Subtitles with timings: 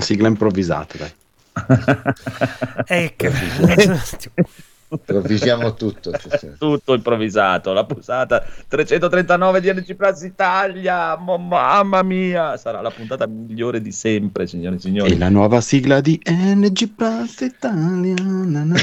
[0.00, 1.12] Una sigla improvvisata, dai.
[3.04, 3.28] ecco.
[4.92, 6.10] Improvvisiamo tutto.
[6.58, 7.74] tutto improvvisato.
[7.74, 11.16] La pusata 339 di NG Plus Italia.
[11.16, 15.12] mamma mia, sarà la puntata migliore di sempre, signore e signori.
[15.12, 18.14] E la nuova sigla di NG Plus Italia.
[18.14, 18.74] Na, na,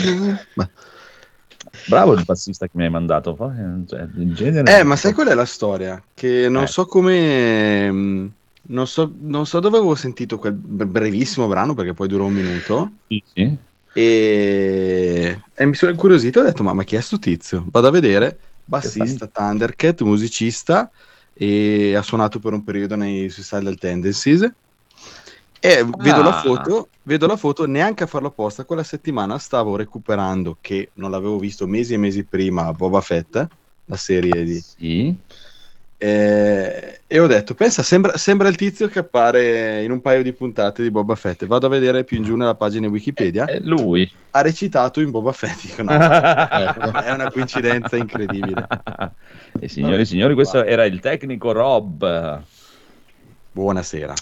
[0.54, 0.70] na.
[1.88, 3.36] Bravo il bassista che mi hai mandato.
[3.88, 4.80] Cioè, in genere...
[4.80, 6.02] Eh, ma sai qual è la storia?
[6.14, 6.68] Che non eh.
[6.68, 8.36] so come.
[8.70, 12.92] Non so, non so dove avevo sentito quel brevissimo brano perché poi dura un minuto.
[13.08, 13.58] Sì, sì.
[13.94, 17.66] E, e mi sono incuriosito e ho detto: Ma, ma chi è sto tizio?
[17.70, 18.38] Vado a vedere.
[18.66, 20.92] Bassista, Thundercat, musicista
[21.34, 24.52] e ha suonato per un periodo nei Suicidal Tendencies.
[25.60, 25.90] E ah.
[25.98, 26.42] vedo, la ah.
[26.42, 28.66] foto, vedo la foto, neanche a farlo apposta.
[28.66, 33.48] Quella settimana stavo recuperando, che non l'avevo visto mesi e mesi prima, Boba Fett,
[33.86, 34.60] la serie di.
[34.60, 35.16] Sì.
[36.00, 40.32] E, e, ho detto, pensa, sembra, sembra, il tizio che appare in un paio di
[40.32, 41.46] puntate di Boba Fett.
[41.46, 43.46] Vado a vedere più in giù nella pagina Wikipedia.
[43.46, 44.10] È lui.
[44.32, 45.62] Ha recitato in Boba Fett.
[45.62, 48.68] Dico, no, è una coincidenza incredibile.
[49.60, 52.44] E signori e signori, questo era il tecnico Rob.
[53.52, 54.14] Buonasera.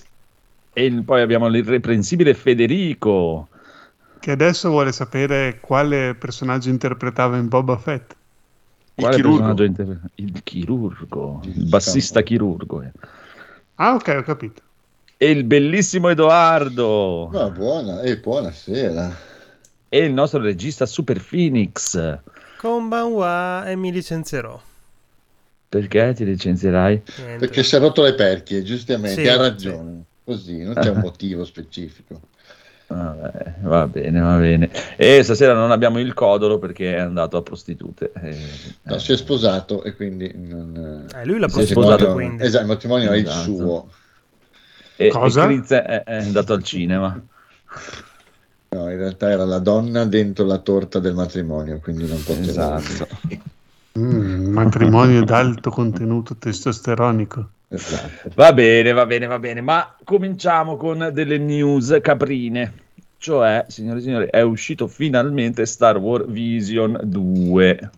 [0.72, 3.50] E poi abbiamo l'irreprensibile Federico.
[4.18, 8.16] Che adesso vuole sapere quale personaggio interpretava in Boba Fett.
[8.96, 9.64] Il chirurgo.
[9.64, 10.00] Inter...
[10.16, 12.82] il chirurgo, il bassista chirurgo.
[12.82, 12.92] Eh.
[13.76, 14.62] Ah, ok, ho capito.
[15.18, 17.30] E il bellissimo Edoardo.
[17.32, 19.16] No, buona, e eh, buonasera.
[19.90, 22.20] E il nostro regista Super Phoenix.
[22.58, 24.62] Konbanwa e mi licenzierò.
[25.68, 27.02] Perché ti licenzierai?
[27.18, 27.38] Niente.
[27.38, 29.92] Perché si è rotto le perchie, giustamente, sì, ha ragione.
[29.94, 30.14] Sì.
[30.24, 32.22] Così, non c'è un motivo specifico.
[32.88, 34.70] Vabbè, va bene, va bene.
[34.96, 38.12] E stasera non abbiamo il codolo perché è andato a prostitute.
[38.22, 38.38] Eh,
[38.84, 40.32] no, si è sposato e quindi...
[40.36, 41.08] Non...
[41.14, 42.44] Eh, lui l'ha sposato quindi.
[42.44, 43.16] Esatto, il matrimonio esatto.
[43.16, 43.56] è il esatto.
[43.56, 43.90] suo.
[44.98, 45.50] E, Cosa?
[45.50, 47.20] E è, è andato al cinema.
[48.70, 52.78] No, in realtà era la donna dentro la torta del matrimonio, quindi non poteva...
[52.78, 53.08] Esatto.
[53.98, 57.50] Mm, matrimonio d'alto contenuto testosteronico.
[57.68, 58.32] Esatto.
[58.36, 62.84] Va bene, va bene, va bene, ma cominciamo con delle news caprine.
[63.18, 67.90] Cioè, signore e signori, è uscito finalmente Star Wars Vision 2.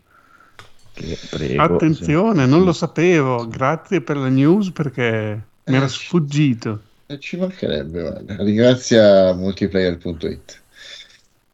[0.94, 2.50] Che prego, Attenzione, sì.
[2.50, 3.48] non lo sapevo.
[3.48, 6.82] Grazie per la news perché mi era sfuggito.
[7.08, 8.36] Eh, ci mancherebbe, guarda.
[8.44, 10.62] Ringrazia multiplayer.it.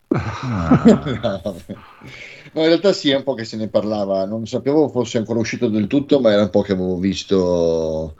[0.09, 1.53] Ah.
[2.53, 2.61] no.
[2.61, 5.67] In realtà sì, è un po' che se ne parlava, non sapevo fosse ancora uscito
[5.67, 8.15] del tutto, ma era un po' che avevo visto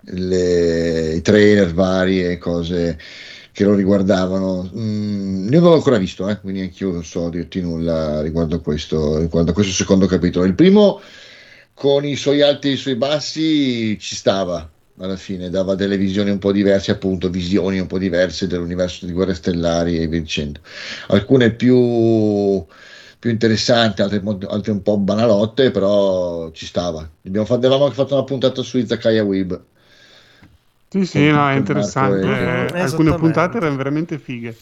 [0.00, 2.98] le, i trailer vari e cose
[3.52, 4.70] che lo riguardavano.
[4.76, 8.60] Mm, io non l'ho ancora visto, eh, quindi anch'io non so dirti nulla riguardo a,
[8.60, 10.44] questo, riguardo a questo secondo capitolo.
[10.44, 11.00] Il primo,
[11.72, 14.68] con i suoi alti e i suoi bassi, ci stava
[14.98, 19.12] alla fine, dava delle visioni un po' diverse, appunto, visioni un po' diverse dell'universo di
[19.12, 20.60] Guerre Stellari e via dicendo.
[21.08, 22.64] Alcune più
[23.24, 27.08] più interessante, altre, altre, un po' banalotte, però ci stava.
[27.24, 29.62] Abbiamo fatto, avevamo anche fatto una puntata su Izakaya Weeb.
[30.90, 32.20] Sì, sì, no, è interessante.
[32.20, 34.54] Eh, alcune puntate erano veramente fighe.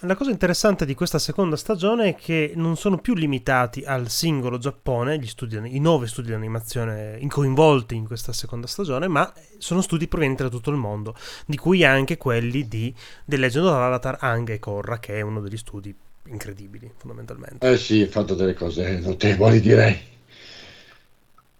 [0.00, 4.58] La cosa interessante di questa seconda stagione è che non sono più limitati al singolo
[4.58, 10.08] Giappone, studi, i nove studi di animazione coinvolti in questa seconda stagione, ma sono studi
[10.08, 11.14] provenienti da tutto il mondo,
[11.46, 12.92] di cui anche quelli di
[13.24, 15.94] The Legend of Avatar, Anga e Korra, che è uno degli studi
[16.30, 17.70] incredibili, fondamentalmente.
[17.70, 19.98] Eh sì, ha fatto delle cose notevoli, direi.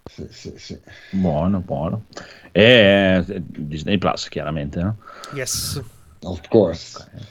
[0.04, 0.78] Sì, sì, sì.
[1.10, 2.04] Buono, buono.
[2.50, 4.96] E eh, Disney Plus, chiaramente, no?
[5.34, 5.80] Yes.
[6.22, 6.98] Of course.
[7.00, 7.26] Okay.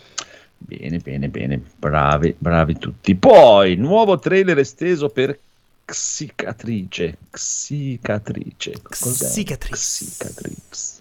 [0.57, 1.61] Bene, bene, bene.
[1.77, 3.15] Bravi, bravi tutti.
[3.15, 5.37] Poi, nuovo trailer esteso per
[5.85, 7.17] Xicatrice.
[7.31, 8.81] Xicatrice.
[8.81, 9.27] Cos'è?
[9.27, 10.05] Xicatrice.
[10.05, 10.96] Xicatrice.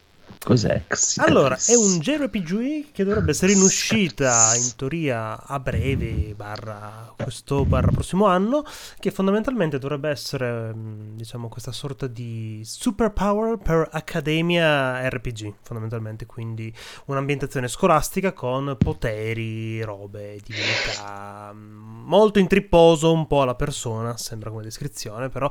[0.47, 0.81] Cos'è?
[1.17, 7.65] Allora, è un JRPG che dovrebbe essere in uscita in teoria a breve, barra questo
[7.65, 8.65] barra prossimo anno,
[9.01, 16.73] che fondamentalmente dovrebbe essere, mm, diciamo, questa sorta di superpower per Accademia RPG, fondamentalmente, quindi
[17.07, 24.63] un'ambientazione scolastica con poteri, robe, divinità, mm, molto intripposo un po' alla persona, sembra come
[24.63, 25.51] descrizione, però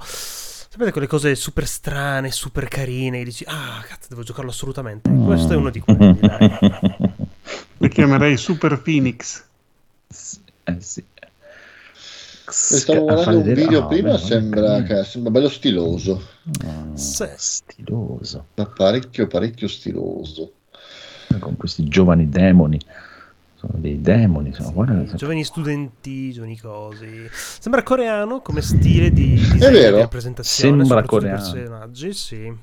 [0.75, 5.09] Sapete quelle cose super strane, super carine, e dici, ah, cazzo, devo giocarlo assolutamente.
[5.09, 6.51] Questo è uno di quelli, dai.
[7.77, 9.41] Lo chiamerei Super Phoenix.
[10.65, 11.01] Eh sì.
[12.47, 16.21] Stavo guardando un video no, prima, sembra, che, sembra bello stiloso.
[16.43, 17.25] No, sì.
[17.37, 18.47] Stiloso.
[18.55, 20.51] Ma parecchio, parecchio stiloso.
[21.39, 22.77] Con questi giovani demoni
[23.67, 24.53] sono dei demoni.
[24.53, 27.27] Sono, guarda, sì, giovani studenti, giovani cosi.
[27.31, 29.95] Sembra coreano come stile di, di, vero.
[29.95, 30.77] di rappresentazione.
[30.77, 31.41] Sembra coreano.
[31.41, 32.53] personaggi, sì.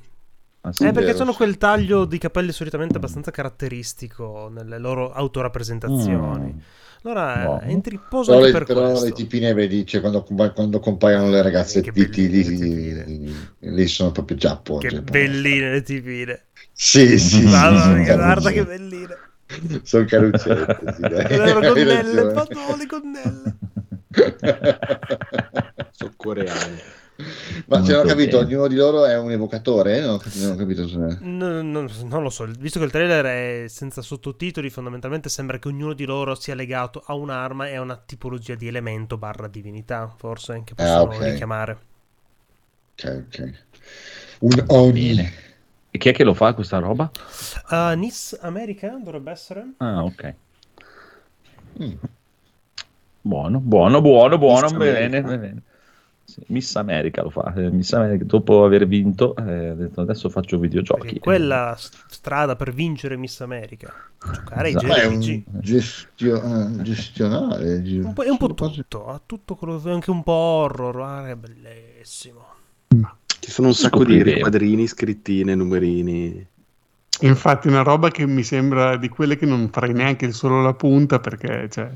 [0.64, 6.52] Ah, sì, eh, perché sono quel taglio di capelli solitamente abbastanza caratteristico nelle loro autorappresentazioni.
[6.52, 6.58] Mm.
[7.04, 7.58] Allora no.
[7.58, 9.06] è intripposo però, le, per però questo.
[9.06, 14.78] le tipine, vedi, cioè, quando, quando, compaiono le ragazze eh, lì, lì, sono proprio giappo.
[14.78, 16.44] Che cioè, belline le tipine.
[16.72, 19.21] Sì, sì, Mamma mia, guarda che belline.
[19.82, 23.56] Sono caruccette, sì, Le gonnelle, fatto le gonnelle.
[25.92, 26.80] sono coreani.
[27.66, 28.50] Ma se non ho capito, bene.
[28.50, 30.00] ognuno di loro è un evocatore?
[30.00, 30.96] Non, non ho capito se...
[30.96, 33.24] no, no, non lo so, visto che il trailer
[33.64, 37.80] è senza sottotitoli, fondamentalmente sembra che ognuno di loro sia legato a un'arma e a
[37.80, 41.30] una tipologia di elemento barra divinità, forse, che possono ah, okay.
[41.30, 41.78] richiamare.
[42.94, 43.52] Ok, ok.
[44.40, 45.50] Un Oni.
[45.94, 47.10] E chi è che lo fa questa roba?
[47.68, 49.74] Uh, Nis America dovrebbe essere.
[49.76, 50.34] Ah, ok.
[51.82, 51.92] Mm.
[53.20, 55.62] Buono, buono, buono, buono, bene, bene.
[56.46, 57.52] Miss America lo fa.
[57.54, 61.00] Eh, Miss America, dopo aver vinto, eh, ha detto adesso faccio videogiochi.
[61.02, 64.86] Perché quella strada per vincere Miss America, giocare esatto.
[64.86, 65.42] ai JRPG.
[65.60, 67.74] Gestio- uh, gestionale.
[67.76, 72.46] Un po', è un po' tutto, ha tutto quello, anche un po' horror, è bellissimo.
[73.42, 76.46] Ci sono un sacco di quadrini, scrittine, numerini.
[77.22, 81.18] Infatti, una roba che mi sembra di quelle che non farei neanche solo la punta
[81.18, 81.90] perché, cioè,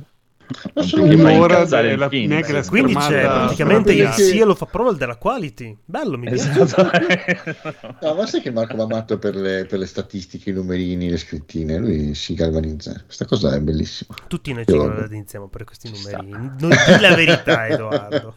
[0.96, 5.76] un'ora della, neanche la quindi c'è praticamente il cielo fa prova della quality.
[5.84, 6.50] Bello mi piace.
[6.50, 6.90] Esatto.
[8.02, 11.16] no, ma sai che Marco va matto per le, per le, statistiche i numerini le
[11.16, 11.78] scrittine?
[11.78, 13.02] Lui si galvanizza.
[13.04, 14.16] Questa cosa è bellissima.
[14.26, 16.50] Tutti noi ci galvanizziamo per questi numerini.
[16.58, 18.34] non di la verità Edoardo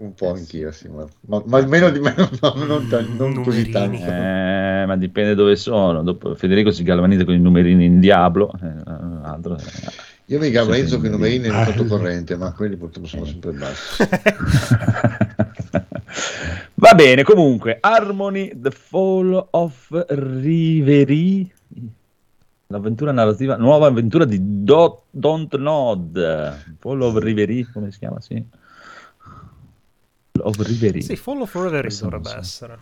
[0.00, 3.68] un po' anch'io sì, ma, ma, ma almeno di meno no, non, non, non così
[3.68, 4.02] tanto.
[4.02, 6.02] Eh, ma dipende dove sono.
[6.02, 8.72] Dopo, Federico si galvanizza con i numerini in Diablo eh,
[9.22, 10.08] altro, eh.
[10.26, 14.04] Io mi galvanizzo con i numerini nel conto corrente, ma quelli purtroppo sono sempre bassi.
[16.74, 21.46] Va bene, comunque, Harmony, The Fall of Reverie,
[22.68, 28.20] l'avventura narrativa, nuova avventura di Do- Don't Nod, Fall of Reverie, come si chiama?
[28.20, 28.42] Sì.
[30.42, 31.02] Of Reverie.
[31.02, 32.36] Sì, Fall of Reverie dovrebbe so.
[32.38, 32.78] essere.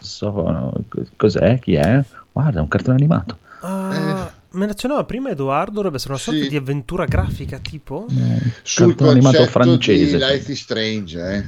[0.00, 0.72] So,
[1.16, 1.58] cos'è?
[1.58, 2.02] Chi è?
[2.32, 3.38] Guarda, un cartone animato.
[3.60, 6.48] Uh, eh Menzionava prima Edoardo, dovrebbe essere una sorta sì.
[6.48, 8.06] di avventura grafica tipo?
[8.10, 10.16] Mm, Sul animato francese.
[10.16, 11.44] di Life is Strange, eh?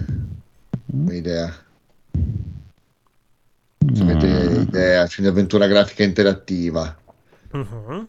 [0.95, 1.11] Mm.
[1.11, 1.55] Idea.
[3.85, 4.01] Mm.
[4.01, 6.97] Avete idea, cioè avventura grafica interattiva.
[7.51, 8.07] Uh-huh.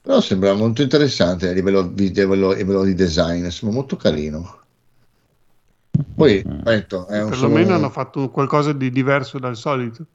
[0.00, 4.61] Però sembra molto interessante a livello, di, livello, livello di design, sembra molto carino.
[6.14, 6.60] Poi, mm.
[6.62, 7.76] detto, è perlomeno solo...
[7.76, 10.06] hanno fatto qualcosa di diverso dal solito.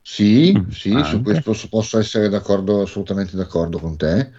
[0.00, 1.08] Sì, mm, sì, anche.
[1.08, 4.30] su questo posso essere d'accordo, assolutamente d'accordo con te.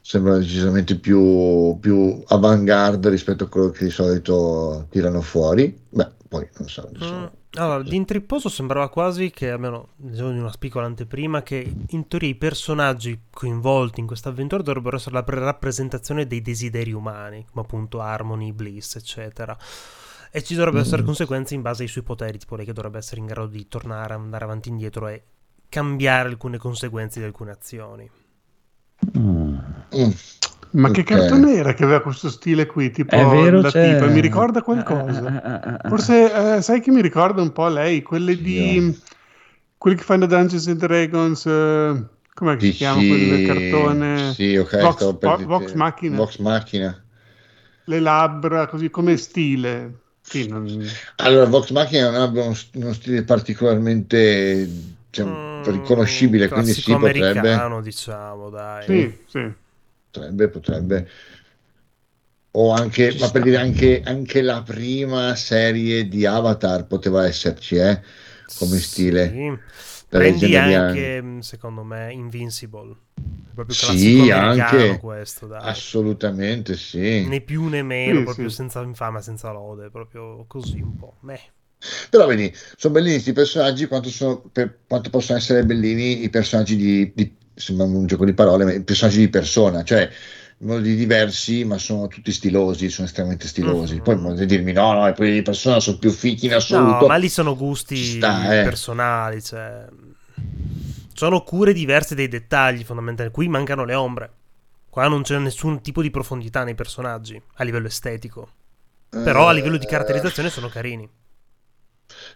[0.00, 5.78] Sembra decisamente più, più avant-garde rispetto a quello che di solito tirano fuori.
[5.88, 6.90] Beh, poi non so.
[7.02, 12.28] Mm, allora, di intripposo sembrava quasi che, almeno di una piccola anteprima, che in teoria
[12.28, 18.00] i personaggi coinvolti in questa avventura dovrebbero essere la rappresentazione dei desideri umani, come appunto
[18.00, 19.56] Harmony, Bliss, eccetera
[20.30, 21.06] e ci dovrebbero essere mm.
[21.06, 24.14] conseguenze in base ai suoi poteri, tipo lei che dovrebbe essere in grado di tornare,
[24.14, 25.22] andare avanti e indietro e
[25.68, 28.10] cambiare alcune conseguenze di alcune azioni.
[29.16, 29.58] Mm.
[30.70, 31.02] Ma okay.
[31.02, 32.90] che cartone era che aveva questo stile qui?
[32.90, 35.40] Tipo È vero, la tipa, mi ricorda qualcosa.
[35.42, 38.92] Ah, ah, ah, Forse eh, sai che mi ricorda un po' lei, quelle di yeah.
[39.78, 41.46] quelli che fanno Dungeons and Dragons.
[41.46, 42.04] Eh,
[42.34, 44.32] come si chiama quello del cartone?
[44.34, 44.80] Sì, ok.
[44.80, 46.16] Vox, po- Vox Machina.
[46.16, 47.02] Vox Machina.
[47.84, 49.92] Le labbra, così come stile.
[50.20, 50.86] Sì, non...
[51.16, 54.68] Allora, Vox Machina non ha uno, uno stile particolarmente
[55.08, 57.80] cioè, mm, riconoscibile, quindi sì, potrebbe...
[57.82, 58.84] diciamo, dai.
[58.84, 59.66] Sì, sì.
[60.10, 61.08] Potrebbe, potrebbe.
[62.52, 68.00] O anche, ma per dire anche, anche, la prima serie di Avatar poteva esserci, eh,
[68.58, 69.28] come stile.
[69.28, 69.58] Sì.
[70.08, 72.96] Prendi anche, mm, secondo me, Invincible.
[73.54, 75.60] Proprio sì, anche questo, dai.
[75.62, 77.26] Assolutamente sì.
[77.26, 78.54] Né più né meno, sì, proprio sì.
[78.54, 81.16] senza infama, senza lode, proprio così un po'.
[81.20, 81.40] Meh.
[82.10, 86.76] Però vedi, sono bellini questi personaggi quanto, sono, per, quanto possono essere bellini i personaggi
[86.76, 90.10] di, di sembra un gioco di parole, ma i personaggi di persona, cioè
[90.60, 93.94] modi diversi, ma sono tutti stilosi, sono estremamente stilosi.
[93.94, 94.02] Mm-hmm.
[94.02, 97.00] Poi potete dirmi no, no, e poi di persona sono più fichi in assoluto.
[97.00, 98.64] No, ma lì sono gusti sta, eh.
[98.64, 99.86] personali, cioè...
[101.12, 103.34] Sono cure diverse dei dettagli fondamentalmente.
[103.34, 104.30] Qui mancano le ombre.
[104.88, 108.48] Qua non c'è nessun tipo di profondità nei personaggi a livello estetico.
[109.10, 111.08] Però a livello di caratterizzazione sono carini.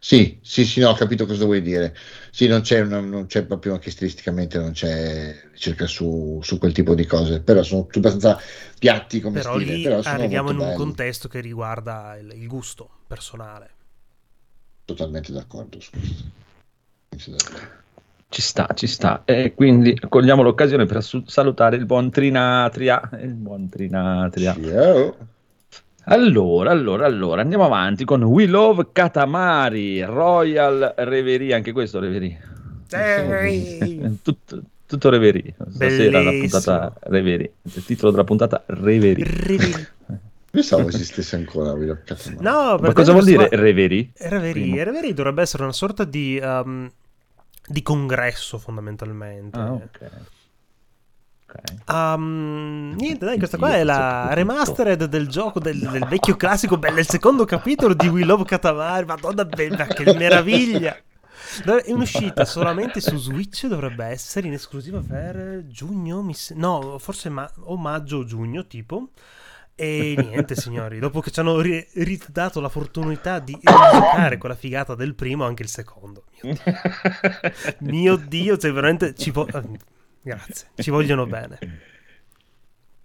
[0.01, 1.97] Sì, sì, sì, no, ho capito cosa vuoi dire.
[2.31, 6.73] Sì, non c'è, una, non c'è proprio anche stilisticamente, non c'è ricerca su, su, quel
[6.73, 8.39] tipo di cose, però sono abbastanza
[8.79, 9.75] piatti come però stile.
[9.75, 10.71] Lì però arriviamo in belli.
[10.71, 13.71] un contesto che riguarda il, il, gusto personale.
[14.85, 16.31] Totalmente d'accordo su questo.
[18.29, 19.23] Ci sta, ci sta.
[19.27, 23.11] E quindi cogliamo l'occasione per assu- salutare il buon Trinatria.
[23.21, 24.55] Il buon Trinatria.
[24.55, 25.41] Ciao.
[26.05, 32.41] Allora, allora, allora, andiamo avanti con We Love Katamari, Royal Reverie, anche questo Reverie.
[34.23, 35.55] tutto, tutto Reverie.
[35.71, 37.53] Stasera la puntata Reverie.
[37.63, 39.25] Il titolo della puntata Reverie.
[39.25, 39.91] Reverie.
[40.51, 42.43] Pensavo esistesse ancora We Love Katamari.
[42.43, 44.11] No, Ma cosa vuol dire Reverie?
[44.17, 46.91] Reverie, Reverie dovrebbe essere una sorta di, um,
[47.65, 49.59] di congresso fondamentalmente.
[49.59, 50.11] Ah, ok.
[51.89, 56.79] Um, niente, dai, questa qua è la remastered del gioco del, del vecchio classico.
[56.79, 59.05] Bello, il secondo capitolo di We Love Katamari.
[59.05, 60.97] Madonna, bella, che meraviglia!
[61.65, 66.55] È un'uscita solamente su Switch, dovrebbe essere in esclusiva per giugno, se...
[66.55, 67.51] no, forse ma...
[67.65, 69.11] o maggio o giugno, tipo.
[69.75, 74.57] E niente, signori, dopo che ci hanno ri- ridato la fortunità di giocare con la
[74.57, 76.25] figata del primo, anche il secondo.
[76.43, 76.71] Mio Dio,
[77.81, 79.49] Mio Dio cioè veramente ci vo-
[80.23, 81.59] Grazie, ci vogliono bene.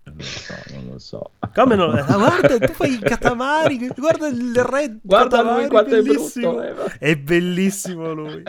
[0.08, 1.32] Non lo so, non lo so.
[1.54, 2.18] Come non lo so?
[2.18, 6.62] Guarda, tu fai i katamari, guarda il re Guarda katamari, lui quanto bellissimo.
[6.62, 6.92] è brutto.
[7.00, 8.44] È bellissimo lui.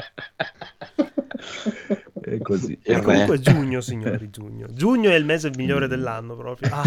[2.21, 2.79] È così.
[2.83, 4.67] E comunque è giugno, signori, giugno.
[4.71, 6.71] Giugno è il mese migliore dell'anno proprio.
[6.73, 6.83] Ah.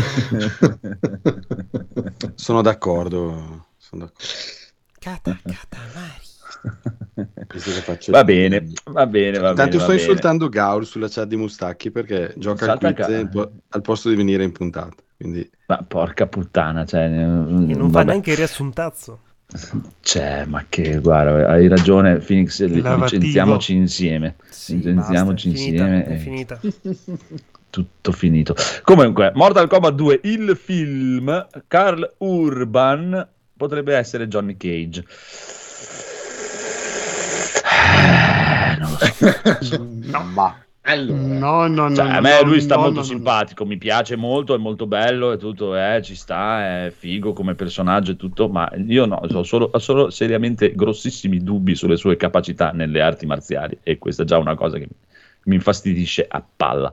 [2.36, 3.68] Sono d'accordo.
[3.78, 4.30] Sono d'accordo.
[5.00, 6.21] Kata, katamari.
[8.10, 11.92] Va bene, va bene, va Tanto bene, sto va insultando Gaul sulla chat di Mustacchi
[11.92, 14.96] perché gioca al quiz ca- al posto di venire in puntata.
[15.18, 18.04] Quindi Ma porca puttana, cioè, E non fa vabbè.
[18.04, 19.20] neanche il riassuntazzo.
[20.00, 23.04] Cioè, ma che guarda, hai ragione, Phoenix, Lavativo.
[23.04, 24.36] licenziamoci insieme.
[24.50, 26.06] Sì, licenziamoci basta, è finita, insieme.
[26.06, 26.60] È e finita.
[27.70, 28.56] Tutto finito.
[28.84, 35.06] Comunque, Mortal Kombat 2, il film, Carl Urban potrebbe essere Johnny Cage.
[37.64, 39.78] Eh, non lo so.
[40.04, 41.96] no, ma allora, No, no, no.
[41.96, 44.56] Cioè, no, a me no, lui sta no, molto no, no, simpatico, mi piace molto,
[44.56, 48.70] è molto bello e tutto, eh, ci sta, è figo come personaggio e tutto, ma
[48.88, 53.78] io no, ho solo, ho solo seriamente grossissimi dubbi sulle sue capacità nelle arti marziali
[53.84, 54.88] e questa è già una cosa che
[55.44, 56.92] mi infastidisce a palla.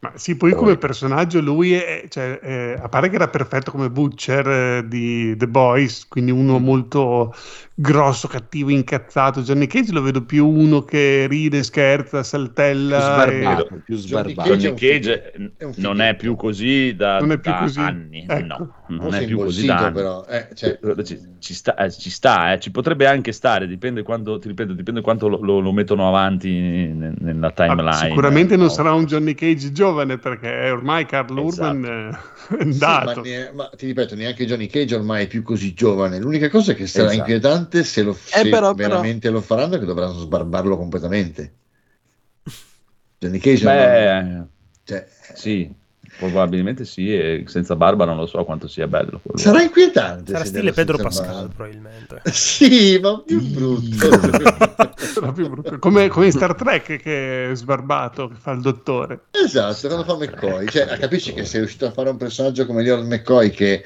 [0.00, 3.88] Ma sì, poi come personaggio lui è, cioè, è- a parte che era perfetto come
[3.88, 7.32] Butcher eh, di The Boys, quindi uno molto
[7.74, 9.40] grosso, cattivo, incazzato.
[9.42, 13.00] Johnny Cage lo vedo più uno che ride, scherza, più saltella.
[13.00, 14.48] sbarbato, e- più Johnny sbarbato.
[14.50, 17.58] Cage Johnny è un Cage è non è più così da, Non è più da
[17.58, 17.80] così.
[17.80, 18.44] anni, Ecco.
[18.44, 19.94] no, non è più così imbolsito, da anni.
[19.94, 24.02] però, eh, cioè, Ci, ci sta, eh, ci sta, eh, ci potrebbe anche stare, dipende
[24.02, 27.96] quanto, ti ripeto, dipende quanto lo, lo- lo mettono avanti ne- nella Ah, timeline.
[28.08, 28.70] sicuramente non No.
[28.72, 32.18] sarà un Johnny Cage giovane perché ormai Carl Urban eh,
[32.72, 36.18] Sì, ma, ne- ma ti ripeto, neanche Johnny Cage ormai è più così giovane.
[36.18, 37.18] L'unica cosa che sarà Esatto.
[37.18, 41.52] inquietante se, lo, se però- veramente lo faranno è che dovranno sbarbarlo completamente.
[43.18, 44.48] Johnny Cage Beh, non-
[44.84, 45.72] cioè, sì,
[46.18, 49.20] probabilmente sì, e senza barba non lo so quanto sia bello.
[49.22, 49.38] quello.
[49.38, 50.32] sarà inquietante.
[50.32, 51.54] Sarà stile Pedro Pascal, barba.
[51.54, 52.22] probabilmente.
[52.32, 54.10] Sì, ma più brutto.
[54.96, 55.78] Sarà più brutto.
[55.78, 59.24] Come, come in Star Trek che è sbarbato, che fa il dottore.
[59.30, 60.68] esatto, quando fa McCoy.
[60.68, 63.82] Cioè, capisci che sei riuscito a fare un personaggio come Leon McCoy che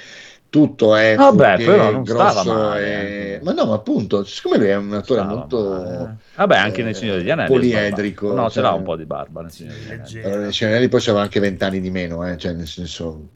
[0.56, 3.40] tutto è Vabbè, fucché, però non grosso male, e- eh.
[3.42, 6.16] ma no, ma appunto, siccome lui è un attore molto male.
[6.36, 7.48] Vabbè, anche nel eh, Signore degli Anelli.
[7.48, 8.32] è poliedrico.
[8.32, 10.22] No, ce l'ha cioè- un po' di barba nel Signore degli Anelli.
[10.22, 13.28] Allora, Scenelli poi c'aveva anche vent'anni di meno, eh, cioè nel senso...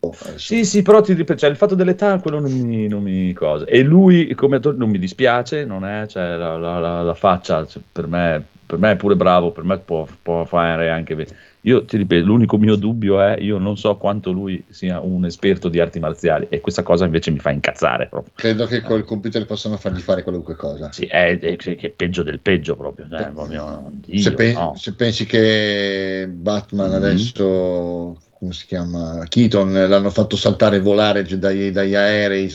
[0.00, 3.02] oh, adesso- Sì, sì, però ti ripeto, cioè, il fatto dell'età, quello non mi, non
[3.02, 3.64] mi cosa.
[3.64, 7.66] E lui, come attore, non mi dispiace, non è, cioè, la, la- la- la faccia,
[7.66, 11.26] cioè, per, me, per me è pure bravo, per me può, può fare anche...
[11.62, 15.68] Io ti ripeto, l'unico mio dubbio è, io non so quanto lui sia un esperto
[15.68, 18.32] di arti marziali e questa cosa invece mi fa incazzare proprio.
[18.36, 20.90] Credo che col computer possano fargli fare qualunque cosa.
[20.92, 23.06] Sì, è, è- che è peggio del peggio proprio.
[23.08, 24.74] cioè, proprio Dio, se, pe- no.
[24.76, 26.94] se pensi che Batman Mhm.
[26.96, 29.24] adesso, come si chiama?
[29.28, 32.50] Keaton l'hanno fatto saltare e volare dagli, dagli aerei,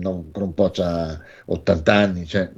[0.00, 2.50] no, per un po' c'ha 80 anni, cioè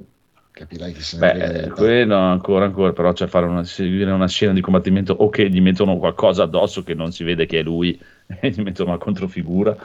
[0.54, 4.52] capirai che se ne Beh, quello ancora, ancora, però c'è fare una, seguire una scena
[4.52, 8.00] di combattimento o che gli mettono qualcosa addosso che non si vede che è lui
[8.40, 9.76] e gli mettono una controfigura,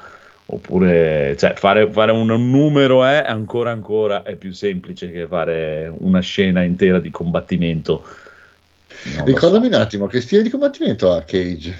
[0.46, 6.20] oppure cioè, fare, fare un numero è ancora, ancora è più semplice che fare una
[6.20, 8.04] scena intera di combattimento.
[9.16, 9.76] Non Ricordami so.
[9.76, 11.78] un attimo, che stile di combattimento ha Cage?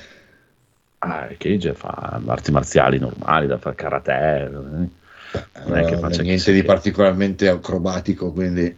[1.00, 4.50] Ah, Cage fa arti marziali normali, da fare karate.
[4.82, 4.99] eh.
[5.64, 6.64] Non è che faccia niente chissà di che.
[6.64, 8.76] particolarmente acrobatico, quindi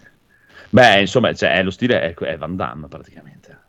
[0.69, 3.59] Beh, insomma, cioè, è lo stile è, è Van Damme praticamente.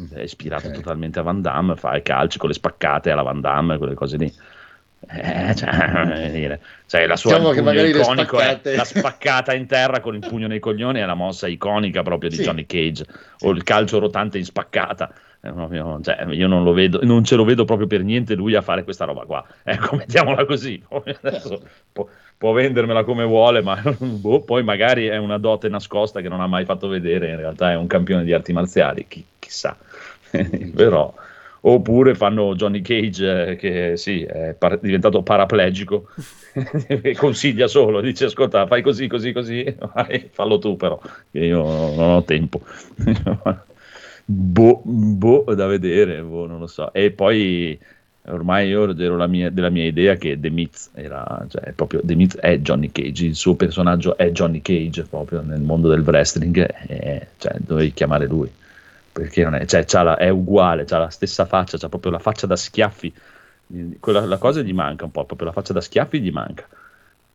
[0.00, 0.70] Mm, È ispirato ok.
[0.70, 4.16] totalmente a Van Damme, fa i calci con le spaccate alla Van Damme, quelle cose
[4.18, 4.32] lì.
[5.08, 10.00] Eh, cioè, cioè, la sua Diciamo che magari iconico è spaccate- la spaccata in terra
[10.00, 12.42] con il pugno nei coglioni è la mossa iconica proprio di Sì.
[12.42, 13.04] Johnny Cage
[13.40, 15.12] o il calcio rotante in spaccata.
[15.40, 18.54] È proprio- cioè, io non lo vedo non ce lo vedo proprio per niente lui
[18.56, 19.44] a fare questa roba qua.
[19.62, 20.82] Ecco mettiamola così.
[20.90, 26.28] Adesso può, può vendermela come vuole ma boh, poi magari è una dote nascosta che
[26.28, 29.76] non ha mai fatto vedere in realtà è un campione di arti marziali chi- chissà.
[30.74, 31.14] Però
[31.62, 36.08] oppure fanno Johnny Cage eh, che sì è par- diventato paraplegico.
[36.88, 39.62] E consiglia solo dice ascolta fai così così così
[39.94, 40.98] vai, fallo tu però
[41.30, 42.62] che io non ho tempo.
[44.28, 46.92] Boh, boh, da vedere boh, non lo so.
[46.92, 47.78] E poi
[48.28, 52.14] ormai io ero la mia- della mia idea che The Miz era cioè proprio The
[52.14, 56.66] Miz è Johnny Cage il suo personaggio è Johnny Cage proprio nel mondo del wrestling
[56.88, 58.50] e, cioè dovevi chiamare lui
[59.16, 62.18] perché non è, cioè, c'ha la- è uguale, ha la stessa faccia, c'ha proprio la
[62.18, 63.10] faccia da schiaffi.
[63.98, 66.66] Quella, la cosa gli manca un po', proprio la faccia da schiaffi gli manca.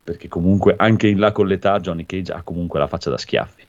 [0.04, 3.66] Perché comunque anche in là con l'età Johnny Cage ha comunque la faccia da schiaffi,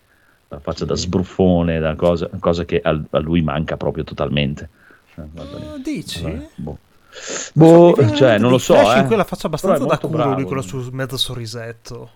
[0.50, 4.70] la faccia da sbruffone, da cosa, cosa che a, a lui manca proprio totalmente.
[5.16, 5.22] Eh.
[5.22, 6.22] Ah, dici?
[6.22, 6.78] Vabbè, boh.
[7.10, 8.76] So, Boh, viene cioè, mente non lo so.
[8.76, 9.00] Flash eh.
[9.00, 10.46] in quella faccia abbastanza da culo, lui bravo.
[10.46, 12.10] quello sul mezzo sorrisetto.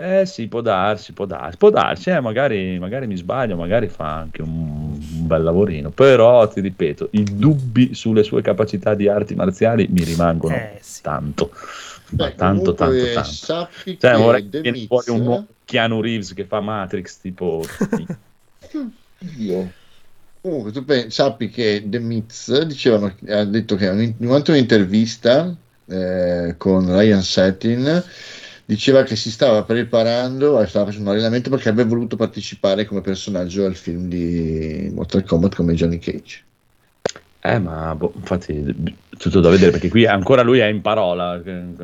[0.00, 4.14] Eh sì, può darsi, può darsi, può darsi, eh, magari, magari mi sbaglio, magari fa
[4.14, 4.87] anche un
[5.28, 10.56] bel lavorino, però ti ripeto, i dubbi sulle sue capacità di arti marziali mi rimangono
[10.56, 11.02] Eh, sì.
[11.02, 11.52] tanto,
[12.10, 13.30] Beh, tanto, tanto, tanto.
[13.30, 17.64] Sappi Cioè, che vorrei che viene fuori un nuovo Keanu Reeves che fa Matrix, tipo...
[19.38, 19.70] Io.
[20.40, 25.54] Comunque, tu pe- sappi che The Miz dicevano, ha detto che in- durante un'intervista
[25.86, 28.02] eh, con Ryan Settin
[28.68, 33.64] diceva che si stava preparando, stava facendo un allenamento perché avrebbe voluto partecipare come personaggio
[33.64, 36.42] al film di Mortal Kombat come Johnny Cage.
[37.40, 38.74] Eh, ma boh, infatti
[39.16, 41.40] tutto da vedere perché qui ancora lui è in parola,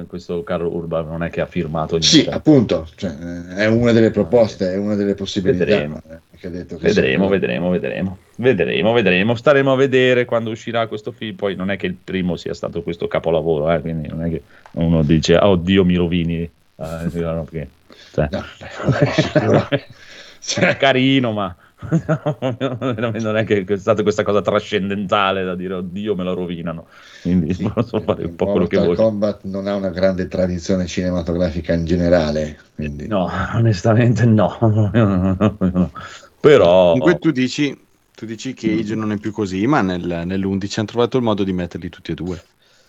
[0.07, 2.35] questo Carlo Urban non è che ha firmato Sì, niente.
[2.35, 5.65] appunto, cioè, eh, è una delle proposte, è una delle possibilità.
[5.65, 6.03] Vedremo.
[6.11, 7.31] eh, Vedremo, sì.
[7.31, 9.35] vedremo, vedremo, vedremo, vedremo.
[9.35, 11.35] Staremo a vedere quando uscirà questo film.
[11.37, 14.43] Poi non è che il primo sia stato questo capolavoro, eh, quindi non è che
[14.73, 16.51] uno dice, oh Dio, mi rovini.
[16.77, 17.71] Eh, no, perché-
[18.13, 19.69] cioè, No,
[20.67, 26.25] è carino, ma non è che è stata questa cosa trascendentale da dire, oddio, me
[26.25, 26.87] lo rovinano.
[27.23, 28.97] Quindi Sì, posso fare un po' quello che Mortal vuoi.
[28.97, 34.57] Kombat non ha una grande tradizione cinematografica in generale, quindi No, onestamente no.
[36.41, 36.93] Però...
[36.93, 37.79] Comunque tu dici,
[38.15, 41.45] tu dici che Cage non è più così, ma nel- nell'11 hanno trovato il modo
[41.45, 42.43] di metterli tutti e due.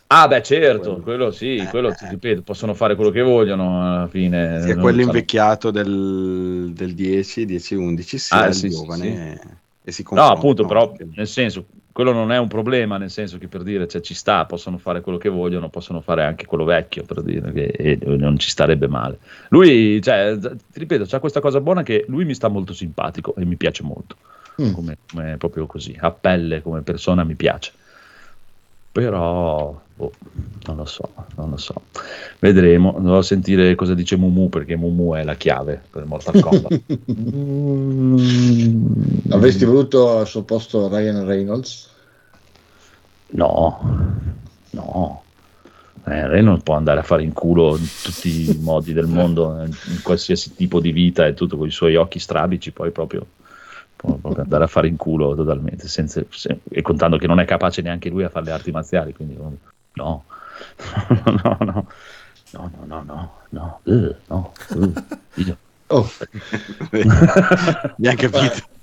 [0.08, 1.02] Ah, beh, certo, Quello.
[1.02, 1.96] quello sì, Eh, quello eh.
[1.96, 4.62] ti ripeto, possono fare quello che vogliono alla fine.
[4.62, 9.02] Sia non quello invecchiato del, del 10, 10-11, sia Ah, il sì, sì, giovane.
[9.02, 9.08] sì.
[9.08, 9.40] E,
[9.88, 13.38] e si No, confrontano appunto, però nel senso, quello non è un problema, nel senso
[13.40, 16.66] che per dire, cioè, ci sta, possono fare quello che vogliono, possono fare anche quello
[16.66, 19.20] vecchio, per dire, che e non ci starebbe male.
[19.50, 23.46] Lui, cioè, ti ripeto, c'ha questa cosa buona che lui mi sta molto simpatico e
[23.46, 24.18] mi piace molto,
[24.62, 24.72] Mm.
[24.72, 27.74] come, come proprio così, a pelle come persona mi piace.
[28.96, 30.12] Però, boh,
[30.68, 31.74] non lo so, non lo so.
[32.40, 36.82] Vedremo, dovrò sentire cosa dice Mumu, perché Mumu è la chiave per Mortal Kombat.
[37.12, 38.16] Mm.
[39.36, 41.90] avresti voluto al suo posto Ryan Reynolds?
[43.32, 44.16] No,
[44.70, 45.24] no.
[46.06, 50.02] Eh, Reynolds può andare a fare in culo in tutti i modi del mondo, in
[50.04, 53.26] qualsiasi tipo di vita e tutto con i suoi occhi strabici, poi proprio
[53.96, 57.46] può proprio andare a fare in culo totalmente, senza- se- e contando che non è
[57.46, 59.58] capace neanche lui a fare le arti marziali, quindi no,
[59.94, 60.24] no,
[61.44, 61.88] no, no,
[62.52, 66.10] no, no, no, no, eh, no, eh, io- Oh,
[66.92, 68.74] Mi ha capito.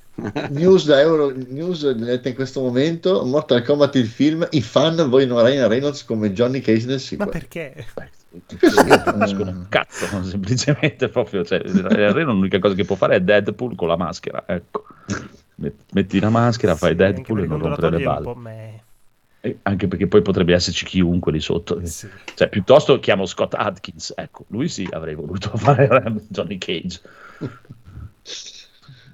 [0.50, 5.68] news da Euro News in questo momento Mortal Kombat il film i fan vogliono Ryan
[5.68, 7.28] Reynolds come Johnny Cage nel Ma sequel.
[7.30, 7.84] perché?
[8.32, 13.74] Non capiscono un cazzo, semplicemente proprio, cioè, Reynolds l'unica cosa che può fare è Deadpool
[13.74, 14.86] con la maschera, ecco.
[15.56, 18.84] Met- Metti la maschera, fai Sì, Deadpool e non rompere le balle.
[19.44, 21.84] E anche perché poi potrebbe esserci chiunque lì sotto.
[21.84, 22.08] Sì.
[22.34, 25.88] Cioè, piuttosto chiamo Scott Atkins, ecco, lui sì avrei voluto fare
[26.28, 27.00] Johnny Cage.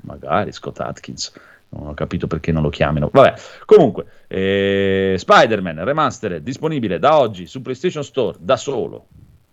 [0.03, 1.33] Magari Scott Atkins.
[1.71, 3.11] Non ho capito perché non lo chiamino.
[3.13, 3.35] Vabbè,
[3.67, 9.07] comunque, eh, Spider-Man Remastered disponibile da oggi su PlayStation Store da solo.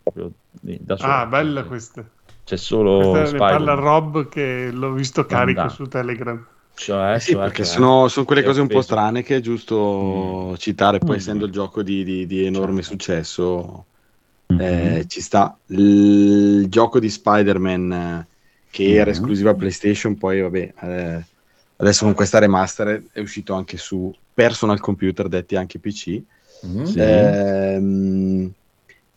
[0.03, 1.11] Proprio lì, da solo.
[1.11, 2.05] Ah, bella questa.
[2.45, 3.73] C'è solo Questa ne parla.
[3.73, 5.73] Rob che l'ho visto carico Andà.
[5.73, 6.45] su Telegram.
[6.75, 8.93] Cioè, Eh sì, cioè, perché sono, sono quelle cose un po' offeso.
[8.93, 11.19] strane che è giusto citare, poi Mm.
[11.19, 12.91] essendo il gioco di, di- di enorme Certo.
[12.91, 13.85] successo,
[14.47, 14.59] Mhm.
[14.61, 15.57] eh, ci sta.
[15.67, 18.27] Il gioco di Spider-Man eh,
[18.69, 19.11] che era Mhm.
[19.11, 21.25] esclusiva PlayStation, poi vabbè, eh,
[21.77, 26.21] adesso con questa remaster è uscito anche su personal computer, detti anche PC.
[26.65, 26.83] Mm?
[26.83, 26.99] Sì.
[26.99, 28.53] Ehm,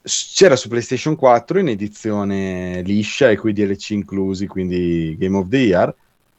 [0.03, 5.49] c'era su PlayStation 4 in edizione liscia e con i DLC inclusi, quindi Game of
[5.49, 5.95] the Year.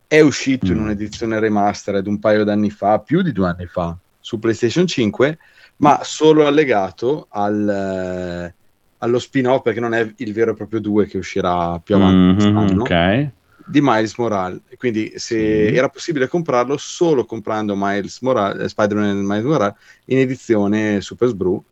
[0.07, 0.71] È uscito mm.
[0.71, 5.37] in un'edizione remastered un paio d'anni fa, più di due anni fa, su PlayStation 5,
[5.77, 8.53] ma solo allegato al, eh,
[8.97, 12.79] allo spin-off, perché non è il vero e proprio 2 che uscirà più avanti mm-hmm,
[12.79, 13.31] okay.
[13.69, 14.61] Di Miles Morales.
[14.77, 15.75] Quindi se sì.
[15.75, 21.63] era possibile comprarlo solo comprando Miles Morales, Spider-Man e Miles Morales in edizione Super Sbrew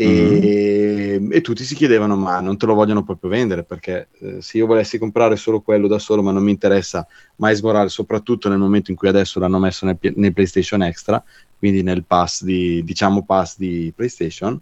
[0.00, 1.32] e, mm.
[1.32, 4.66] e, tutti si chiedevano ma non te lo vogliono proprio vendere perché eh, se io
[4.66, 7.04] volessi comprare solo quello da solo ma non mi interessa
[7.36, 11.20] Miles Morales soprattutto nel momento in cui adesso l'hanno messo nel, nel PlayStation Extra
[11.58, 14.60] quindi nel pass di diciamo pass di PlayStation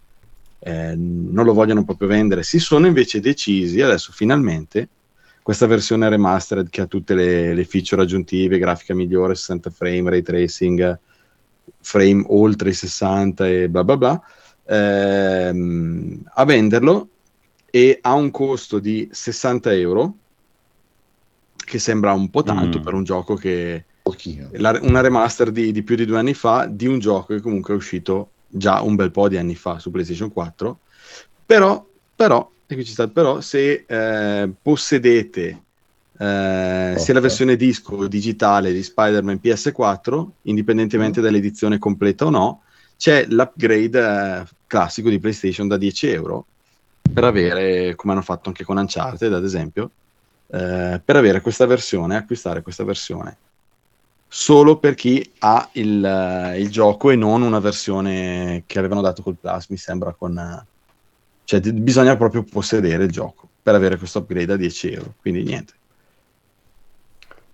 [0.59, 4.89] eh, non lo vogliono proprio vendere si sono invece decisi adesso finalmente
[5.47, 10.23] questa versione remastered che ha tutte le, le feature aggiuntive grafica migliore 60 frame ray
[10.23, 10.99] tracing
[11.79, 14.23] frame oltre i 60 e bla bla bla
[14.65, 17.11] ehm, a venderlo
[17.71, 20.15] e ha un costo di 60 euro,
[21.55, 22.83] che sembra un po' tanto mm.
[22.83, 23.85] per un gioco che...
[24.53, 27.75] La, una remaster di, di, più di due anni fa di un gioco che comunque
[27.75, 30.79] è uscito già un bel po' di anni fa su PlayStation 4.
[31.45, 32.51] Però, però,
[32.85, 35.63] sta, però se eh, possedete
[36.19, 41.23] eh, sia la versione disco digitale di Spider-Man PS4, indipendentemente mm.
[41.23, 42.63] dall'edizione completa o no,
[42.97, 46.47] c'è l'upgrade eh, classico di PlayStation da 10 euro
[47.13, 49.91] per avere, come hanno fatto anche con Uncharted ad esempio,
[50.49, 53.37] eh, per avere questa versione, acquistare questa versione
[54.29, 59.23] solo per chi ha il, uh, il, gioco e non una versione che avevano dato
[59.23, 60.67] col Plus, mi sembra con...
[61.47, 65.45] Cioè d- bisogna proprio possedere il gioco per avere questo upgrade a 10 euro, quindi
[65.45, 65.75] niente.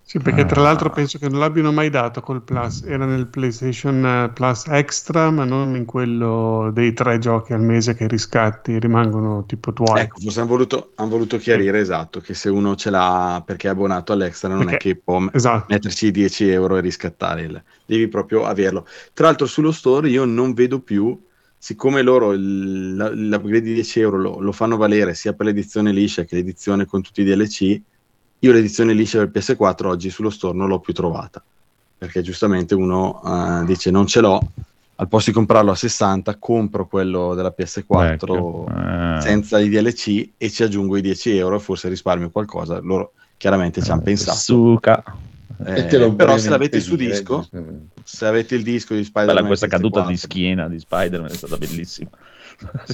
[0.01, 4.05] Sì, perché tra l'altro penso che non l'abbiano mai dato col Plus, era nel PlayStation
[4.05, 9.45] eh, Plus Extra, ma non in quello dei tre giochi al mese che riscatti rimangono
[9.45, 10.01] tipo tuoi.
[10.01, 11.83] Ecco, forse hanno voluto, han voluto chiarire sì.
[11.83, 15.23] esatto, che se uno ce l'ha perché è abbonato all'extra non perché, è che può
[15.31, 15.65] esatto.
[15.69, 18.85] metterci 10 euro e riscattare, il, devi proprio averlo.
[19.13, 21.19] Tra l'altro sullo store io non vedo più,
[21.63, 26.25] siccome loro il, l'upgrade di 10 euro lo, lo fanno valere sia per l'edizione liscia
[26.25, 27.79] che l'edizione con tutti i DLC,
[28.39, 31.41] io l'edizione liscia del PS4 oggi sullo store non l'ho più trovata,
[31.97, 34.45] perché giustamente uno uh, dice non ce l'ho,
[34.95, 38.67] al posto di comprarlo a 60 compro quello della PS4 ecco.
[38.67, 39.21] eh.
[39.21, 43.89] senza i DLC e ci aggiungo i 10 euro, forse risparmio qualcosa, loro chiaramente ci
[43.89, 44.37] hanno eh, pensato.
[44.37, 45.01] Suca.
[45.65, 47.47] Eh, però se l'avete su disco,
[48.03, 49.35] se avete il disco di Spider-Man...
[49.35, 52.09] Bella questa caduta di schiena di Spider-Man è stata bellissima.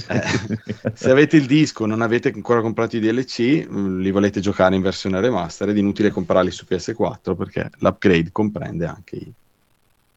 [0.08, 4.74] Eh, se avete il disco, non avete ancora comprato i DLC, mm, li volete giocare
[4.74, 9.32] in versione remastered, è inutile comprarli su PS4 perché l'upgrade comprende anche i,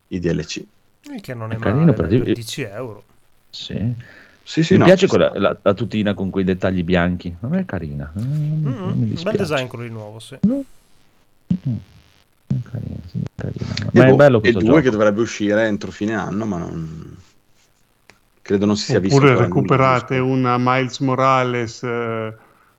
[0.07, 0.63] i DLC.
[1.11, 3.03] E che non è, è carino per 10 euro.
[3.49, 4.21] Sì.
[4.45, 7.63] Sì, sì, mi no, piace quella, la, la, tutina con quei dettagli bianchi, non è
[7.63, 8.11] carina.
[8.19, 10.37] Mm, mm, bel design quello di nuovo, sì.
[10.45, 11.75] Mm.
[12.69, 13.65] Carina, sì, carina.
[13.91, 17.17] Ma è boh, bello questo e due che dovrebbe uscire entro fine anno, ma non
[18.41, 19.17] credo non si sia visto.
[19.17, 22.35] Oppure recuperate una Miles Morales, eh,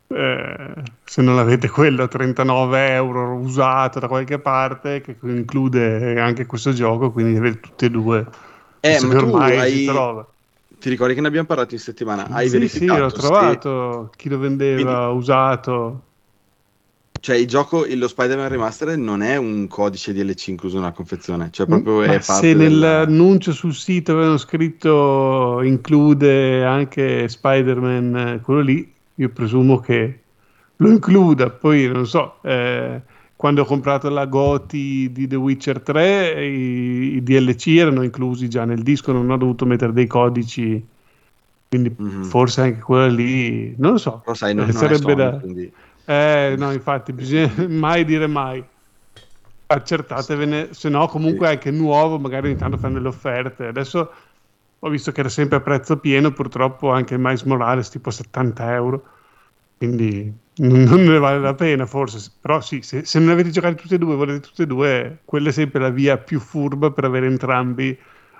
[0.09, 6.73] eh, se non avete quello, 39 euro usato da qualche parte, che include anche questo
[6.73, 8.27] gioco, quindi avete tutte e due.
[8.81, 9.73] Eh, ma ormai hai...
[9.73, 10.27] si trova.
[10.79, 12.27] Ti ricordi che ne abbiamo parlato in settimana?
[12.29, 15.19] Hai sì, sì, l'ho trovato, chi lo vendeva quindi...
[15.19, 16.03] usato
[17.25, 21.65] cioè il gioco, lo Spider-Man Remastered non è un codice DLC incluso nella confezione, cioè
[21.65, 22.59] proprio è parte Se del...
[22.59, 30.21] nell'annuncio sul sito avevano scritto include anche Spider-Man, quello lì, io presumo che
[30.77, 33.01] lo includa, poi non so, eh,
[33.37, 38.67] quando ho comprato la Goti di The Witcher 3 i, i, DLC erano inclusi già
[38.67, 40.87] nel disco, non ho dovuto mettere dei codici,
[41.71, 42.23] quindi mm-hmm.
[42.25, 45.39] forse anche quello lì, non lo so, Però sai, non, sarebbe non Sony, da...
[45.39, 45.73] Quindi
[46.07, 48.65] eh, no, infatti, bisogna mai dire mai.
[49.67, 53.67] Accertatevene, se no, comunque anche nuovo, magari ogni tanto fanno delle offerte.
[53.67, 54.13] Adesso
[54.79, 58.75] ho visto che era sempre a prezzo pieno, purtroppo anche il Mais Morales tipo 70
[58.75, 59.09] euro.
[59.79, 62.31] Quindi non ne vale la pena, forse.
[62.41, 65.49] Però sì, se, se non avete giocato tutte e due, volete tutte e due, quella
[65.49, 67.99] è sempre la via più furba per avere entrambi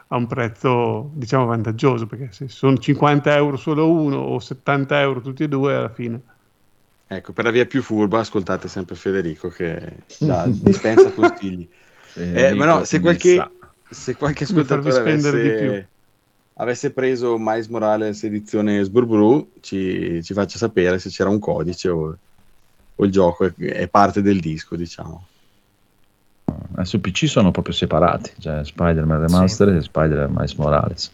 [0.09, 2.07] a un prezzo, diciamo, vantaggioso.
[2.07, 6.23] Perché se sono 50 euro solo uno o 70 euro tutti e due, alla fine
[7.15, 11.69] Ecco, per la via più furba, ascoltate sempre Federico che da, dispensa consigli.
[12.15, 13.51] eh, ma no, se qualche,
[13.89, 15.89] se qualche ascoltatore avesse,
[16.55, 22.17] avesse, preso Miles Morales edizione Sburbru, ci, ci faccia sapere se c'era un codice o,
[22.97, 25.27] o il gioco è, è, parte del disco, diciamo.
[26.83, 29.79] Su PC sono proprio separati, cioè Spider-Man Remastered sì.
[29.79, 31.11] e Spider-Man Miles Morales.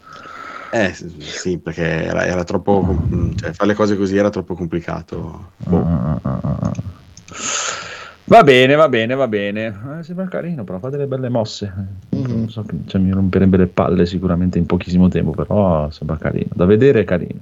[0.72, 2.96] Eh sì, perché era, era troppo.
[3.34, 5.50] Cioè, fare le cose così era troppo complicato.
[5.56, 6.98] Boh.
[8.30, 9.98] Va bene, va bene, va bene.
[9.98, 11.72] Eh, sembra carino, però fa delle belle mosse.
[12.14, 12.44] Mm-hmm.
[12.44, 16.50] So che, cioè, mi romperebbe le palle sicuramente in pochissimo tempo, però sembra carino.
[16.54, 17.40] Da vedere è carino.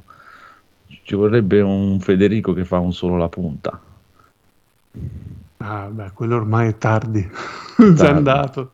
[0.86, 3.78] Ci vorrebbe un Federico che fa un solo la punta.
[5.58, 7.28] Ah, beh, quello ormai è tardi.
[7.76, 7.94] tardi.
[7.94, 8.72] già andato.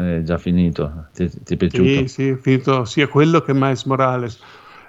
[0.00, 1.08] È già finito.
[1.12, 2.00] Ti, ti è piaciuto?
[2.00, 4.38] Sì, sì, è finito sia quello che Miles Morales.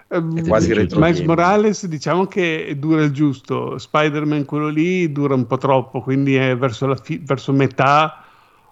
[0.10, 5.58] Ehm, quasi Miles Morales diciamo che dura il giusto, Spider-Man quello lì dura un po'
[5.58, 8.24] troppo, quindi è verso, fi- verso metà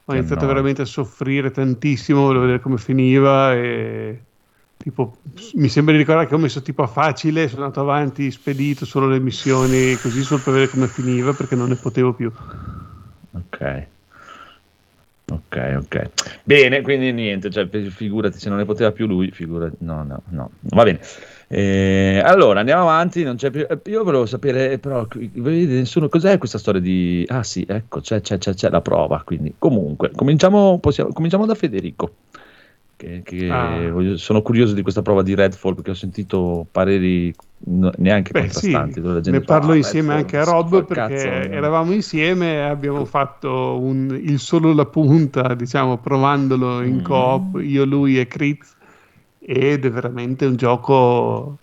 [0.06, 0.52] ho iniziato no.
[0.54, 4.25] veramente a soffrire tantissimo, volevo vedere come finiva e
[4.78, 5.17] tipo,
[5.56, 9.08] mi sembra di ricordare che ho messo tipo a facile, sono andato avanti spedito solo
[9.08, 12.32] le missioni così solo per vedere come finiva perché non ne potevo più.
[13.34, 13.89] Ok.
[15.31, 16.09] Ok, ok.
[16.43, 20.51] Bene, quindi niente, cioè, figurati se non ne poteva più lui, figurati, no, no, no,
[20.61, 20.99] va bene.
[21.47, 23.65] Eh, allora, andiamo avanti, non c'è più...
[23.69, 27.25] Eh, io volevo sapere, però, nessuno, cos'è questa storia di...
[27.27, 31.55] Ah sì, ecco, c'è, c'è, c'è, c'è la prova, quindi comunque, cominciamo, possiamo, cominciamo da
[31.55, 32.13] Federico.
[32.99, 33.89] Che, che ah.
[33.91, 37.33] voglio, sono curioso di questa prova di Redfall perché ho sentito pareri
[37.95, 39.01] neanche Beh, contrastanti.
[39.23, 43.05] Sì, ne parlo ah, insieme Redfall, anche a Rob perché cazzo, eravamo insieme e abbiamo
[43.05, 47.03] fatto un, il solo la punta, diciamo, provandolo in mm.
[47.03, 48.75] coop, io, lui e Critz,
[49.39, 51.59] ed è veramente un gioco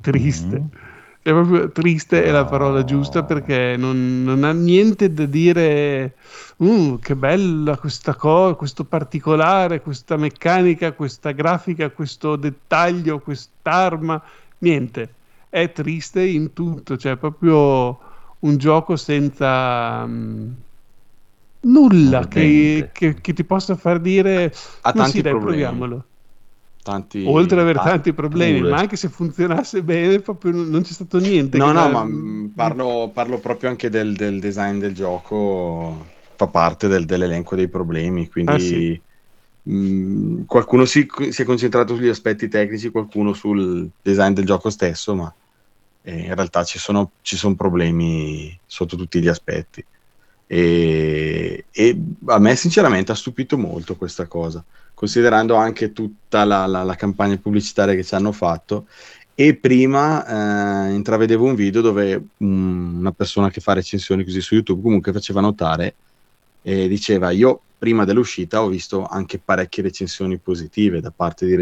[0.00, 0.58] triste.
[0.58, 0.81] Mm.
[1.24, 6.16] È proprio triste è la parola giusta perché non, non ha niente da dire
[6.56, 14.20] uh, che bella questa cosa, questo particolare, questa meccanica, questa grafica, questo dettaglio, quest'arma,
[14.58, 15.14] niente.
[15.48, 18.00] È triste in tutto, cioè proprio
[18.40, 20.52] un gioco senza um,
[21.60, 25.60] nulla che, che, che, ti possa far dire ha tanti sì, dai, problemi.
[25.60, 26.04] proviamolo.
[26.82, 28.70] Tanti, Oltre ad avere tanti, tanti problemi, pure.
[28.70, 31.56] ma anche se funzionasse bene, proprio non c'è stato niente.
[31.56, 32.04] No, no, ma
[32.52, 38.28] parlo, parlo, proprio anche del, del design del gioco fa parte del, dell'elenco dei problemi,
[38.28, 39.00] quindi ah, sì.
[39.62, 44.68] mh, mm, qualcuno si, si, è concentrato sugli aspetti tecnici, qualcuno sul design del gioco
[44.68, 45.32] stesso, ma
[46.02, 49.84] eh, in realtà ci sono, ci sono, problemi sotto tutti gli aspetti.
[50.54, 54.62] E, e, a me sinceramente ha stupito molto questa cosa,
[54.92, 58.84] considerando anche tutta la, la, la campagna pubblicitaria che ci hanno fatto.
[59.34, 64.54] E prima eh, intravedevo un video dove um, una persona che fa recensioni così su
[64.54, 65.94] YouTube comunque faceva notare
[66.60, 71.56] e diceva io prima dell'uscita ho visto anche parecchie recensioni positive da parte di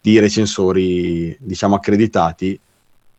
[0.00, 2.58] di recensori diciamo accreditati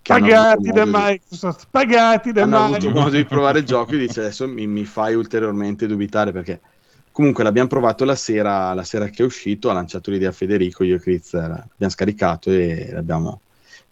[0.03, 2.85] pagati da Microsoft pagati da hanno Microsoft.
[2.85, 6.59] avuto modo di provare il gioco e dice adesso mi, mi, fai ulteriormente dubitare perché
[7.11, 10.83] comunque l'abbiamo provato la sera, la sera che è uscito ha lanciato l'idea a Federico
[10.83, 13.39] io e Chris l'abbiamo scaricato e l'abbiamo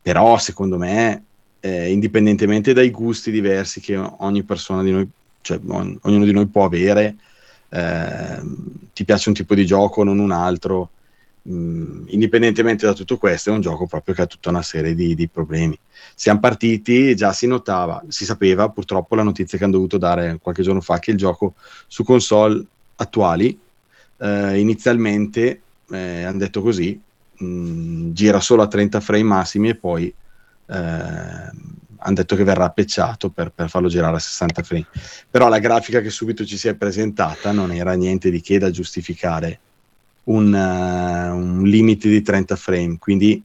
[0.01, 1.23] però secondo me
[1.59, 5.09] eh, indipendentemente dai gusti diversi che ogni persona di noi
[5.41, 7.15] cioè, ognuno di noi può avere,
[7.69, 8.41] eh,
[8.93, 10.89] ti piace un tipo di gioco, non un altro.
[11.49, 15.15] Mm, indipendentemente da tutto questo, è un gioco proprio che ha tutta una serie di,
[15.15, 15.77] di, problemi.
[16.13, 20.61] Siamo partiti, già si notava, si sapeva purtroppo la notizia che hanno dovuto dare qualche
[20.61, 21.55] giorno fa che il gioco
[21.87, 22.63] su console
[22.95, 23.59] attuali
[24.19, 26.99] eh, inizialmente eh, hanno detto così,
[27.37, 30.13] mh, gira solo a 30 frame massimi e poi
[30.67, 30.75] eh,
[32.03, 34.87] hanno detto che verrà pecciato per, per, farlo girare a 60 frame.
[35.29, 38.69] Però la grafica che subito ci si è presentata non era niente di che da
[38.69, 39.59] giustificare
[40.25, 43.41] un, uh, un limite di 30 frame, quindi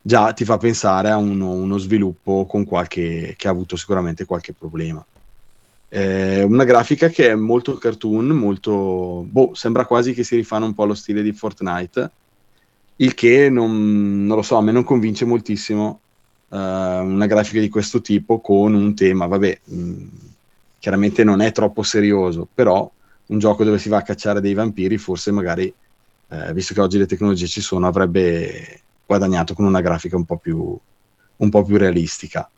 [0.00, 4.52] già ti fa pensare a uno, uno sviluppo con qualche, che ha avuto sicuramente qualche
[4.52, 5.04] problema.
[5.88, 9.24] Eh, una grafica che è molto cartoon, molto...
[9.28, 12.10] Boh, sembra quasi che si rifano un po' allo stile di Fortnite,
[12.96, 16.00] il che non, non lo so, a me non convince moltissimo
[16.48, 20.06] uh, una grafica di questo tipo con un tema, vabbè, mh, mm,
[20.78, 22.90] chiaramente non è troppo serioso, però
[23.26, 25.72] un gioco dove si va a cacciare dei vampiri, forse magari,
[26.28, 30.38] eh, visto che oggi le tecnologie ci sono, avrebbe guadagnato con una grafica un po'
[30.38, 30.78] più,
[31.36, 32.48] un po più realistica.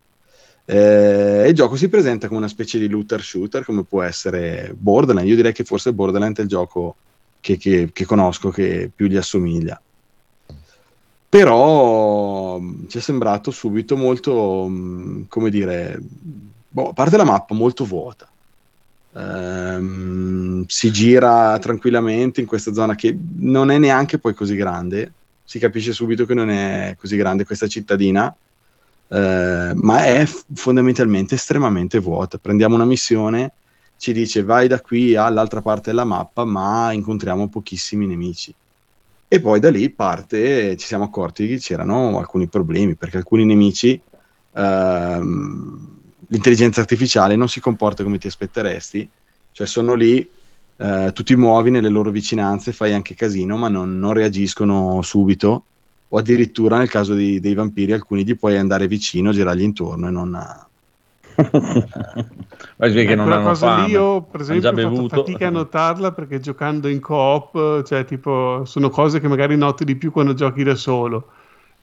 [0.64, 5.28] Eh, il gioco si presenta come una specie di looter shooter, come può essere Borderlands.
[5.30, 6.96] Io direi che forse Borderlands è il gioco
[7.40, 9.80] che, che, che conosco che più gli assomiglia
[11.28, 16.00] però mm, ci è sembrato subito molto, mm, come dire,
[16.68, 18.27] boh, a parte la mappa molto vuota.
[19.18, 25.12] Ehm, si gira tranquillamente in questa zona che non è neanche poi così grande,
[25.44, 28.34] si capisce subito che non è così grande questa cittadina,
[29.08, 32.38] eh, ma è fondamentalmente estremamente vuota.
[32.38, 33.52] Prendiamo una missione,
[33.96, 38.54] ci dice vai da qui all'altra parte della mappa, ma incontriamo pochissimi nemici
[39.28, 44.00] E poi da lì parte, ci siamo accorti che c'erano alcuni problemi, perché alcuni nemici,
[44.54, 45.97] ehm,
[46.28, 49.08] l'intelligenza artificiale non si comporta come ti aspetteresti,
[49.52, 50.28] cioè sono lì,
[50.76, 55.64] eh, tu ti muovi nelle loro vicinanze, fai anche casino, ma non, non reagiscono subito,
[56.08, 60.10] o addirittura nel caso di, dei vampiri alcuni gli puoi andare vicino, girargli intorno e
[60.10, 60.66] non...
[62.78, 63.86] Ma che non quella hanno cosa fame.
[63.86, 65.16] lì io per esempio ho fatto bevuto.
[65.16, 69.94] fatica a notarla perché giocando in coop cioè tipo sono cose che magari noti di
[69.94, 71.28] più quando giochi da solo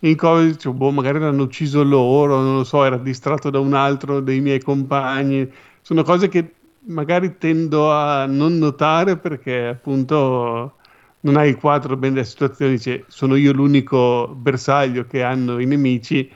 [0.10, 3.74] in coop dicevo boh magari l'hanno ucciso loro non lo so era distratto da un
[3.74, 5.50] altro dei miei compagni.
[5.82, 6.54] Sono cose che
[6.88, 10.76] magari tendo a non notare perché appunto
[11.22, 15.66] non hai il quadro ben della situazione dice sono io l'unico bersaglio che hanno i
[15.66, 16.30] nemici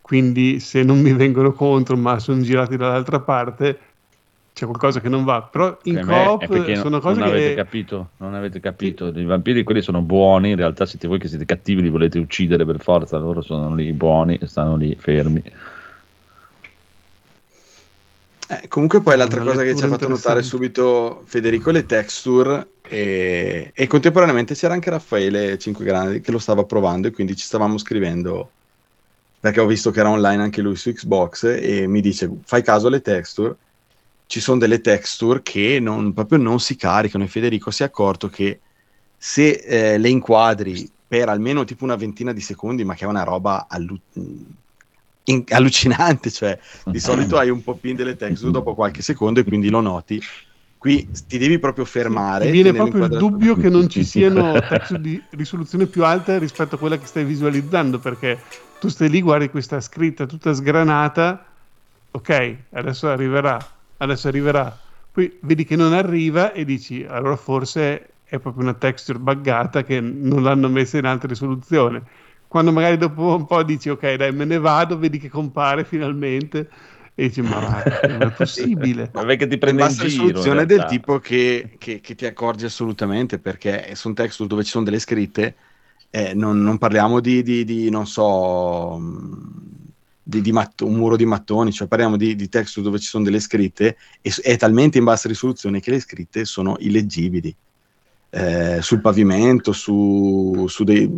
[0.00, 3.78] quindi se non mi vengono contro ma sono girati dall'altra parte
[4.54, 6.04] c'è qualcosa che non va però in Per
[6.48, 9.06] coop sono non, cose non avete che capito, non avete capito.
[9.06, 12.64] I vampiri quelli sono buoni, in realtà siete voi che siete cattivi, li volete uccidere
[12.66, 15.42] per forza, loro sono lì buoni e stanno lì fermi.
[18.48, 22.66] Eh, comunque poi l'altra Una cosa che ci ha fatto notare subito Federico le texture
[22.82, 27.46] e, e contemporaneamente c'era anche Raffaele 5 Grandi che lo stava provando e quindi ci
[27.46, 28.50] stavamo scrivendo
[29.40, 32.88] perché ho visto che era online anche lui su Xbox e mi dice fai caso
[32.88, 33.56] alle texture
[34.32, 38.30] ci sono delle texture che non, proprio non si caricano e Federico si è accorto
[38.30, 38.60] che
[39.14, 43.24] se eh, le inquadri per almeno tipo una ventina di secondi ma che è una
[43.24, 44.00] roba allu-
[45.24, 49.68] in- allucinante cioè di solito hai un pop-in delle texture dopo qualche secondo e quindi
[49.68, 50.18] lo noti.
[50.78, 52.46] Qui ti devi proprio fermare.
[52.46, 56.76] mi viene proprio il dubbio che non ci siano texture di risoluzione più alte rispetto
[56.76, 58.40] a quella che stai visualizzando perché
[58.80, 61.44] tu stai lì guardi questa scritta tutta sgranata
[62.10, 64.80] ok adesso arriverà adesso arriverà.
[65.10, 70.00] Poi vedi che non arriva e dici allora forse è proprio una texture buggata che
[70.00, 72.02] non l'hanno messa in alta risoluzione
[72.46, 76.70] quando magari dopo un po' dici ok dai me ne vado vedi che compare finalmente
[77.14, 79.12] e dici ma va, non è possibile?
[79.14, 80.48] Vabbè che ti prende in giro.
[80.48, 84.84] risoluzione del tipo che, che- che ti accorgi assolutamente perché sono texture dove ci sono
[84.84, 85.56] delle scritte
[86.10, 89.81] eh, non, non parliamo di, di- di, non so mh,
[90.22, 93.24] di, di matto- un muro di mattoni cioè parliamo di, di texture dove ci sono
[93.24, 97.54] delle scritte e è talmente in bassa risoluzione che le scritte sono illeggibili
[98.30, 101.10] eh, sul pavimento su, su dei,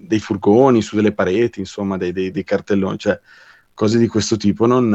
[0.00, 3.20] dei furgoni su delle pareti insomma dei, dei- dei cartelloni cioè
[3.74, 4.94] cose di questo tipo non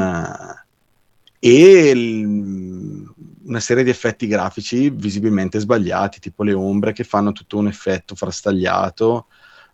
[1.40, 3.12] e il-
[3.46, 8.16] una serie di effetti grafici visibilmente sbagliati, tipo le ombre che fanno tutto un effetto
[8.16, 9.28] frastagliato,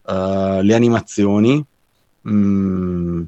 [0.07, 1.63] eh, le animazioni,
[2.27, 3.23] mm,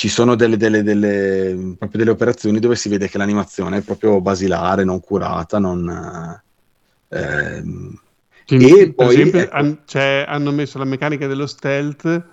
[0.00, 4.18] ci sono delle, delle- delle- proprio delle operazioni dove si vede che l'animazione è proprio
[4.22, 5.86] basilare, non curata, non...
[7.10, 8.00] eh, ehm,
[8.46, 12.24] E per poi, esempio, ecco- han- c'è- hanno messo la meccanica dello stealth,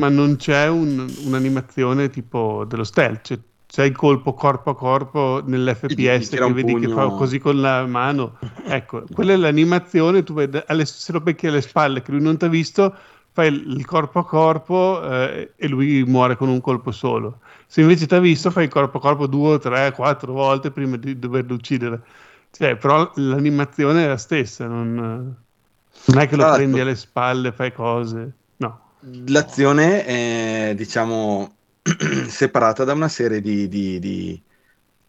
[0.00, 3.20] ma non c'è un- un'animazione tipo dello stealth.
[3.26, 7.10] Cioè, c'è il colpo corpo a corpo nell'FPS che vedi che pugno.
[7.10, 8.38] fa così con la mano.
[8.64, 10.22] Ecco, quella è l'animazione.
[10.22, 12.96] Tu vedi, alle- se lo becchi alle spalle che lui non ti ha visto,
[13.32, 17.40] fai il, corpo a corpo eh, e lui muore con un colpo solo.
[17.66, 20.96] Se invece ti ha visto, fai il corpo a corpo due, tre, quattro volte prima
[20.96, 22.02] di doverlo uccidere.
[22.50, 27.52] Cioè, però l'animazione è la stessa, non, non è che lo Tra prendi alle spalle,
[27.52, 28.32] fai cose.
[28.56, 28.80] No.
[29.26, 31.54] L'azione è, diciamo,
[32.28, 34.42] separata da una serie di, di- di-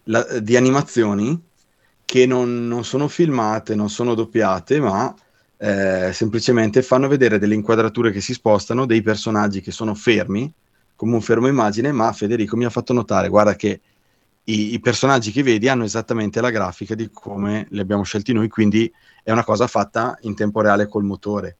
[0.03, 1.41] la- di animazioni
[2.05, 5.13] che non, non sono filmate, non sono doppiate, ma
[5.63, 10.51] eh, semplicemente fanno vedere delle inquadrature che si spostano, dei personaggi che sono fermi,
[10.93, 13.79] come un fermo immagine, ma Federico mi ha fatto notare, guarda che
[14.43, 18.49] i, i personaggi che vedi hanno esattamente la grafica di come li abbiamo scelti noi,
[18.49, 18.91] quindi
[19.23, 21.55] è una cosa fatta in tempo reale col motore.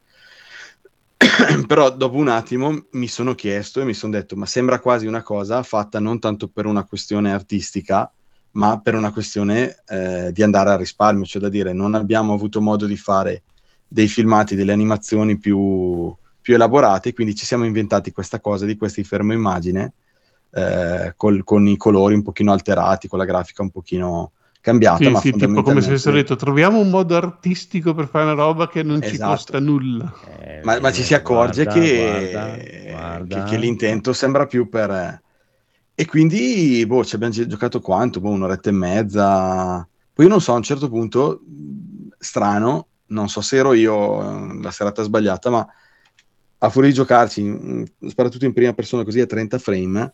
[1.65, 5.23] Però dopo un attimo mi sono chiesto e mi sono detto, ma sembra quasi una
[5.23, 8.11] cosa fatta non tanto per una questione artistica,
[8.51, 12.59] ma per una questione eh, di andare a risparmio, cioè da dire non abbiamo avuto
[12.59, 13.43] modo di fare
[13.93, 19.03] dei filmati, delle animazioni più, più elaborate, quindi ci siamo inventati questa cosa di questi
[19.03, 19.93] fermo immagine
[20.51, 25.09] eh, col- con i colori un pochino alterati, con la grafica un pochino cambiata, Sì,
[25.11, 28.33] ma sì, tipo come se fondamentalmente- avessero detto troviamo un modo artistico per fare una
[28.33, 29.29] roba che non ci Esatto.
[29.31, 30.11] costa nulla.
[30.41, 33.43] Eh, Ma, ma ci si accorge guarda, che, guarda, guarda.
[33.43, 35.21] che- che l'intento sembra più per...
[35.95, 38.19] E quindi, boh, ci abbiamo gi- giocato quanto?
[38.19, 39.87] Boh, un'oretta e mezza.
[40.13, 41.41] Poi io non so, a un certo punto,
[42.17, 45.67] strano, non so se ero io eh, la serata sbagliata, ma
[46.57, 50.13] a fuori di giocarci, soprattutto in prima persona così a 30 frame,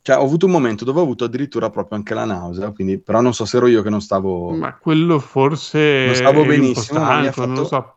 [0.00, 3.20] cioè ho avuto un momento dove ho avuto addirittura proprio anche la nausea, quindi, però
[3.20, 4.50] non so se ero io che non stavo...
[4.50, 7.96] Ma quello forse Non stavo benissimo, ma mi ha fatto- so.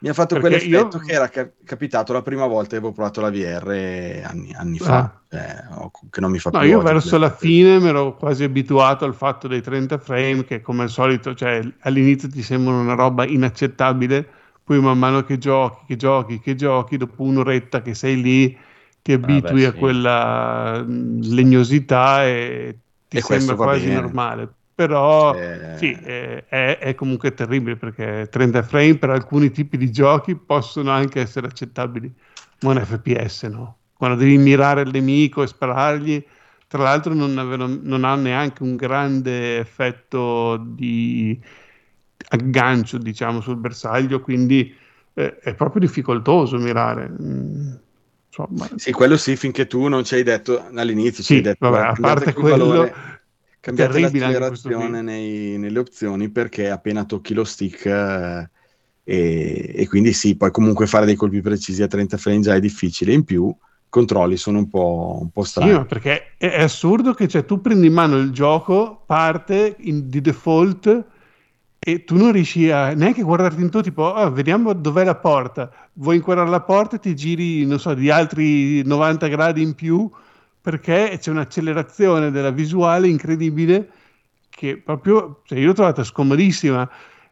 [0.00, 2.92] Mi ha fatto Perché quell'effetto io- che era ca- capitato la prima volta che avevo
[2.92, 6.80] provato la VR anni, anni fa, cioè, oh, che non mi fa No, più io
[6.80, 10.88] verso la fine mi ero quasi abituato al fatto dei 30 frame che come al
[10.88, 14.26] solito, cioè all'inizio ti sembrano una roba inaccettabile,
[14.64, 18.58] poi man mano che giochi, che giochi, che giochi, dopo un'oretta che sei lì
[19.02, 19.74] ti abitui beh, a sì.
[19.74, 23.90] quella mh, legnosità e ti E sembra quasi bene.
[23.90, 24.54] normale.
[24.78, 30.36] Però Eh, sì, è, è- comunque terribile perché 30 frame per alcuni tipi di giochi
[30.36, 32.12] possono anche essere accettabili,
[32.60, 33.76] ma un FPS no.
[33.94, 36.24] Quando devi mirare il nemico e sparargli,
[36.68, 41.40] tra l'altro non, avevano- non ha neanche un grande effetto di
[42.30, 44.72] aggancio, diciamo, sul bersaglio, quindi
[45.14, 47.08] eh, è proprio difficoltoso mirare.
[47.08, 47.74] Mm,
[48.28, 51.78] insomma, Sì, quello sì, finché tu non ci hai detto all'inizio, Sì, hai detto, vabbè,
[51.78, 53.17] guarda, a parte qui il valore, quello,
[53.68, 58.50] cambiate l'accelerazione nei- nelle opzioni perché appena tocchi lo stick eh,
[59.04, 62.60] e, e quindi sì, poi comunque fare dei colpi precisi a 30 frame già è
[62.60, 63.56] difficile, in più i
[63.88, 65.72] controlli sono un po', un po' Sì, strani.
[65.72, 70.08] ma perché è, è assurdo che cioè, tu prendi in mano il gioco, parte in-
[70.08, 71.06] di default
[71.78, 75.70] e tu non riesci a neanche guardarti in tu, tipo, "Ah, vediamo dov'è la porta.
[75.94, 80.08] Vuoi inquadrare la porta e ti giri, non so, di altri 90 gradi in più
[80.68, 83.90] perché c'è un'accelerazione della visuale incredibile
[84.50, 86.86] che proprio, cioè, io l'ho trovata scomodissima.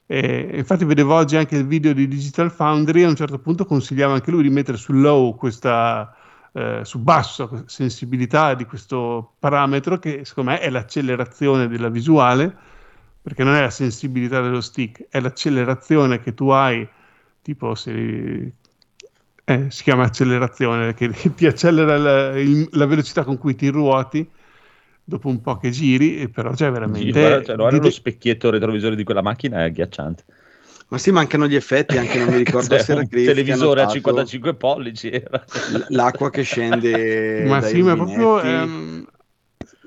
[0.07, 4.15] E infatti vedevo oggi anche il video di Digital Foundry, a un certo punto consigliava
[4.15, 6.17] anche lui di mettere su low questa,
[6.55, 12.57] eh, su basso sensibilità di questo parametro che secondo me è l'accelerazione della visuale,
[13.21, 16.89] perché non è la sensibilità dello stick, è l'accelerazione che tu hai,
[17.43, 18.55] tipo se
[19.47, 23.69] eh, si chiama accelerazione, che, che ti accelera la, il- la velocità con cui ti
[23.69, 24.29] ruoti
[25.05, 27.21] dopo un po' che giri, e però c'è veramente...
[27.21, 30.25] Guarda, cioè, di- lo specchietto retrovisore di quella macchina è agghiacciante.
[30.89, 33.83] Ma sì, mancano gli effetti, anche non mi ricordo Cioè, se era un ha televisore
[33.83, 35.45] a notato 55 pollici era.
[35.89, 39.07] l'acqua che scende ma dai sì, ma proprio ehm,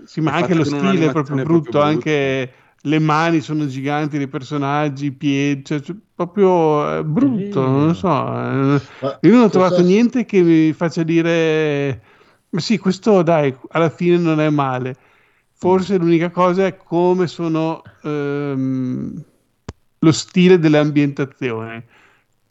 [0.05, 2.53] sì, ma è anche lo stile è proprio brutto, proprio anche
[2.83, 7.93] le mani sono giganti dei personaggi, i piedi, cioè, cioè, proprio eh, brutto, non lo
[7.93, 8.07] so.
[8.77, 8.81] eh.
[9.01, 12.01] Ma Io non ho cosa- trovato niente che mi faccia dire,
[12.49, 14.97] ma sì, questo dai, alla fine non è male.
[15.53, 19.23] Forse l'unica cosa è come sono ehm,
[19.99, 21.83] lo stile delle ambientazioni.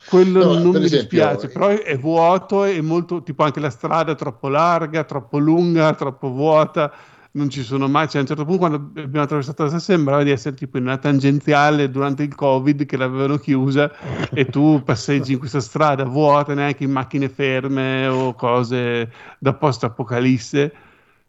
[0.04, 3.70] Quello No, non mi esempio, dispiace, però è, è vuoto e molto, tipo anche la
[3.70, 6.92] strada è troppo larga, troppo lunga, troppo vuota,
[7.38, 10.22] non ci sono mai, cioè a un certo punto quando abbiamo attraversato la strada sembrava
[10.22, 13.90] di essere tipo in una tangenziale durante il covid che l'avevano chiusa
[14.32, 19.84] e tu passeggi in questa strada vuota, neanche in macchine ferme o cose da post
[19.84, 20.72] apocalisse,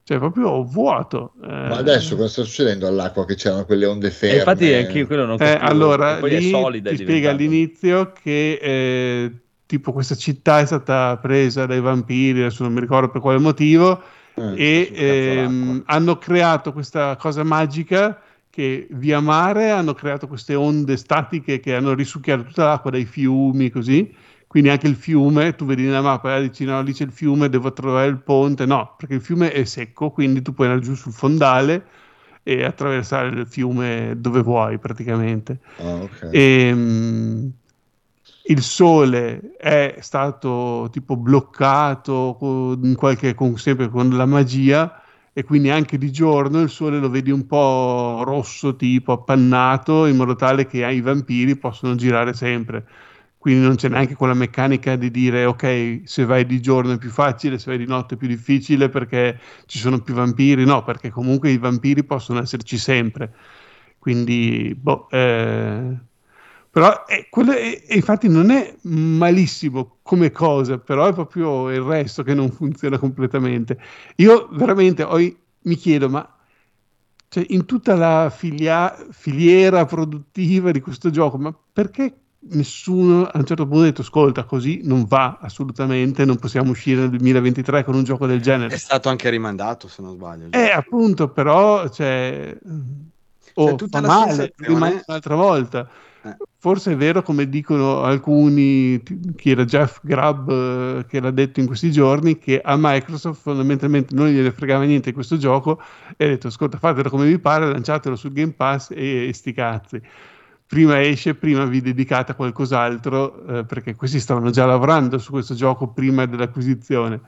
[0.04, 1.34] cioè proprio vuoto.
[1.44, 4.36] Eh, Ma adesso cosa sta succedendo all'acqua che c'erano quelle onde ferme?
[4.36, 5.66] E infatti anche io quello non Eh, capivo.
[5.70, 6.90] allora, poi è solida.
[6.90, 9.32] ti spiega all'inizio che eh,
[9.66, 14.02] tipo questa città è stata presa dai vampiri, adesso non mi ricordo per quale motivo,
[14.36, 20.98] Eh, e ehm, hanno creato questa cosa magica che via mare hanno creato queste onde
[20.98, 24.14] statiche che hanno risucchiato tutta l'acqua dai fiumi, così.
[24.48, 27.50] Quindi anche il fiume, tu vedi nella mappa e dici no, lì c'è il fiume,
[27.50, 28.66] devo trovare il ponte.
[28.66, 31.86] No, perché il fiume è secco, quindi tu puoi andare giù sul fondale
[32.42, 35.60] e attraversare il fiume dove vuoi praticamente.
[35.78, 36.30] Ah, ok.
[36.32, 37.48] E, mm,
[38.50, 45.02] il sole è stato tipo bloccato con, qualche, con- sempre con la magia
[45.34, 50.16] e quindi anche di giorno il sole lo vedi un po' rosso, tipo appannato, in
[50.16, 52.86] modo tale che i vampiri possono girare sempre.
[53.38, 57.10] Quindi non c'è neanche quella meccanica di dire ok, se vai di giorno è più
[57.10, 60.66] facile, se vai di notte è più difficile perché ci sono più vampiri.
[60.66, 63.34] No, perché comunque i vampiri possono esserci sempre.
[63.98, 65.98] Quindi, boh, eh,
[66.80, 71.82] però eh, quello è- e infatti non è malissimo come cosa, però è proprio il
[71.82, 73.78] resto che non funziona completamente.
[74.18, 76.26] Io veramente ho mi chiedo, ma
[77.28, 82.14] cioè, in tutta la filia- filiera produttiva di questo gioco, ma perché
[82.52, 87.02] nessuno a un certo punto ha detto, ascolta, così non va assolutamente, non possiamo uscire
[87.02, 88.74] nel 2023 con un gioco del genere?
[88.74, 90.46] È stato anche rimandato, se non sbaglio.
[90.46, 92.58] il Eh, appunto, però, cioè,
[93.56, 95.90] o Cioè, fa male, rimane un'altra volta.
[96.24, 96.36] Eh.
[96.58, 99.02] Forse è vero, come dicono alcuni,
[99.36, 104.14] chi era Jeff Grubb eh, che l'ha detto in questi giorni, che a Microsoft fondamentalmente
[104.14, 105.82] non gliene fregava niente questo gioco
[106.18, 109.54] e ha detto, ascolta, fatelo come vi pare, lanciatelo sul Game Pass e, e sti
[109.54, 110.02] cazzi.
[110.68, 115.56] Prima esce, prima vi dedicate a qualcos'altro, eh, perché questi stavano già lavorando su questo
[115.56, 117.22] gioco prima dell'acquisizione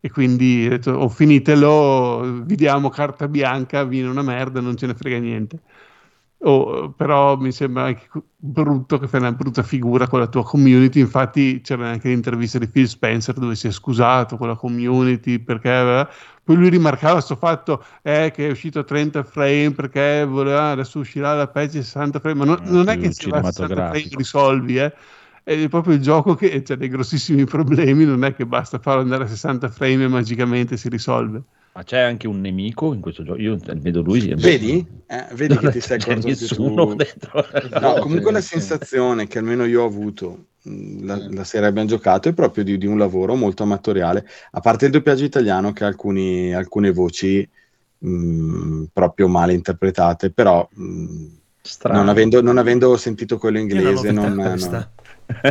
[0.00, 4.86] e quindi ho detto, oh, finitelo, vi diamo carta bianca, viene una merda, non ce
[4.86, 5.60] ne frega niente.
[6.40, 11.00] Oh, però mi sembra anche brutto che fai una brutta figura con la tua community.
[11.00, 15.70] Infatti, c'era anche l'intervista di Phil Spencer dove si è scusato con la community perché
[15.70, 16.06] eh,
[16.44, 20.98] poi lui rimarcava questo fatto eh, che è uscito a 30 frame perché voleva adesso
[20.98, 22.38] uscirà la patch 60 frame.
[22.38, 24.94] Ma non, eh, non è che se va a 60 frame risolvi, eh
[25.46, 29.24] è proprio il gioco che ha dei grossissimi problemi, non è che basta farlo andare
[29.24, 31.40] a 60 frame e magicamente si risolve.
[31.76, 33.38] Ma c'è anche un nemico in questo gioco?
[33.38, 34.32] Io vedo lui.
[34.34, 34.86] Vedi?
[35.06, 36.94] Eh, vedi che ti sei accorto nessuno su...
[36.94, 37.46] dentro.
[37.78, 42.32] No, comunque la sensazione che almeno io ho avuto la, la sera abbiamo giocato è
[42.32, 46.54] proprio di, di, un lavoro molto amatoriale, a parte il doppiaggio italiano che ha alcuni,
[46.54, 47.46] alcune voci
[47.98, 51.26] mh, proprio male interpretate, però mh,
[51.90, 54.88] non, avendo, non, avendo, sentito quello inglese non, non,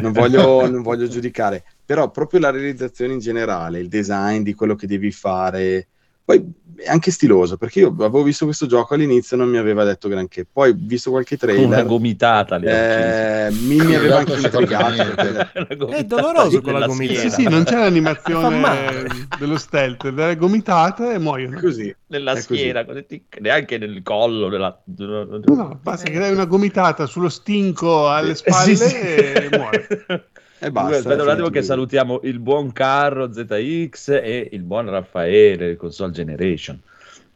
[0.01, 4.73] non, voglio, non voglio giudicare, però proprio la realizzazione in generale, il design di quello
[4.73, 5.89] che devi fare,
[6.26, 9.84] poi è anche stiloso, perché io avevo visto questo gioco all'inizio e non mi aveva
[9.84, 11.65] detto granché, poi visto qualche trailer...
[11.65, 15.88] Una gomitata eh, mi, mi aveva anche intrigato.
[15.88, 17.19] È doloroso con la gomitata.
[17.19, 19.07] Sì, sì, non c'è l'animazione
[19.39, 21.59] dello stealth, della gomitata e muoiono.
[21.59, 21.95] Così.
[22.07, 23.23] Nella schiena, così.
[23.39, 24.49] neanche nel collo.
[24.49, 24.82] Nella...
[24.86, 28.95] No, no, basta che dai una gomitata sullo stinco alle spalle sì, sì.
[28.95, 29.88] e muore.
[30.59, 30.97] E basta.
[30.97, 36.79] Aspetta un attimo che salutiamo il buon Carro ZX e il buon Raffaele, Console Generation.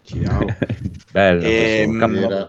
[0.04, 0.46] Ciao.
[1.12, 2.48] Bello, e, ehm,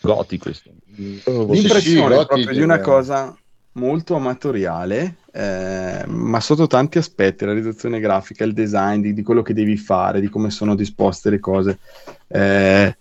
[0.00, 0.70] Goti questo.
[0.96, 3.36] L'impressione sì, proprio di una cosa
[3.72, 9.42] molto amatoriale, eh, ma sotto tanti aspetti, la realizzazione grafica, il design di, di, quello
[9.42, 11.78] che devi fare, di come sono disposte le cose.
[12.28, 12.96] Eh,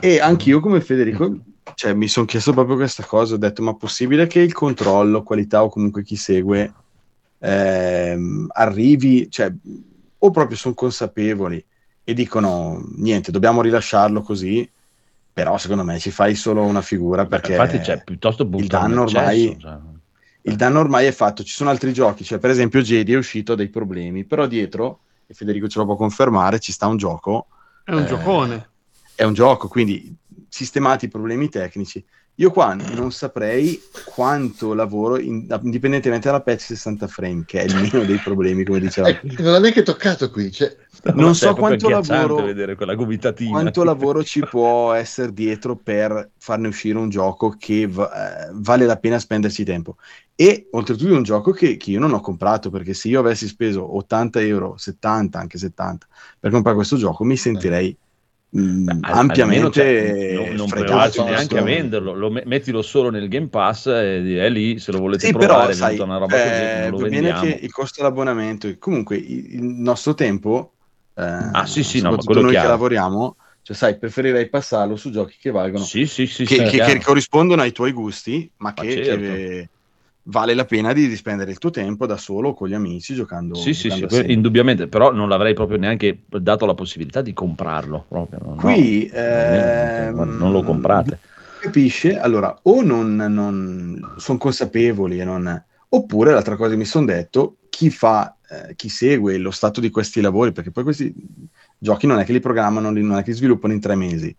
[0.00, 1.38] e anch'io come Federico
[1.74, 5.62] cioè, mi sono chiesto proprio questa cosa, ho detto, ma possibile che il controllo, qualità
[5.62, 6.72] o comunque chi segue
[7.38, 9.52] ehm, arrivi, cioè,
[10.18, 11.64] o proprio sono consapevoli
[12.02, 14.68] e dicono, niente, dobbiamo rilasciarlo così,
[15.32, 19.56] però secondo me ci fai solo una figura perché Infatti, cioè, piuttosto il danno ormai...
[19.58, 19.78] Cioè...
[20.42, 23.54] Il danno ormai è fatto, ci sono altri giochi, cioè per esempio Jedi è uscito
[23.54, 27.48] dei problemi, però dietro, e Federico ce lo può confermare, ci sta un gioco.
[27.84, 28.68] È un eh, giocone.
[29.18, 30.16] È un gioco, quindi
[30.48, 32.04] sistemati i problemi tecnici.
[32.36, 37.74] Io qua non saprei quanto lavoro, in, indipendentemente dalla patch 60 frame, che è il
[37.74, 39.08] meno dei problemi, come diceva.
[39.08, 40.52] Eh, non l'ha neanche toccato qui.
[40.52, 40.72] Cioè...
[41.14, 43.50] Non so quanto lavoro, vedere quella gomitatina.
[43.50, 48.86] quanto lavoro ci può essere dietro per farne uscire un gioco che va, eh, vale
[48.86, 49.96] la pena spenderci tempo.
[50.36, 53.48] E oltretutto è un gioco che, che, io non ho comprato, perché se io avessi
[53.48, 56.06] speso 80 euro, 70, anche 70,
[56.38, 57.88] per comprare questo gioco, mi sentirei...
[57.88, 58.06] Eh
[58.50, 64.38] mh, ampiamente cioè, non, non neanche a venderlo lo mettilo solo nel Game Pass e
[64.38, 67.40] è lì se lo volete sì, provare però, sai, una roba eh, così non lo
[67.40, 70.72] che il costo dell'abbonamento comunque il, nostro tempo
[71.14, 72.50] eh, ah sì sì no, noi chiaro.
[72.50, 76.78] che lavoriamo cioè sai preferirei passarlo su giochi che valgono sì, sì, sì, che, che,
[76.78, 79.20] che, corrispondono ai tuoi gusti ma, ma che, certo.
[79.20, 79.68] che
[80.28, 83.54] vale la pena di, di, spendere il tuo tempo da solo con gli amici giocando.
[83.54, 88.04] Sì, giocando sì, sì, indubbiamente, però non l'avrei proprio neanche dato la possibilità di comprarlo.
[88.08, 91.18] Proprio, no, Qui no, ehm, non lo comprate.
[91.60, 92.18] Capisce?
[92.18, 95.64] Allora, o non, non sono consapevoli e non...
[95.90, 99.88] Oppure l'altra cosa che mi sono detto, chi fa, eh, chi segue lo stato di
[99.88, 101.14] questi lavori, perché poi questi
[101.78, 104.36] giochi non è che li programmano, non è che li sviluppano in tre mesi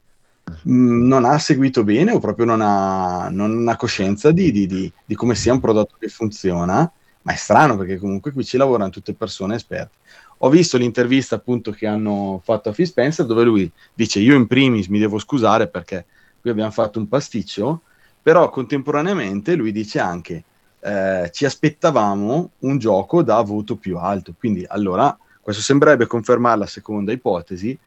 [0.67, 4.91] Mm, non ha seguito bene o proprio non ha, non ha coscienza di, di, di,
[5.05, 6.91] di, come sia un prodotto che funziona,
[7.21, 9.97] ma è strano perché comunque qui ci lavorano tutte persone esperte.
[10.39, 12.91] Ho visto l'intervista appunto che hanno fatto a Phil
[13.25, 16.05] dove lui dice io in primis mi devo scusare perché
[16.39, 17.81] qui abbiamo fatto un pasticcio,
[18.21, 20.43] però contemporaneamente lui dice anche
[20.81, 26.65] eh, ci aspettavamo un gioco da voto più alto, quindi allora questo sembrerebbe confermare la
[26.67, 27.77] seconda ipotesi,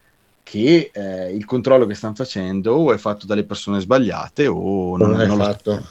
[0.43, 5.11] che eh, il controllo che stanno facendo o è fatto dalle persone sbagliate o non,
[5.11, 5.83] non, è, non, fatto.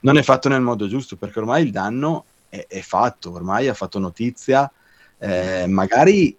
[0.00, 0.48] non è, fatto.
[0.48, 4.70] nel modo giusto perché ormai il danno è, è fatto, ormai ha fatto notizia,
[5.18, 6.36] eh, magari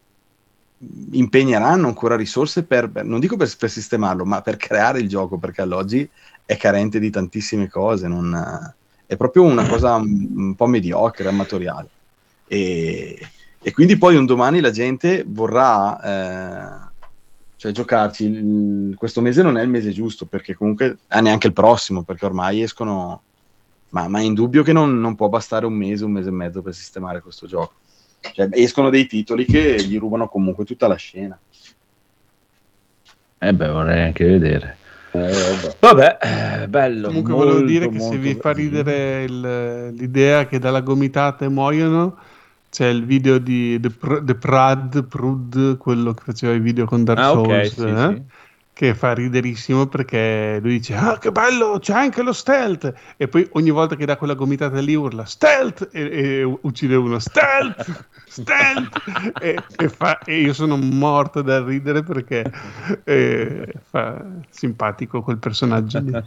[1.11, 5.37] impegneranno ancora risorse per, per non dico per, per, sistemarlo, ma per creare il gioco
[5.37, 6.09] perché all'oggi
[6.45, 8.73] è carente di tantissime cose, non,
[9.05, 11.89] è proprio una cosa un, un po' mediocre, amatoriale.
[12.47, 13.19] E,
[13.61, 16.01] e, quindi poi un domani la gente vorrà...
[16.83, 16.87] Eh,
[17.59, 21.53] cioè giocarci il, questo mese non è il mese giusto perché comunque ah, neanche il
[21.53, 23.21] prossimo perché ormai escono
[23.89, 26.61] ma, ma è indubbio che non, non, può bastare un mese un mese e mezzo
[26.61, 27.73] per sistemare questo gioco.
[28.21, 31.37] Cioè, escono dei titoli che gli rubano comunque tutta la scena.
[33.39, 34.77] Eh beh vorrei anche vedere.
[35.11, 35.33] Eh,
[35.79, 36.17] vabbè.
[36.17, 40.79] vabbè bello comunque molto, volevo dire che se vi fa ridere il, l'idea che dalla
[40.79, 42.15] gomitata muoiono
[42.69, 47.03] c'è il video di The, Pr- The Prad, Prud, quello che faceva i video con
[47.03, 48.13] Dark ah, Souls, okay, sì, eh?
[48.15, 48.23] sì.
[48.79, 52.93] Che fa riderissimo perché lui dice ah che bello c'è anche lo stealth.
[53.17, 55.89] E poi ogni volta che dà quella gomitata lì urla stealth!
[55.91, 58.05] E, e uccide uno stealth!
[58.25, 59.33] Stealth!
[59.41, 62.49] E, e, fa, e, io sono morto da ridere perché
[63.03, 66.13] eh, fa simpatico quel personaggio lì.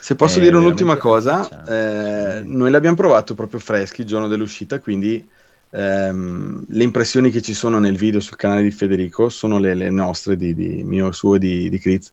[0.00, 4.78] se posso eh, dire un'ultima cosa eh, noi l'abbiamo provato proprio freschi il giorno dell'uscita
[4.78, 5.26] quindi
[5.70, 9.90] ehm, le impressioni che ci sono nel video sul canale di Federico sono le, le
[9.90, 12.12] nostre, di, di, mio, suo e di, di Critz,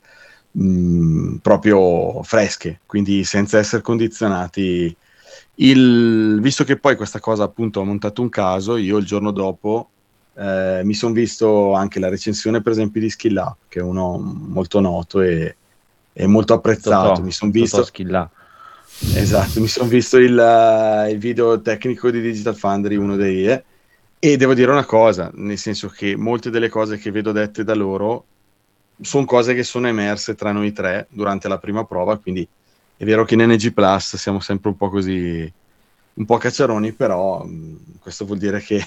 [0.52, 4.96] mh, mm, proprio fresche, quindi senza essere condizionati.
[5.56, 9.90] Il, visto che poi questa cosa appunto ha montato un caso, io il giorno dopo
[10.36, 14.18] eh, mi sono visto anche la recensione per esempio di Skill Up, che è uno
[14.18, 15.56] molto noto e,
[16.12, 17.10] e molto apprezzato.
[17.10, 17.84] Totò, mi sono visto...
[17.84, 18.44] Skill Up
[18.98, 23.64] Esatto, mi sono visto il, uh, il, video tecnico di Digital Foundry, uno dei eh,
[24.20, 27.76] e devo dire una cosa, nel senso che molte delle cose che vedo dette da
[27.76, 28.26] loro
[29.02, 32.48] sono cose che sono emerse tra noi tre durante la prima prova, quindi
[32.96, 35.52] è vero che in NG Plus siamo sempre un po' così,
[36.14, 38.82] un po' cacciaroni, però mh, mm, questo vuol dire che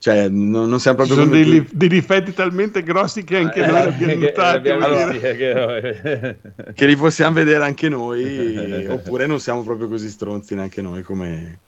[0.00, 3.66] cioè non, non siamo proprio Ci sono dei, dei, difetti talmente grossi che anche eh,
[3.66, 6.36] noi abbiamo notati allora, che,
[6.72, 11.58] che li possiamo vedere anche noi oppure non siamo proprio così stronzi neanche noi come,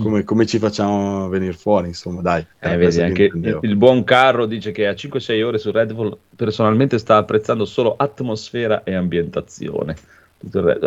[0.00, 2.46] come, come ci facciamo venire fuori insomma dai.
[2.60, 3.28] Eh, vedi, anche
[3.60, 7.96] il buon Carro dice che a 5-6 ore su Red Bull personalmente sta apprezzando solo
[7.96, 9.96] atmosfera e ambientazione.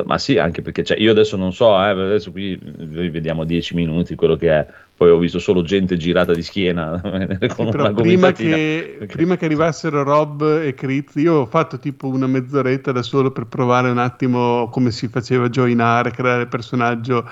[0.06, 4.16] Ma sì, anche perché cioè, io adesso non so, eh, adesso qui vediamo 10 minuti
[4.16, 7.00] quello che è, poi ho visto solo gente girata di schiena
[7.56, 9.16] con sì, prima che, perché...
[9.16, 13.46] prima che arrivassero Rob e Critz, io ho fatto tipo una mezz'oretta da solo per
[13.46, 17.30] provare un attimo come si faceva joinare, creare il personaggio.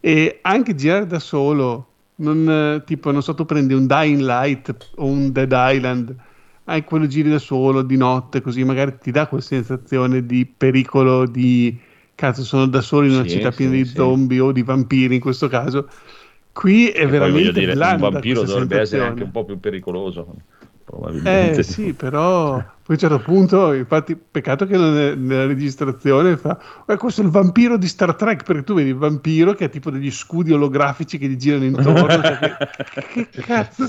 [0.00, 5.04] E anche girare da solo, non, tipo non so, tu prendi un Dying Light o
[5.04, 6.14] un Dead Island
[6.66, 11.26] hai quello giri da solo di notte, così magari ti dà quella sensazione di pericolo,
[11.26, 11.78] di
[12.14, 15.14] cazzo sono da solo in una sì, città piena sì, di zombie o di vampiri
[15.14, 15.88] in questo caso.
[16.52, 20.34] Qui è e veramente dire, un vampiro dovrebbe essere anche un po' più pericoloso.
[20.82, 21.60] Probabilmente.
[21.60, 26.84] Eh sì, però poi a un certo punto, infatti, peccato che è, nella registrazione fa
[26.86, 29.68] eh, questo è il vampiro di Star Trek, perché tu vedi il vampiro che ha
[29.68, 32.22] tipo degli scudi olografici che gli girano intorno.
[32.22, 32.56] cioè
[33.12, 33.88] che, che cazzo?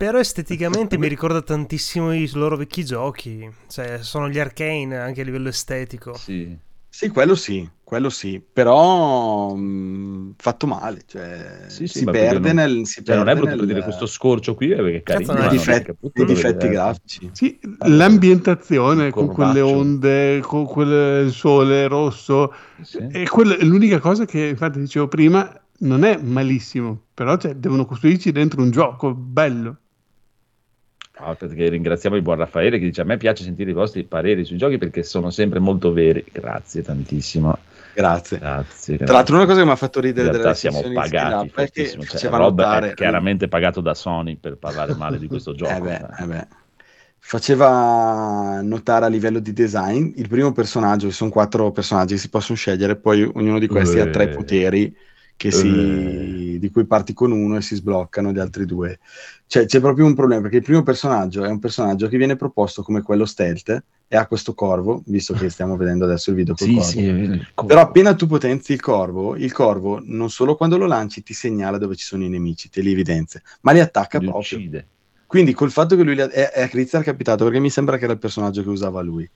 [0.00, 3.46] Però esteticamente mi ricorda tantissimo i loro vecchi giochi.
[3.68, 6.14] Cioè, sono gli arcane anche a livello estetico.
[6.14, 6.56] Sì.
[6.88, 12.52] Sì, quello sì, quello sì, però mh, mm, fatto male, cioè, sì, sì, si, perde
[12.52, 13.66] non, nel, si cioè, non è brutto nel...
[13.66, 17.30] dire questo scorcio qui perché carino, i difetti, i difetti grafici.
[17.32, 23.06] Sì, l'ambientazione con quelle onde, con quel sole rosso, sì.
[23.08, 25.48] è quella, l'unica cosa che infatti dicevo prima
[25.80, 29.76] non è malissimo, però cioè, devono costruirci dentro un gioco bello.
[31.22, 34.44] Ah, perché ringraziamo il buon Raffaele che dice a me piace sentire i vostri pareri
[34.44, 36.24] sui giochi perché sono sempre molto veri.
[36.32, 37.58] Grazie tantissimo.
[37.92, 38.38] Grazie.
[38.38, 41.88] grazie, Tra l'altro una cosa che mi ha fatto ridere in realtà siamo pagati perché
[41.88, 42.90] cioè, Rob notare...
[42.90, 45.72] è chiaramente pagato da Sony per parlare male di questo gioco.
[45.72, 46.46] eh beh, eh beh.
[47.22, 52.30] Faceva notare a livello di design il primo personaggio, ci sono quattro personaggi che si
[52.30, 54.96] possono scegliere, poi ognuno di questi uh, ha tre poteri
[55.48, 56.58] si, uh.
[56.58, 58.98] di cui parti con uno e si sbloccano gli altri due.
[59.46, 62.82] Cioè, c'è proprio un problema perché il primo personaggio è un personaggio che viene proposto
[62.82, 66.66] come quello stealth e ha questo corvo, visto che stiamo vedendo adesso il video col
[66.66, 66.88] sì, corvo.
[66.88, 67.68] Sì, il corvo.
[67.68, 71.78] Però appena tu potenzi il corvo, il corvo non solo quando lo lanci ti segnala
[71.78, 74.58] dove ci sono i nemici, te li evidenzia, ma li attacca li proprio.
[74.58, 74.86] Uccide.
[75.26, 77.96] Quindi col fatto che lui li ha, è, è a Cristian capitato perché mi sembra
[77.96, 79.30] che era il personaggio che usava lui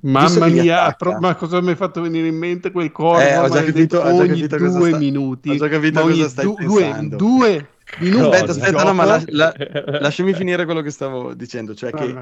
[0.00, 3.20] Mamma mia, pro- ma cosa mi hai fatto venire in mente quel corvo?
[3.20, 4.98] Eh, ho già capito, ho già capito due sta...
[4.98, 5.50] minuti.
[5.50, 7.16] Ho già capito cosa stai du- pensando.
[7.16, 7.68] Due,
[8.00, 8.24] minuti.
[8.24, 9.54] Aspetta, aspetta, no, ma la, la,
[10.00, 12.14] lasciami finire quello che stavo dicendo, cioè che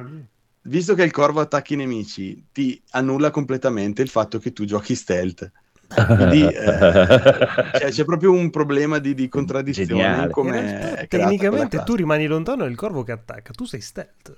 [0.62, 4.94] visto che il corvo attacca i nemici, ti annulla completamente il fatto che tu giochi
[4.94, 5.50] stealth.
[5.88, 6.52] Quindi eh,
[7.78, 10.28] cioè, c'è proprio un problema di, di contraddizione.
[10.30, 14.34] Come tecnicamente tu rimani lontano e il corvo che attacca, tu sei stealth.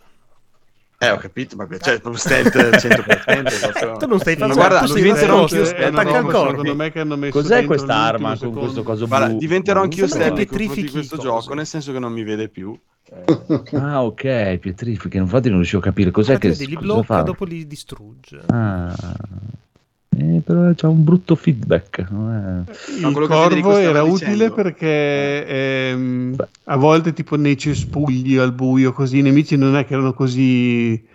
[1.01, 3.99] Eh, ho capito, ma cioè, proprio stealth 100%.
[3.99, 5.97] tu non stai facendo guarda, tu diventerò anch'io stealth.
[5.97, 7.29] Attacca il corpo.
[7.31, 9.17] Cos'è questa arma con questo coso blu?
[9.17, 12.77] Guarda, diventerò anch'io stealth di questo gioco, nel senso che non mi vede più.
[13.79, 15.19] ah, ok, pietrifica.
[15.19, 18.41] Infatti non riuscivo a capire cos'è che li blocca e dopo li distrugge.
[18.47, 18.95] Ah.
[20.19, 21.99] Eh, però c'ha un brutto feedback.
[21.99, 29.19] Il no, corvo era utile perché ehm, a volte tipo nei cespugli al buio così
[29.19, 31.07] i nemici non è che erano così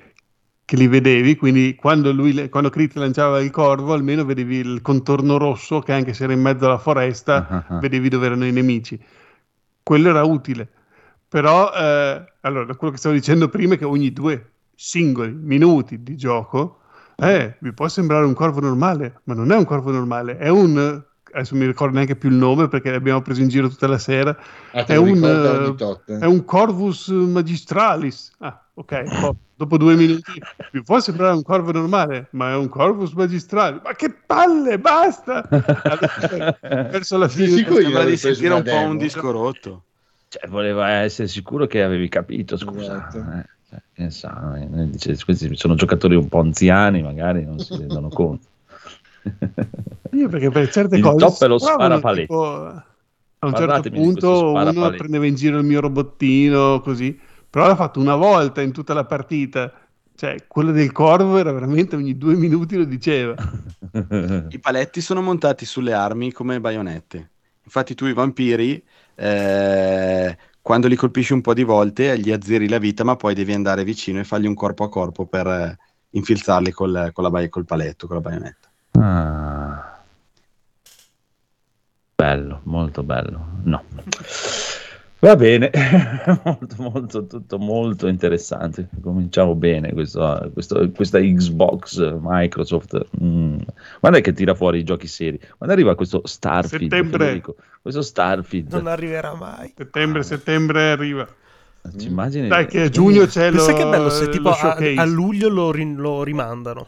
[0.66, 5.38] che li vedevi, quindi quando, lui, quando Crit lanciava il corvo almeno vedevi il contorno
[5.38, 7.80] rosso che anche se era in mezzo alla foresta uh-huh.
[7.80, 8.98] vedevi dove erano i nemici.
[9.84, 10.70] Quello era utile.
[11.28, 16.16] Però, eh, allora, quello che stavo dicendo prima è che ogni due singoli minuti di
[16.16, 16.80] gioco,
[17.18, 21.04] eh, vi può sembrare un corvo normale, ma non è un corvo normale, è un
[21.34, 24.38] adesso mi ricordo neanche più il nome perché l'abbiamo preso in giro tutta la sera.
[24.72, 28.32] Ah, è, un, uh, è un Corvus Magistralis.
[28.40, 29.34] Ah, ok.
[29.56, 30.32] dopo due minuti
[30.72, 33.82] mi può sembrare un corvo normale, ma è un Corvus Magistralis.
[33.84, 35.48] Ma che palle, basta!
[35.50, 39.84] Allora, verso la fine sembra di sentire un po' un disco rotto.
[40.28, 43.08] Cioè, voleva essere sicuro che avevi capito, scusa.
[43.08, 43.18] Esatto.
[43.18, 43.46] Eh,
[43.94, 48.48] che sa, eh, dice, questi sono giocatori un po' anziani, magari non si rendono conto.
[50.12, 51.18] Io perché per certe il cose...
[51.18, 52.22] top è lo sparapaletto.
[52.22, 52.84] Tipo,
[53.40, 57.20] a un certo punto uno prendeva in giro il mio robottino, così.
[57.50, 59.72] Però l'ha fatto una volta in tutta la partita.
[60.16, 63.36] Cioè, quello del corvo era veramente ogni due minuti lo diceva.
[64.50, 67.32] I paletti sono montati sulle armi come baionette.
[67.64, 68.84] Infatti tu i vampiri,
[69.16, 73.52] eh, quando li colpisci un po' di volte, gli azzeri la vita, ma poi devi
[73.54, 75.78] andare vicino e fargli un corpo a corpo per eh,
[76.12, 78.72] infilzarli col, con la, col paletto, con la baionetta.
[78.94, 80.02] Ah.
[82.16, 83.46] Bello, molto bello.
[83.64, 83.84] No.
[85.24, 85.72] Va bene,
[86.44, 88.90] molto, molto, tutto molto interessante.
[89.02, 93.06] Cominciamo bene questo, questo, questa Xbox Microsoft.
[93.24, 93.60] Mm.
[94.02, 95.40] Guarda che tira fuori i giochi seri.
[95.58, 97.42] Quando arriva questo Starfield, settembre.
[97.82, 98.74] Questo Starfield.
[98.74, 99.72] Non arriverà mai.
[99.74, 100.24] Settembre, ah.
[100.24, 101.26] settembre arriva.
[101.98, 102.50] Ci immagini?
[102.50, 105.72] Dai, che a giugno c'è Pensa lo, che bello se tipo a, a, luglio lo,
[105.72, 106.88] ri, lo, rimandano.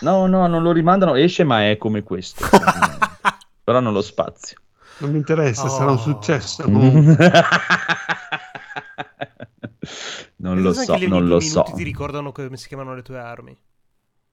[0.00, 2.46] No, no, non lo rimandano, esce ma è come questo.
[3.62, 4.56] Però non lo spazio.
[4.98, 5.68] Non mi interessa, oh.
[5.68, 6.68] sarà un successo.
[10.36, 11.62] non lo so, non lo so.
[11.74, 13.56] ti ricordano come si chiamano le tue armi.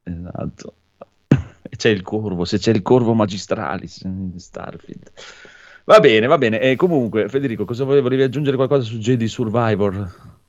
[0.04, 0.76] Esatto.
[1.76, 4.06] C'è il corvo, se c'è il corvo magistralis
[4.36, 5.12] Starfield.
[5.86, 6.60] Va bene, va bene.
[6.60, 10.40] E comunque, Federico, cosa volevi, volevi aggiungere qualcosa su JD Survivor?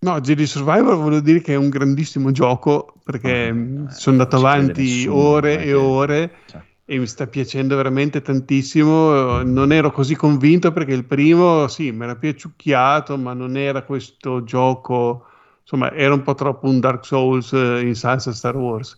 [0.00, 4.82] No, JD Survivor volevo dire che è un grandissimo gioco perché oh, sono andato avanti
[4.82, 6.62] nessuno, ore e ore cioè.
[6.84, 9.42] E mi sta piacendo veramente tantissimo.
[9.42, 14.44] Non ero così convinto perché il primo, sì, mi era piaciucchiato, ma non era questo
[14.44, 15.26] gioco,
[15.62, 18.96] insomma, era un po' troppo un Dark Souls eh, in salsa Star Wars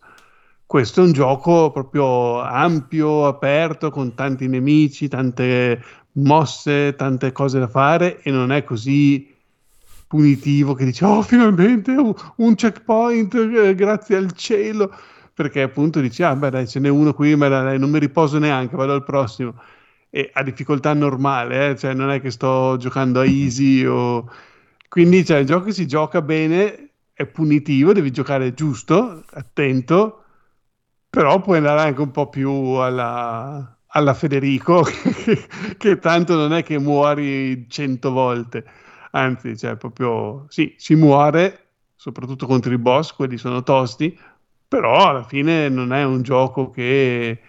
[0.66, 5.80] questo è un gioco proprio ampio, aperto, con tanti nemici, tante
[6.12, 9.32] mosse, tante cose da fare e non è così
[10.08, 14.92] punitivo che dici oh finalmente un, un checkpoint eh, grazie al cielo
[15.36, 18.38] perché appunto dici ah beh dai ce n'è uno qui ma dai, non mi riposo
[18.38, 19.54] neanche vado al prossimo
[20.10, 21.76] e a difficoltà normale eh?
[21.76, 24.30] cioè non è che sto giocando a easy o
[24.88, 30.24] quindi cioè, il gioco si gioca bene è punitivo devi giocare giusto attento
[31.10, 34.84] però puoi andare anche un po' più alla, alla Federico,
[35.78, 38.64] che, tanto non è che muori cento volte,
[39.12, 44.14] anzi, cioè proprio sì, si muore, soprattutto contro i boss, quelli sono tosti,
[44.68, 47.40] però alla fine non è un gioco che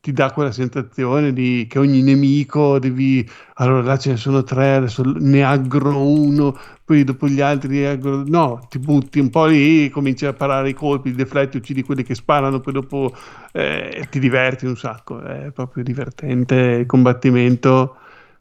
[0.00, 4.74] ti dà quella sensazione di che ogni nemico devi allora là ce ne sono tre
[4.74, 6.54] adesso ne aggro uno
[6.84, 10.68] poi dopo gli altri ne aggro no ti butti un po' lì cominci a parare
[10.68, 13.14] i colpi defletti uccidi quelli che sparano poi dopo
[13.52, 17.96] eh, ti diverti un sacco è proprio divertente il combattimento.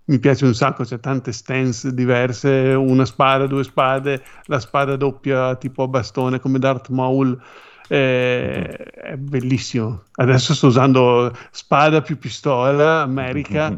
[0.06, 5.56] Mi piace un sacco, c'è tante stance diverse, una spada, due spade, la spada doppia
[5.56, 7.42] tipo a bastone come Darth Maul,
[7.88, 10.04] eh, è bellissimo.
[10.16, 13.76] Adesso sto usando spada più pistola, America,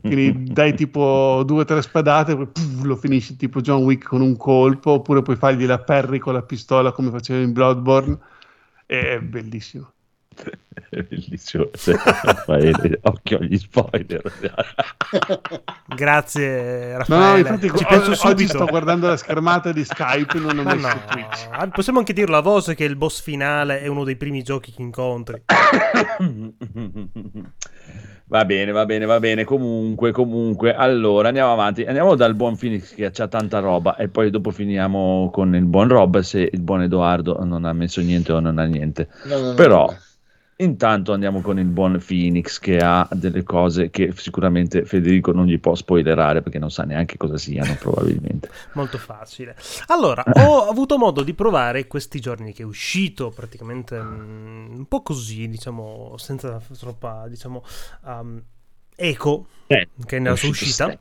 [0.00, 4.20] quindi dai tipo due o tre spadate, poi puff, lo finisci tipo John Wick con
[4.20, 8.18] un colpo, oppure puoi fargli la perri con la pistola come faceva in Bloodborne.
[8.86, 9.91] È bellissimo.
[10.88, 11.70] È bellissimo.
[11.72, 14.22] Raffaele, occhio agli spoiler.
[15.94, 17.30] Grazie, Raffaele.
[17.30, 18.28] No, infatti, Ci penso subito.
[18.28, 20.38] oggi sto guardando la schermata di Skype.
[20.38, 21.00] Non ho messo no.
[21.08, 21.48] Twitch.
[21.50, 24.72] Ah, possiamo anche dirlo a voce che il boss finale è uno dei primi giochi
[24.72, 25.42] che incontri.
[28.26, 29.44] Va bene, va bene, va bene.
[29.44, 31.82] Comunque, comunque, allora andiamo avanti.
[31.84, 35.88] Andiamo dal buon Phoenix che ha tanta roba e poi dopo finiamo con il buon
[35.88, 39.08] Rob se il buon Edoardo non ha messo niente o non ha niente.
[39.24, 39.86] No, no, Però.
[39.86, 39.96] No,
[40.56, 45.58] Intanto andiamo con il buon Phoenix che ha delle cose che sicuramente Federico non gli
[45.58, 48.50] può spoilerare perché non sa neanche cosa siano probabilmente.
[48.74, 49.56] Molto facile.
[49.86, 55.02] Allora, ho avuto modo di provare questi giorni che è uscito praticamente um, un po'
[55.02, 57.64] così, diciamo, senza troppa, diciamo,
[58.04, 58.42] um,
[58.94, 60.96] eco, eh, che è nella sua uscita.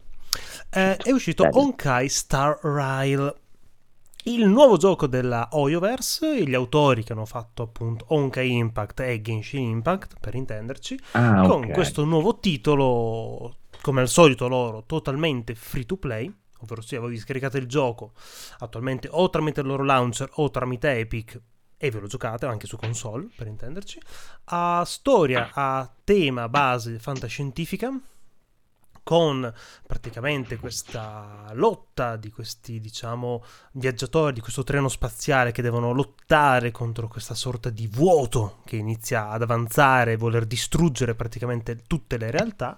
[0.69, 3.35] Eh, è uscito Onkai Star Rail
[4.25, 9.69] il nuovo gioco della Oyoverse, gli autori che hanno fatto appunto Honkai Impact e Genshin
[9.69, 15.97] Impact, per intenderci, ah, con questo nuovo titolo, come al solito loro, totalmente free to
[15.97, 18.13] play, ovvero sia voi vi scaricate il gioco
[18.59, 21.41] attualmente o tramite il loro launcher o tramite Epic
[21.77, 23.99] e ve lo giocate anche su console per intenderci,
[24.45, 27.91] ha storia, ha tema base fantascientifica
[29.03, 29.51] con
[29.85, 33.43] praticamente questa lotta di questi, diciamo,
[33.73, 39.29] viaggiatori di questo treno spaziale che devono lottare contro questa sorta di vuoto che inizia
[39.29, 42.77] ad avanzare e voler distruggere praticamente tutte le realtà.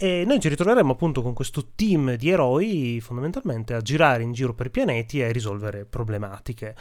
[0.00, 4.54] E noi ci ritroveremo appunto con questo team di eroi fondamentalmente a girare in giro
[4.54, 6.76] per pianeti e risolvere problematiche.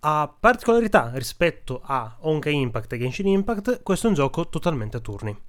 [0.00, 5.00] Ha particolarità rispetto a Honkai Impact e Genshin Impact, questo è un gioco totalmente a
[5.00, 5.45] turni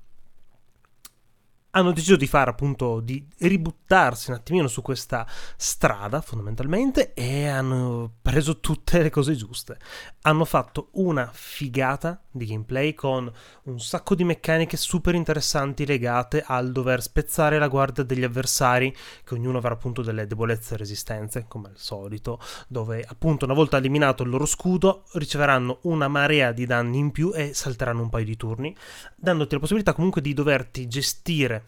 [1.72, 8.14] hanno deciso di fare appunto di ributtarsi un attimino su questa strada fondamentalmente e hanno
[8.22, 9.78] preso tutte le cose giuste.
[10.22, 13.32] Hanno fatto una figata di gameplay con
[13.64, 19.34] un sacco di meccaniche super interessanti legate al dover spezzare la guardia degli avversari, che
[19.34, 24.24] ognuno avrà appunto delle debolezze e resistenze, come al solito, dove appunto una volta eliminato
[24.24, 28.38] il loro scudo riceveranno una marea di danni in più e salteranno un paio di
[28.38, 28.76] turni,
[29.16, 31.67] dandoti la possibilità comunque di doverti gestire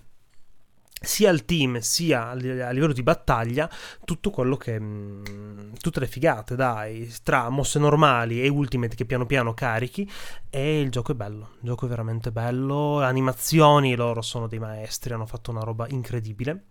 [1.02, 3.70] sia al team sia a livello di battaglia
[4.04, 9.06] tutto quello che mh, mm, tutte le figate dai tra mosse normali e ultimate che
[9.06, 10.10] piano piano carichi
[10.50, 14.60] e il gioco è bello il gioco è veramente bello le animazioni loro sono dei
[14.60, 16.66] maestri hanno fatto una roba incredibile.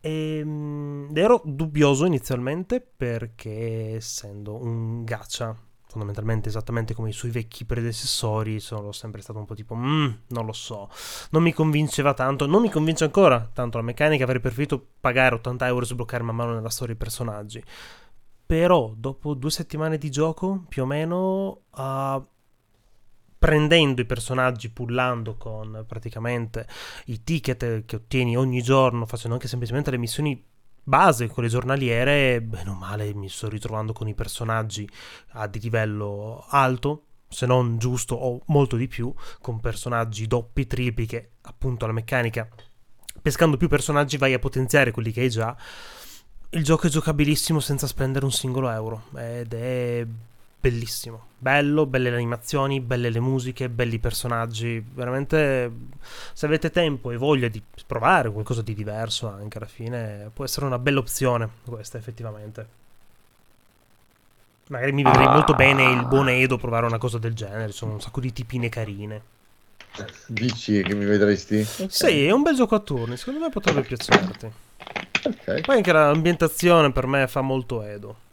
[0.00, 5.54] E, mh, mm, ero dubbioso inizialmente perché essendo un gacha
[5.90, 10.46] fondamentalmente esattamente come i suoi vecchi predecessori, sono sempre stato un po' tipo, mm, non
[10.46, 10.88] lo so,
[11.30, 15.66] non mi convinceva tanto, non mi convince ancora tanto la meccanica, avrei preferito pagare 80
[15.66, 17.62] euro e sbloccare man mano nella storia i personaggi.
[18.46, 22.24] Però dopo due settimane di gioco, più o meno, uh,
[23.38, 26.66] prendendo i personaggi, pullando con praticamente
[27.06, 30.49] i ticket che ottieni ogni giorno, facendo anche semplicemente le missioni
[30.90, 34.86] base, quelle giornaliere, bene o male mi sto ritrovando con i personaggi
[35.34, 41.06] a di livello alto, se non giusto o molto di più, con personaggi doppi, tripli
[41.06, 42.46] che appunto la meccanica,
[43.22, 45.56] pescando più personaggi vai a potenziare quelli che hai già.
[46.50, 50.04] Il gioco è giocabilissimo senza spendere un singolo euro ed è
[50.60, 51.28] bellissimo.
[51.38, 54.84] Bello, belle le animazioni, belle le musiche, belli i personaggi.
[54.92, 55.72] Veramente,
[56.34, 60.66] se avete tempo e voglia di provare qualcosa di diverso, anche alla fine, può essere
[60.66, 62.78] una bella opzione questa, effettivamente.
[64.68, 65.32] Magari mi vedrei ah.
[65.32, 67.72] molto bene il buon Edo provare una cosa del genere.
[67.72, 69.38] Sono un sacco di tipine carine.
[70.28, 71.56] Dici che mi vedresti?
[71.56, 71.88] Okay.
[71.88, 73.16] Sì, è un bel gioco a turni.
[73.16, 74.52] Secondo me potrebbe piacerti.
[75.24, 75.62] Okay.
[75.62, 78.28] Poi anche l'ambientazione per me fa molto Edo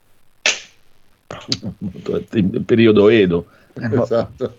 [2.32, 3.48] il periodo Edo.
[3.74, 4.58] Esatto.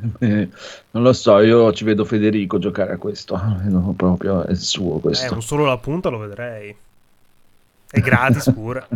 [0.20, 4.98] non lo so, io ci vedo Federico giocare a questo, no, proprio è il suo
[4.98, 5.26] questo.
[5.26, 6.74] Eh, non solo la punta lo vedrei.
[7.90, 8.86] È gratis pure.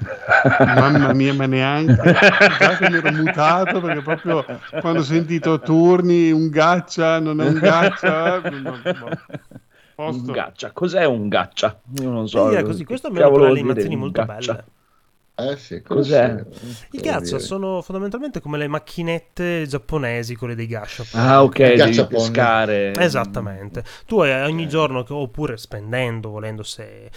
[0.60, 1.94] Mamma mia, ma neanche.
[1.94, 4.44] Che mi ero mutato perché proprio
[4.80, 8.40] quando ho sentito turni, un gaccia, non è un gaccia.
[8.48, 9.08] No, no.
[10.04, 10.26] Posto.
[10.26, 11.80] Un gaccia, cos'è un gaccia?
[12.00, 12.50] Io non so.
[12.50, 14.64] Sì, così, questo almeno per le animazioni molto belle.
[15.34, 16.44] Eh sì, cos'è?
[16.90, 21.04] I gaccia sono fondamentalmente come le macchinette giapponesi, quelle dei gasha.
[21.12, 22.92] Ah, ok, devi pescare.
[22.94, 23.84] Esattamente.
[24.06, 27.10] Tu hai ogni giorno, oppure spendendo, volendo se...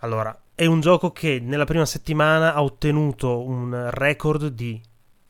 [0.00, 4.80] Allora, è un gioco che nella prima settimana ha ottenuto un record di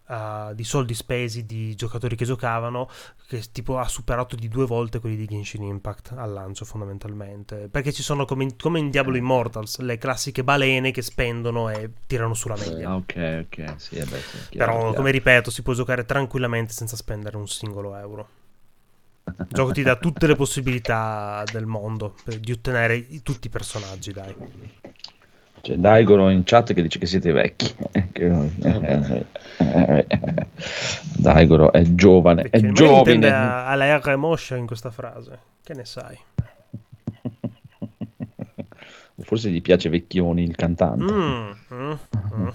[0.07, 2.89] uh, di soldi spesi di giocatori che giocavano,
[3.27, 7.69] che tipo ha superato di due volte quelli di Genshin Impact al lancio fondamentalmente.
[7.71, 11.91] Perché ci sono come in, come in Diablo Immortals le classiche balene che spendono e
[12.07, 12.89] tirano sulla meglio.
[12.89, 16.97] Ah, ok, ok, sì, beh, sì, chiaro, Però, come ripeto, si può giocare tranquillamente senza
[16.97, 18.29] spendere un singolo euro.
[19.27, 24.35] Il gioco ti dà tutte le possibilità del mondo di ottenere tutti i personaggi, dai.
[25.67, 27.75] C'è Daigoro in chat che dice che siete vecchi.
[31.19, 32.43] Daigoro è giovane.
[32.43, 33.33] Perché è giovane.
[33.33, 35.37] alla R Moscia in questa frase.
[35.65, 36.17] Che ne sai?
[39.19, 41.13] Forse gli piace Vecchioni il cantante.
[41.13, 41.93] Mm, mm,
[42.37, 42.49] mm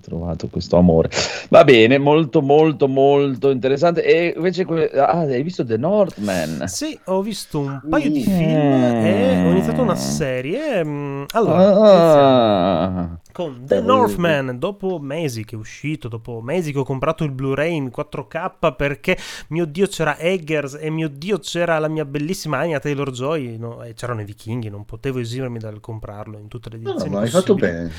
[0.00, 1.10] trovato questo amore.
[1.48, 4.04] Va bene, molto molto molto interessante.
[4.04, 4.62] E invece
[4.94, 6.68] ah, hai visto The Northman?
[6.68, 9.04] Sì, ho visto un paio di film mm.
[9.04, 10.84] e ho iniziato una serie.
[10.84, 13.20] Mm, allora, ah.
[13.32, 17.74] Con The Northman dopo mesi che è uscito, dopo mesi che ho comprato il Blu-ray
[17.74, 19.16] in 4K perché
[19.48, 23.82] mio dio c'era Eggers e mio dio c'era la mia bellissima Anya Taylor-Joy no?
[23.82, 27.16] e c'erano i vichinghi, non potevo esimermi dal comprarlo in tutte le edizioni No, no,
[27.16, 27.90] ma hai fatto bene.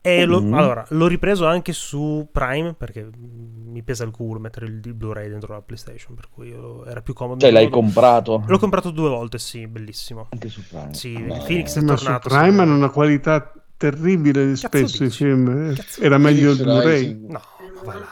[0.00, 0.54] E lo- Mm.
[0.54, 5.28] allora, l'ho ripreso anche su Prime perché mi pesa il culo mettere il, il Blu-ray
[5.28, 7.40] dentro la PlayStation, per cui io- era più comodo.
[7.40, 10.28] Cioè, l'hai L'ho- comprato L'ho comprato due volte, sì, bellissimo.
[10.30, 10.94] anche su Prime.
[10.94, 12.28] Sì, Ma- il Phoenix è Ma su tornato.
[12.28, 15.70] Prime hanno una qualità terribile spesso i film.
[15.70, 15.74] eh.
[15.74, 17.18] Cazzo Era meglio il Blu-ray.
[17.28, 17.40] No,
[17.84, 18.06] va là.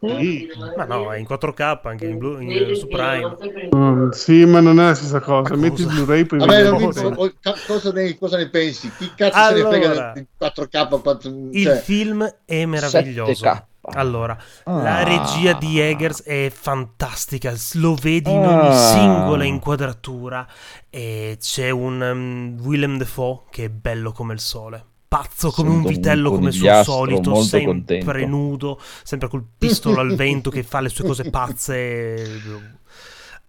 [0.00, 0.48] Sì.
[0.76, 3.36] Ma no, è in 4K anche in Blu- in- su Prime.
[3.74, 5.54] Mm, sì, ma non è la stessa cosa.
[5.56, 5.88] Ma Metti il?
[5.88, 7.90] Blu-ray poi Vabbè, non mi- cosa.
[7.92, 8.90] ne, cosa ne pensi?
[8.96, 11.00] Chi cazzo se ne Allora, frega di 4K?
[11.02, 13.44] 4, Il cioè, film è meraviglioso.
[13.44, 13.64] 7K.
[13.90, 14.82] Allora, Ah.
[14.82, 18.72] la regia di Eggers è fantastica, lo vedi in ogni Ah.
[18.76, 20.46] singola inquadratura
[20.90, 24.84] e c'è un um, Willem Dafoe che è bello come il sole.
[25.08, 28.26] Pazzo come un vitello come suo solito, sempre contento.
[28.26, 32.40] nudo, sempre col pistolo al vento che fa le sue cose pazze.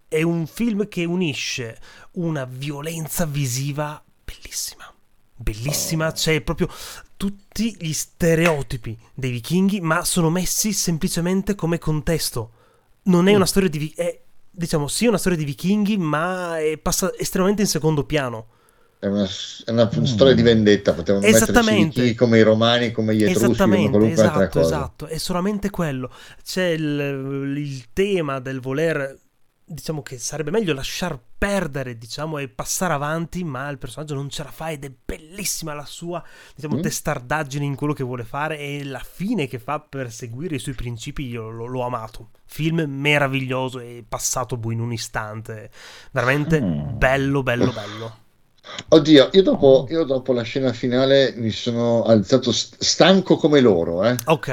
[0.08, 1.78] È un film che unisce
[2.12, 4.92] una violenza visiva bellissima.
[5.36, 6.68] Bellissima, c'è proprio
[7.16, 12.52] tutti gli stereotipi dei vichinghi, ma sono messi semplicemente come contesto.
[13.04, 17.12] Non è una storia di è, diciamo, sì, una storia di vichinghi, ma è- passa
[17.16, 18.46] estremamente in secondo piano.
[19.00, 19.24] È una,
[19.64, 20.92] è una storia di vendetta.
[20.92, 24.76] Potevamo metterci chi come i romani, come gli etruschi, come qualunque altra esatto, cosa.
[24.76, 26.10] esatto, è solamente quello.
[26.44, 29.18] C'è il, il tema del voler,
[29.64, 34.42] diciamo che sarebbe meglio lasciar perdere, diciamo, e passare avanti, ma il personaggio non ce
[34.42, 36.22] la fa ed è bellissima la sua,
[36.54, 36.82] diciamo, Mm.
[36.82, 40.74] testardaggine in quello che vuole fare e la fine che fa per seguire i suoi
[40.74, 42.28] principi io lo- l'ho amato.
[42.44, 45.70] Film meraviglioso e passato boh, in un istante,
[46.12, 46.98] veramente Mm.
[46.98, 48.19] bello, bello, bello.
[48.88, 54.04] Oddio, io dopo, io dopo la scena finale mi sono alzato st- stanco come loro,
[54.04, 54.18] eh?
[54.26, 54.48] Ok,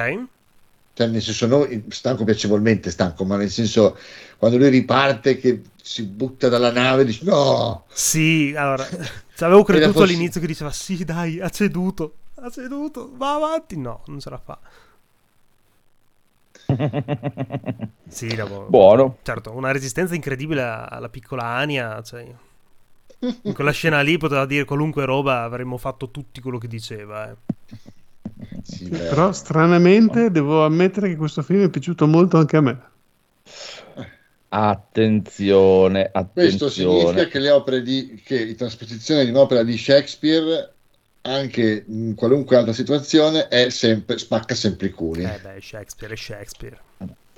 [0.93, 3.97] Cioè, nel senso, non stanco piacevolmente stanco, ma nel senso,
[4.37, 7.85] quando lui riparte che si butta dalla nave, dici no!
[7.89, 8.87] Sì, allora,
[9.33, 13.77] ci avevo creduto fosse- all'inizio che diceva sì, dai, ha ceduto, ha ceduto, va avanti.
[13.77, 14.59] No, non ce la fa.
[18.07, 19.17] Sì, dopo- Buono.
[19.21, 22.25] certo, una resistenza incredibile alla piccola Ania, cioè,
[23.20, 27.30] in quella scena lì poteva dire qualunque roba, avremmo fatto tutti quello che diceva.
[27.32, 27.36] eh.
[28.63, 28.89] Sì.
[28.89, 32.82] Però stranamente devo ammettere che questo film è piaciuto molto anche a me.
[34.49, 37.28] Attenzione, Questo significa attenzione.
[37.28, 40.74] che le opere di che la trasposizione di un'opera di Shakespeare,
[41.22, 45.24] anche in qualunque altra situazione, è sempre, spacca sempre i culi.
[45.24, 46.78] Eh beh, Shakespeare è Shakespeare.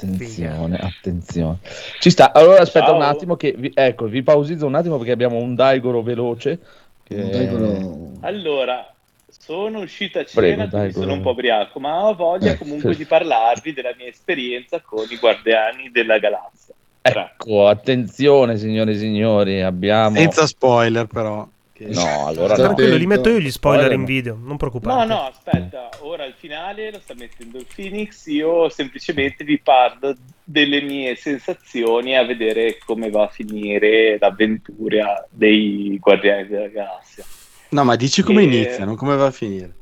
[0.02, 1.58] Attenzione, attenzione.
[2.00, 2.32] Ci sta.
[2.34, 2.96] Allora aspetta Ciao.
[2.96, 6.60] un attimo che vi, ecco, vi pausizzo un attimo perché abbiamo un Daigoro veloce.
[7.04, 8.94] che- Dai, quello- Allora,
[9.28, 12.96] sono uscito a Prego, cena, quindi sono un po' ubriaco, ma ho voglia Eh, comunque
[12.96, 16.74] di parlarvi della mia esperienza con i Guardiani della Galassia.
[17.02, 20.16] Ecco, attenzione signore e signori, abbiamo...
[20.18, 21.48] Senza spoiler, però.
[21.88, 22.64] No, allora no.
[22.64, 24.06] Tranquillo, li metto io gli spoiler Spoiler in no.
[24.06, 25.06] video, non No, preoccupate.
[25.06, 30.82] no, aspetta, ora al finale lo sta mettendo il Phoenix, io semplicemente vi parlo delle
[30.82, 37.26] mie sensazioni a vedere come va a finire l'avventura dei Guardiani della Galassia.
[37.70, 39.76] No, ma dici come Eh, inizia, non come va a finire.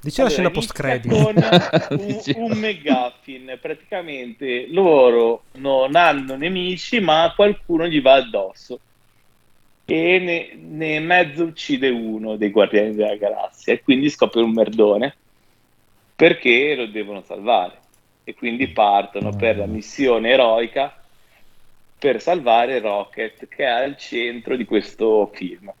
[0.00, 1.10] Dice la scena Allora, post credit.
[1.10, 1.34] con
[1.98, 8.80] un, un McGuffin, praticamente loro non hanno nemici, ma qualcuno gli va addosso
[9.90, 15.16] e ne, ne mezzo uccide uno dei Guardiani della Galassia e quindi scopre un merdone
[16.14, 17.78] perché lo devono salvare
[18.22, 20.94] e quindi partono per la missione eroica
[21.98, 25.72] per salvare Rocket che è al centro di questo film.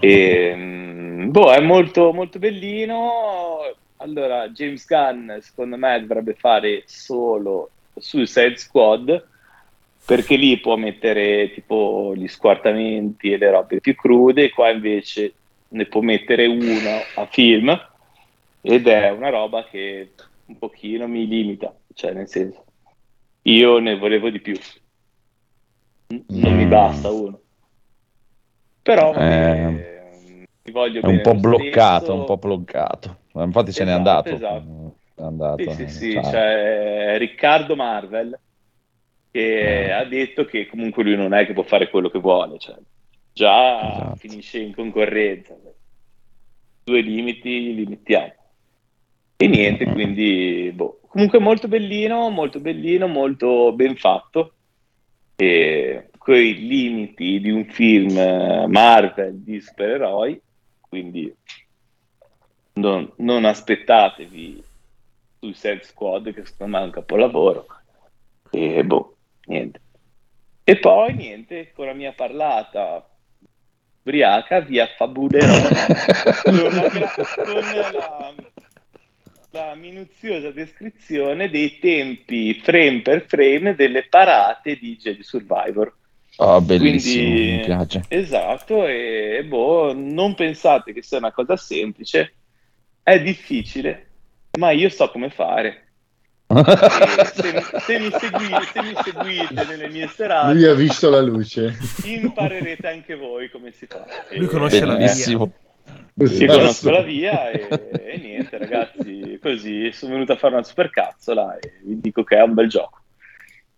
[0.00, 3.60] E, mm, boh, è molto, molto bellino.
[3.98, 9.34] Allora, James Gunn, secondo me, dovrebbe fare solo Suicide Squad
[10.06, 14.50] perché lì può mettere tipo gli squartamenti e le robe più crude.
[14.50, 15.34] Qua invece
[15.68, 17.76] ne può mettere uno a film
[18.60, 20.14] ed è una roba che
[20.46, 22.64] un pochino mi limita, cioè nel senso,
[23.42, 24.54] io ne volevo di più.
[26.14, 26.70] N- Non mi Mm.
[26.70, 27.40] basta uno.
[28.82, 32.14] Però Eh, vabbè, ti voglio È un po' lo bloccato, stesso.
[32.14, 33.18] un po' bloccato.
[33.34, 34.34] Infatti se n'è Esatto, andato.
[34.36, 34.98] esatto.
[35.16, 35.70] È andato.
[35.70, 36.30] Sì, sì, sì, ciao.
[36.30, 38.38] cioè Riccardo Marvel
[39.36, 39.90] che Eh.
[39.90, 42.74] ha detto che comunque lui non è che può fare quello che vuole, cioè,
[43.34, 44.16] già Esatto.
[44.16, 45.54] finisce in concorrenza.
[46.84, 48.32] Due limiti li mettiamo.
[49.36, 49.92] E niente, Mm.
[49.92, 51.00] quindi boh.
[51.08, 54.52] comunque molto bellino, molto bellino, molto ben fatto.
[55.36, 58.14] E quei limiti di un film
[58.68, 60.40] Marvel di supereroi,
[60.80, 61.34] quindi
[62.74, 64.62] non, non aspettatevi
[65.40, 67.66] Suicide Squad, che secondo me è un capolavoro.
[68.50, 69.15] E boh,
[69.46, 69.80] niente.
[70.62, 73.08] E poi niente, con la mia parlata
[74.06, 75.46] ubriaca vi affabulerò
[76.42, 76.90] con, la,
[77.34, 77.54] con
[77.92, 78.34] la,
[79.50, 85.92] la, minuziosa descrizione dei tempi frame per frame delle parate di Jedi Survivor.
[86.36, 88.02] Oh, bellissimo, Quindi, mi piace.
[88.08, 92.34] Esatto, e boh, non pensate che sia una cosa semplice,
[93.02, 94.06] è difficile,
[94.58, 95.85] ma io so come fare.
[96.48, 101.76] Se, se, mi seguite, se mi seguite nelle mie serate, lui ha visto la luce.
[102.04, 104.06] Imparerete anche voi come si fa.
[104.30, 105.52] Lui conosce Bellissimo.
[106.14, 106.38] la via.
[106.38, 107.66] Io conosco la via e,
[108.04, 109.38] e, niente, ragazzi.
[109.42, 112.68] Così sono venuto a fare una super cazzola e vi dico che è un bel
[112.68, 113.00] gioco.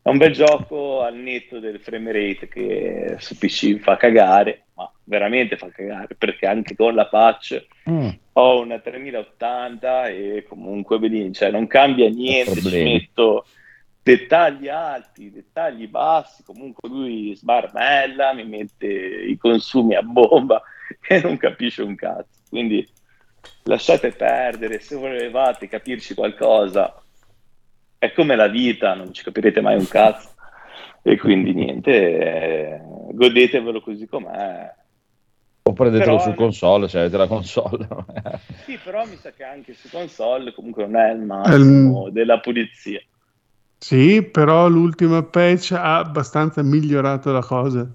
[0.03, 4.91] È un bel gioco al netto del frame rate che su PC fa cagare, ma
[5.05, 8.09] veramente fa cagare perché anche con la patch mm.
[8.41, 13.45] Ho una 3080 e comunque vedi, cioè, non cambia niente, ci metto
[14.01, 20.63] dettagli alti, dettagli bassi, comunque lui sbarmella, mi mette i consumi a bomba
[21.07, 22.39] e non capisce un cazzo.
[22.49, 22.89] Quindi
[23.65, 27.03] lasciate perdere, se volevate capirci qualcosa
[27.99, 30.31] è come la vita, non ci capirete mai un cazzo.
[31.03, 32.81] E quindi niente, eh,
[33.13, 34.73] godetevelo così com'è.
[35.69, 37.87] O prendetelo però, su console, se avete la console.
[38.65, 42.41] sì, però mi sa che anche su console comunque non è il massimo um, della
[42.41, 42.99] pulizia.
[43.77, 47.87] Sì, però l'ultima patch ha abbastanza migliorato la cosa.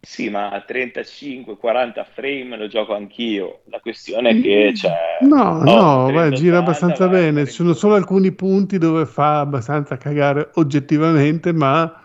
[0.00, 3.60] Sì, ma a 35-40 frame lo gioco anch'io.
[3.64, 5.18] La questione è che c'è.
[5.20, 7.44] No, oh, no, beh, gira abbastanza bene.
[7.44, 12.02] Ci sono solo alcuni punti dove fa abbastanza cagare oggettivamente, ma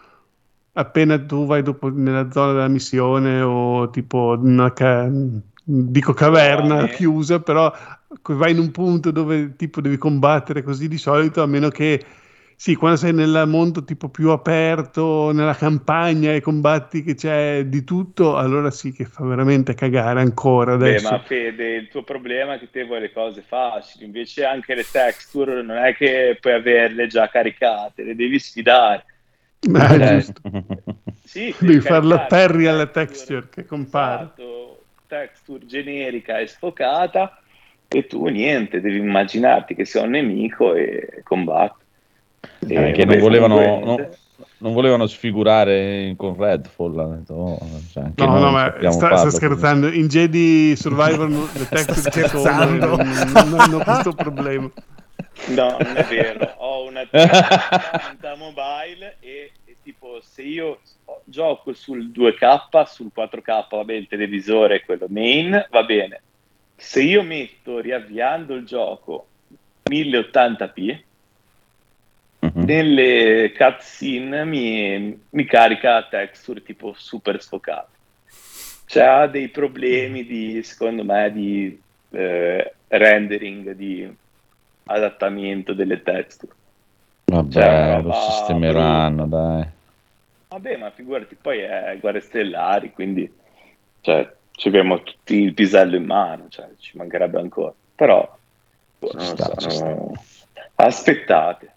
[0.77, 5.09] appena tu vai dopo nella zona della missione o tipo una ca-
[5.63, 7.71] dico caverna no, chiusa, però
[8.21, 12.03] vai in un punto dove tipo devi combattere così di solito, a meno che
[12.57, 17.83] sì, quando sei nel mondo tipo più aperto, nella campagna e combatti che c'è di
[17.83, 21.09] tutto, allora sì che fa veramente cagare ancora adesso.
[21.09, 24.73] Beh, ma Fede, il tuo problema è che te vuoi le cose facili, invece anche
[24.73, 29.03] le texture non è che puoi averle già caricate, le devi sfidare.
[29.73, 30.41] Ah, eh, giusto.
[31.23, 34.23] sì, devi fare la parry alle texture che compare.
[34.23, 37.39] Esatto, texture generica e sfocata
[37.87, 41.83] e tu niente, devi immaginarti che sei un nemico e combatti.
[42.67, 44.09] Eh, che non volevano, no,
[44.57, 47.23] non volevano sfigurare con Redfall.
[47.27, 47.57] Oh,
[47.91, 49.91] cioè no, no, ma sta, sta scherzando.
[49.91, 52.95] In Jedi Survivor le texture scherzando.
[52.95, 54.69] Non, non hanno questo problema.
[55.47, 56.53] No, non è vero.
[56.57, 60.79] Ho una 30 mobile e, e, tipo se io
[61.23, 66.21] gioco sul 2K, sul 4K, va bene, il televisore, quello main, va bene.
[66.75, 69.27] Se io metto riavviando il gioco
[69.89, 71.03] 1080p,
[72.45, 72.63] Mm-hmm.
[72.63, 77.93] Nelle cutscene mi, mi carica texture tipo super sfocate.
[78.85, 81.81] Cioè ha dei problemi di, secondo me, di
[82.11, 84.07] eh, rendering, di
[84.85, 86.53] adattamento delle texture.
[87.25, 89.37] Vabbè, cioè, lo sistemeranno, brutta.
[89.37, 89.67] dai.
[90.47, 93.31] Vabbè, ma figurati, poi è Guerre Stellari, quindi
[94.01, 97.73] cioè, ci abbiamo tutti il pisello in mano, cioè, ci mancherebbe ancora.
[97.95, 98.37] Però,
[98.99, 100.11] boh, sta, so, no...
[100.75, 101.73] aspettate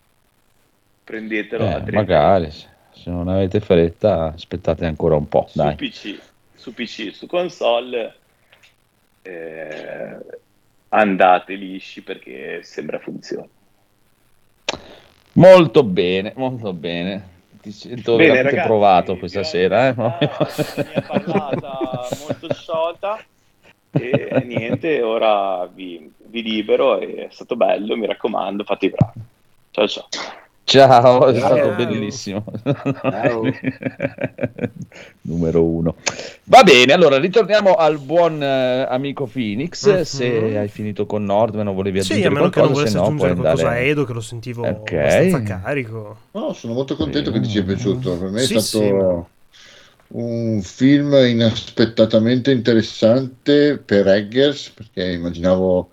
[1.09, 5.75] prendetelo eh, a 30 magari se non avete fretta aspettate ancora un po' su dai.
[5.75, 6.21] PC
[6.55, 8.15] su PC su console
[9.23, 10.19] eh,
[10.89, 13.49] andate lisci perché sembra funzioni.
[15.33, 17.37] Molto bene molto bene.
[17.61, 19.95] Ti sento bene, ragazzi, provato questa sera eh?
[19.97, 20.19] una
[21.07, 23.23] parlata molto sciolta.
[23.91, 29.21] E niente ora vi, vi libero è stato bello mi raccomando fate i bravi.
[29.71, 30.09] Ciao ciao
[30.69, 31.57] Ciao, è Ciao.
[31.57, 32.45] stato bellissimo.
[35.23, 35.95] Numero uno.
[36.45, 39.87] Va bene, allora ritorniamo al buon uh, amico Phoenix.
[39.87, 40.05] Uh-huh.
[40.05, 43.11] Se hai finito con Nordman o volevi aggiungere sì, a meno qualcosa, che non se
[43.11, 43.63] no puoi andare...
[43.63, 44.99] a Edo che lo sentivo okay.
[44.99, 46.17] abbastanza carico.
[46.33, 47.39] No, sono molto contento sì.
[47.39, 48.19] che ti sia piaciuto.
[48.19, 49.29] Per me sì, è stato
[50.09, 55.93] un film inaspettatamente interessante per Eggers perché immaginavo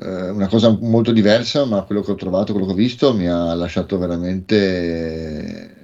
[0.00, 3.28] eh, una cosa molto diversa, ma quello che ho trovato, quello che ho visto, mi
[3.28, 5.76] ha lasciato veramente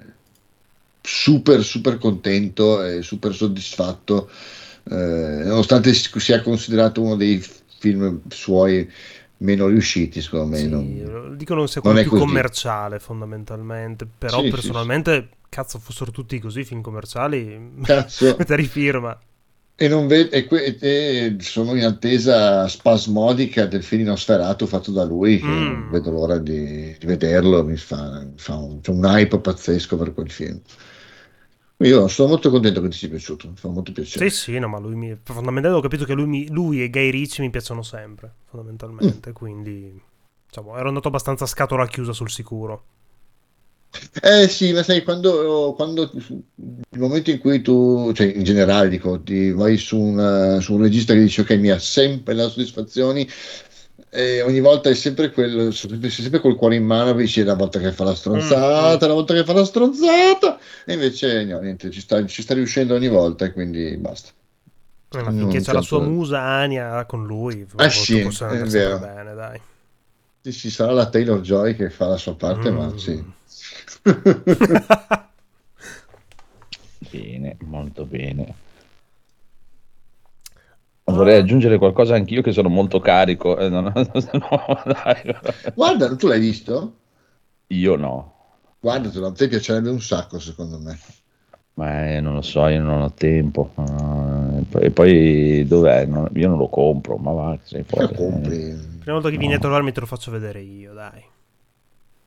[1.01, 4.31] super, super contento e super soddisfatto,
[4.91, 7.45] eh, nonostante sia considerato uno dei
[7.79, 8.91] film suoi
[9.39, 10.59] meno riusciti, secondo me.
[10.59, 12.23] Sì, non, dicono sia quello più così.
[12.25, 14.07] commerciale, fondamentalmente.
[14.07, 18.37] Però, sì, personalmente, sì, cazzo, fossero tutti così film commerciali, cazzo.
[18.43, 19.19] te rifirma.
[19.77, 25.05] E, non ve- e, que- e sono in attesa spasmodica del film Nosferatu fatto da
[25.05, 25.91] lui, che Mm.
[25.91, 30.31] vedo l'ora di, di vederlo, mi fa, mi fa un, un hype pazzesco per quel
[30.31, 30.61] film.
[31.79, 34.29] Io sono molto contento che ti sia piaciuto, mi fa molto piacere.
[34.31, 35.09] Sì, sì, no, ma lui mi...
[35.23, 39.33] Fondamentalmente ho capito che lui, mi- lui e Guy Ritchie mi piacciono sempre, fondamentalmente, Mm.
[39.33, 40.03] quindi...
[40.47, 42.85] Insomma, ero andato abbastanza a scatola chiusa sul sicuro.
[44.23, 49.21] Eh sì, ma sai, quando, quando il momento in cui tu, cioè in generale dico,
[49.21, 53.29] ti vai su un, su un regista che dice ok, mi ha sempre le soddisfazioni,
[54.11, 57.79] e ogni volta è sempre quello, sempre, sempre col cuore in mano, dici una volta
[57.79, 62.01] che fa la stronzata, una volta che fa la stronzata, e invece no, niente, ci
[62.01, 64.31] sta, ci sta riuscendo ogni volta e quindi basta.
[65.11, 68.99] Eh, ma finché c'è la sua musa Ania con lui, Ah, sì, è vero.
[68.99, 69.61] bene, dai.
[70.53, 72.97] Ci sarà la Taylor Joy che fa la sua parte, ma Mm.
[72.97, 73.25] sì.
[77.11, 78.55] Bene, molto bene.
[81.05, 83.59] Vorrei aggiungere qualcosa anch'io che sono molto carico.
[83.59, 84.05] eh, no, no, no.
[85.75, 86.97] Guarda, tu l'hai visto?
[87.81, 88.15] Io no,
[88.81, 90.97] Guardatelo, a te piacerebbe un sacco secondo me.
[91.75, 93.71] ma eh, non lo so, io non ho tempo.
[93.77, 96.07] Ah, e poi, poi dov'è?
[96.07, 98.15] Non- io non lo compro, ma va, sei Lo fuori.
[98.15, 98.94] compri.
[99.05, 101.23] Prima volta che vieni a trovarmi te lo faccio vedere io, dai.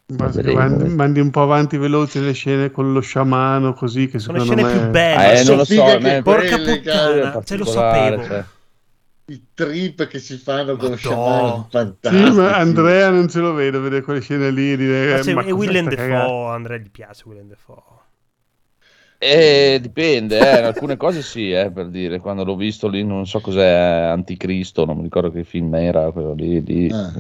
[0.10, 0.96] Basta che Vedremo, mandi, vedremo.
[0.96, 4.62] mandi un po' avanti veloce le scene con lo sciamano, così che Sono le secondo
[4.68, 4.82] scene me...
[4.84, 5.16] più belle.
[5.16, 8.24] Ah, eh, non lo so, che Porca puttana, ce lo particolare, sapevo.
[8.26, 8.44] cioè.
[9.30, 12.32] I trip che si fanno con lo sciamano, Sì, fantastici.
[12.32, 15.44] ma Andrea non ce lo vedo vedere quelle scene lì e dire, Ma c'è- ma
[15.44, 15.90] e Willem?
[15.90, 17.97] Dafoe, Andrea gli piace Willem Dafoe.
[19.20, 23.26] Eh, dipende, eh, in alcune cose sì, eh, per dire, quando l'ho visto lì, non
[23.26, 27.12] so cos'è Anticristo, non mi ricordo che film era, quello lì, lì Ah.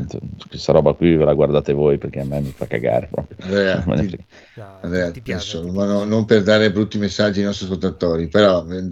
[0.47, 3.37] questa roba qui ve la guardate voi perché a me mi fa cagare proprio.
[3.41, 4.23] Andrea, Non me ne ti- frega.
[4.57, 5.57] No, Andrea, ti piace?
[5.57, 6.09] adesso, ti ma no- piace.
[6.09, 8.87] non per dare brutti messaggi ai nostri ascoltatori, però eh,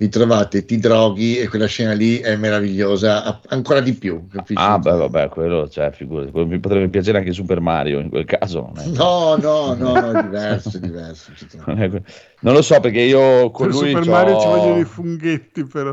[0.00, 4.26] vi, trovate, ti droghi e quella scena lì è meravigliosa ancora di più.
[4.28, 4.62] capisci?
[4.62, 8.24] Ah, beh, vabbè, quello, cioè, figurati, quello mi potrebbe piacere anche Super Mario in quel
[8.24, 8.70] caso.
[8.74, 11.32] Non, è- No, no, no, no, diverso, diverso.
[11.66, 12.02] non è que-
[12.40, 15.64] non lo so perché io con Per lui Super c'ho- Mario ci vogliono i funghetti,
[15.64, 15.90] però.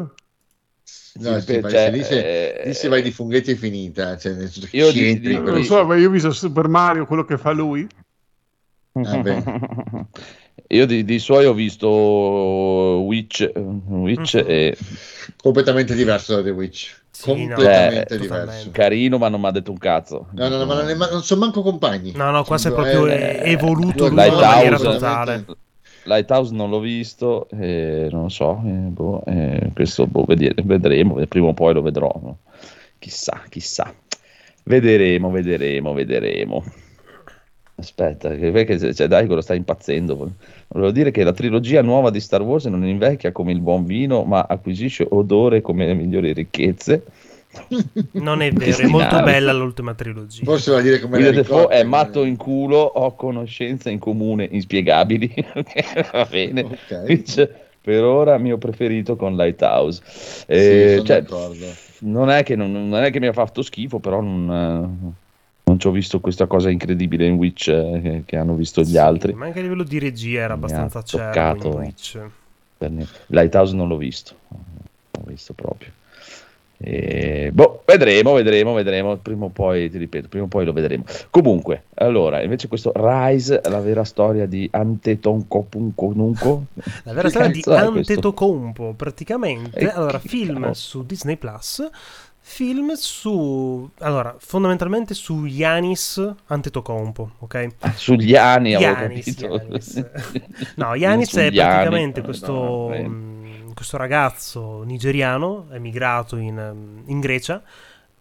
[1.17, 4.17] No, Sì, beh, cioè, lì, se, eh, lì se vai di funghetti è finita.
[4.17, 4.35] Cioè,
[4.71, 7.51] Io di- di- Non lo so, ma io ho visto Super Mario, quello che fa
[7.53, 7.87] lui.
[8.93, 9.21] Ah.
[10.69, 14.43] Io di, di suoi ho visto Witch, Witch Mhm.
[14.47, 14.77] e
[15.37, 17.03] completamente diverso da The Witch.
[17.11, 18.43] Sì, no, completamente eh, diverso.
[18.43, 18.71] totalmente.
[18.71, 20.27] carino, ma non mi ha detto un cazzo.
[20.33, 22.11] No, no, no, ma non, ma non sono manco compagni.
[22.15, 25.45] No, no, qua si è Eh, proprio eh, evoluto eh, lui in maniera totale.
[26.03, 31.15] Lighthouse non l'ho visto, eh, non lo so, eh, boh, eh, questo boh, vedi- vedremo,
[31.25, 32.11] prima o poi lo vedrò.
[32.21, 32.39] no?
[32.99, 33.93] Chissà, chissà.
[34.63, 36.63] Vedremo, vedremo, vedremo.
[37.77, 40.31] Aspetta, perché cioè, dai, quello sta impazzendo.
[40.69, 44.23] Volevo dire che la trilogia nuova di Star Wars non invecchia come il buon vino,
[44.23, 47.03] ma acquisisce odore come le migliori ricchezze.
[48.13, 50.43] Non è vero, è molto bella l'ultima trilogia.
[50.43, 53.99] Forse va a dire come la Dafoe ricordi, è matto in culo, ho conoscenze in
[53.99, 55.33] comune inspiegabili.
[56.11, 56.61] Va bene.
[56.61, 57.03] Ok.
[57.07, 57.49] Witch,
[57.81, 60.01] per ora mio preferito con Lighthouse.
[60.05, 61.77] Sì, Eh, sono cioè, d'accordo.
[61.99, 65.24] non, è che non, non è che mi ha fatto schifo, però non, eh,
[65.75, 68.97] non ci ho visto questa cosa incredibile in Witch eh, che, hanno visto gli Sì,
[68.97, 69.33] altri.
[69.33, 71.67] Ma anche a livello di regia era Mi abbastanza toccato.
[71.67, 72.19] in Witch.
[73.27, 74.63] Lighthouse non l'ho visto, non
[75.11, 75.91] l'ho visto proprio.
[76.77, 79.15] E, boh, vedremo, vedremo, vedremo.
[79.17, 81.05] Prima o poi, ti ripeto, prima o poi lo vedremo.
[81.29, 86.65] Comunque, allora, invece questo Rise, la vera storia di Antetokounmpo,
[87.03, 87.63] La vera storia di?
[87.65, 89.79] Antetokounmpo, praticamente.
[89.79, 91.89] E allora, film su Disney Plus.
[92.47, 93.89] Film su.
[93.99, 97.69] Allora, fondamentalmente su Yanis Antetokounmpo, ok?
[97.95, 99.57] sugli anni avevo Giannis, capito.
[99.57, 100.05] Giannis.
[100.75, 107.01] No, Yanis è Sugli praticamente no, questo, no, mh, questo ragazzo nigeriano emigrato in, um,
[107.07, 107.63] in Grecia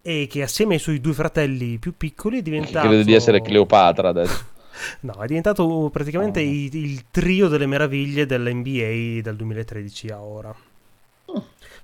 [0.01, 2.89] e che assieme ai suoi due fratelli più piccoli è diventato...
[2.89, 4.53] credo di essere Cleopatra adesso.
[5.01, 6.43] No, è diventato praticamente Oh.
[6.43, 10.53] il, il trio delle meraviglie dell'NBA dal 2013 a ora.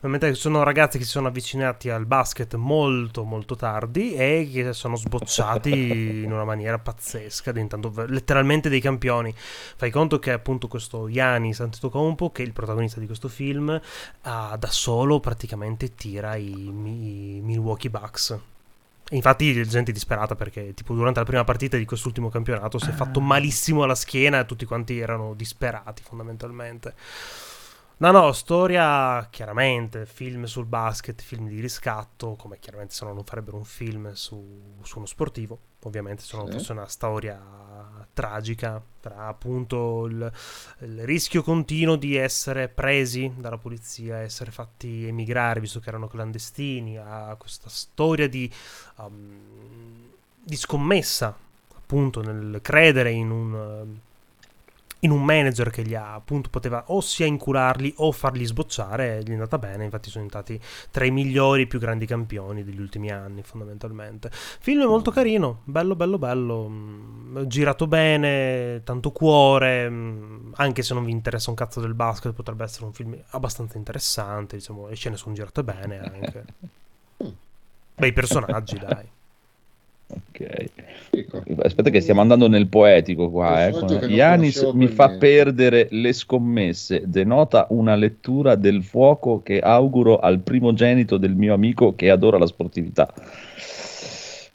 [0.03, 4.97] Ovviamente sono ragazzi che si sono avvicinati al basket molto molto tardi e che sono
[4.97, 9.35] sbocciati in una maniera pazzesca, diventando letteralmente dei campioni.
[9.37, 13.79] Fai conto che appunto questo Yanis Antetokounmpo, che è il protagonista di questo film,
[14.23, 18.39] ah, da solo praticamente tira i, i Milwaukee Bucks.
[19.11, 23.21] Infatti, gente disperata perché, tipo, durante la prima partita di quest'ultimo campionato si è fatto
[23.21, 26.95] malissimo alla schiena e tutti quanti erano disperati, fondamentalmente.
[28.01, 33.25] No, no, storia chiaramente, film sul basket, film di riscatto, come chiaramente se no non
[33.25, 36.53] farebbero un film su, su uno sportivo, ovviamente se no Sì.
[36.53, 37.39] fosse una storia
[38.15, 40.33] tragica tra appunto il,
[40.81, 46.97] il rischio continuo di essere presi dalla polizia, essere fatti emigrare visto che erano clandestini,
[46.97, 48.51] a questa storia di,
[48.97, 50.09] um,
[50.43, 51.37] di scommessa
[51.77, 53.99] appunto nel credere in un...
[55.01, 59.31] in un manager che gli ha appunto poteva o sia incularli o farli sbocciare gli
[59.31, 60.61] è andata bene infatti sono diventati
[60.91, 64.31] tra i migliori e più grandi campioni degli ultimi anni fondamentalmente.
[64.33, 71.05] Film molto carino bello bello bello mm, girato bene tanto cuore mm, anche se non
[71.05, 75.17] vi interessa un cazzo del basket potrebbe essere un film abbastanza interessante diciamo le scene
[75.17, 76.45] sono girate bene anche.
[78.01, 79.19] Bei personaggi dai
[80.13, 80.65] Ok.
[81.11, 81.43] Dico.
[81.63, 83.67] Aspetta che stiamo andando nel poetico qua.
[83.67, 84.07] Eh.
[84.07, 85.27] Ianis mi fa niente.
[85.27, 91.95] perdere le scommesse, denota una lettura del fuoco che auguro al primogenito del mio amico
[91.95, 93.13] che adora la sportività.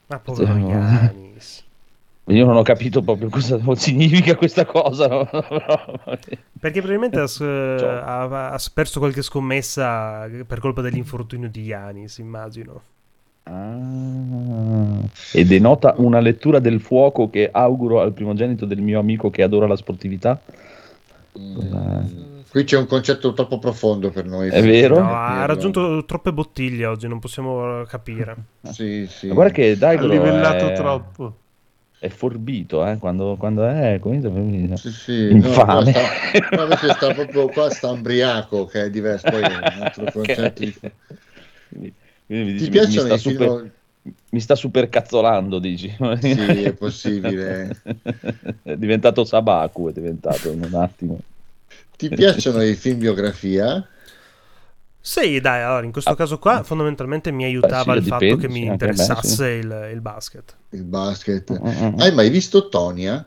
[0.08, 1.64] ma povero Stiamo- Giannis
[2.28, 5.08] Io non ho capito proprio cosa significa questa cosa.
[5.08, 5.30] no?
[6.60, 8.00] Perché probabilmente ha, Ciao.
[8.32, 12.82] ha- ha perso qualche scommessa per colpa dell'infortunio di Yanis, immagino.
[13.48, 15.02] Ah,
[15.34, 19.68] e denota una lettura del fuoco che auguro al primogenito del mio amico che adora
[19.68, 20.40] la sportività.
[21.38, 24.50] Mm, Qui c'è un concetto troppo profondo per noi.
[24.50, 25.02] È vero?
[25.02, 28.36] No, ha raggiunto troppe bottiglie oggi, non possiamo capire.
[28.72, 29.28] Sì, sì.
[29.28, 31.34] Ma guarda che Ha Daigoro livellato è, troppo.
[32.00, 35.74] è forbito, eh, quando, quando è comincia a- Sì, sì, Infame.
[35.86, 39.46] No, qua sta, qua invece sta proprio qua sta umbriaco che è diverso, poi è
[39.46, 40.62] un altro concetto.
[41.70, 41.94] di-
[42.26, 43.38] Quindi- mi Ti dici, mi- piacciono mi sta i film?
[43.38, 43.72] super,
[44.32, 45.96] mi sta super cazzolando, dici?
[46.18, 47.78] Sì, è possibile.
[48.64, 51.20] è diventato Sabaku, è diventato in un attimo.
[51.98, 53.88] Ti piacciono i film biografia?
[55.00, 58.42] Sì, dai, allora in questo Ah, caso qua fondamentalmente mi aiutava sì, il fatto dipende,
[58.42, 60.58] che sì, mi interessasse il, il basket.
[60.72, 61.50] Il basket.
[61.64, 62.00] Mm-mm.
[62.00, 63.26] Hai mai visto Tonia?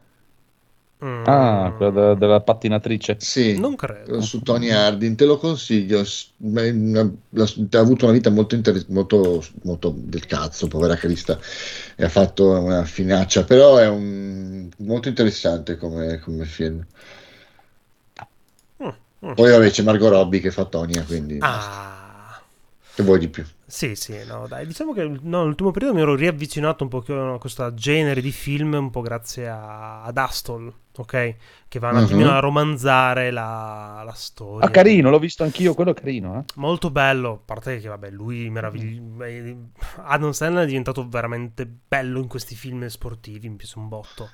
[1.04, 3.16] Mm, Ah, quella de- della pattinatrice.
[3.20, 3.58] Sì.
[3.58, 4.20] Non credo.
[4.20, 6.00] Su Tony Harding, te lo consiglio.
[6.00, 11.38] ha avuto una vita molto, inter- molto, molto del cazzo, povera Crista,
[11.94, 16.84] e ha fatto una finaccia, però è un, molto interessante come, come film.
[18.82, 18.88] Mm,
[19.26, 19.34] mm.
[19.34, 22.40] Poi vabbè c'è Margot Robbie che fa Tonia, quindi Ah,
[22.94, 23.44] che vuoi di più?
[23.70, 27.38] Sì, sì, no, dai, diciamo che no, nell'ultimo periodo mi ero riavvicinato un po' a
[27.38, 31.36] questo genere di film un po' grazie a, ad Astol, ok?
[31.68, 32.02] Che va un Mhm.
[32.04, 34.66] attimino a romanzare la, la storia.
[34.66, 36.44] Ah, carino, l'ho visto anch'io, quello è carino, eh.
[36.54, 39.68] Molto bello, a parte che vabbè, lui meraviglioso.
[39.96, 44.30] Adam Sandler è diventato veramente bello in questi film sportivi, mi piace un botto.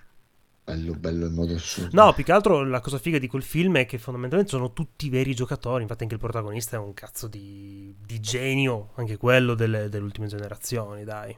[0.65, 2.03] Bello, bello in modo assurdo.
[2.03, 5.11] No, più che altro la cosa figa di quel film è che fondamentalmente sono tutti
[5.11, 9.91] veri giocatori, infatti anche il protagonista è un cazzo di, di genio, anche quello delle,
[9.91, 11.37] delle ultime generazioni, dai.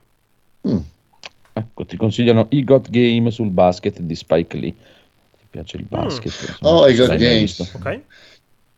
[0.69, 0.79] Mm.
[1.53, 4.73] Ecco, ti consigliano I Got Game sul basket di Spike Lee.
[4.73, 6.49] Ti piace il basket?
[6.49, 7.59] insomma, Oh, I mai Games.
[7.75, 8.01] Ok?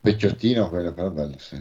[0.00, 1.60] Vecchiottino quello, però bello, sì.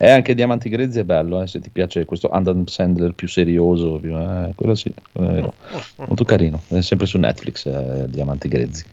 [0.00, 3.98] E anche Diamanti Grezzi è bello, eh, se ti piace questo Adam Sandler più serioso,
[3.98, 5.52] più- eh, quello sì, quello
[5.96, 8.84] molto carino, è sempre su Netflix, eh, Diamanti Grezzi.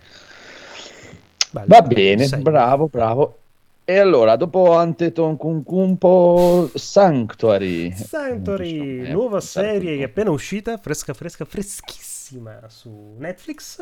[1.52, 1.66] Bello.
[1.68, 2.42] Va bene, Sei.
[2.42, 3.38] bravo, bravo.
[3.86, 7.94] E allora, dopo Anteton Concumpo, Sanctuary.
[7.96, 13.80] Sanctuary, Eh, nuova serie che è appena uscita, fresca, fresca, freschissima su Netflix.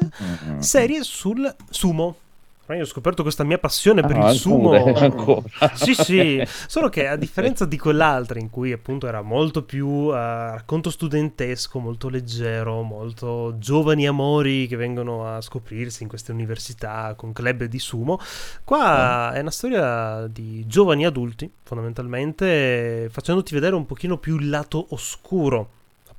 [0.49, 0.59] Mm.
[0.59, 2.17] Serie sul sumo.
[2.65, 4.72] Ormai ho scoperto questa mia passione per Ah, il sumo.
[4.72, 5.44] ancora, ancora.
[5.76, 10.15] Sì, sì, solo che a differenza di quell'altra in cui appunto era molto più eh,
[10.15, 17.34] racconto studentesco, molto leggero, molto giovani amori che vengono a scoprirsi in queste università con
[17.34, 18.18] club di sumo,
[18.64, 24.85] qua è una storia di giovani adulti, fondamentalmente, facendoti vedere un pochino più il lato
[24.91, 25.69] oscuro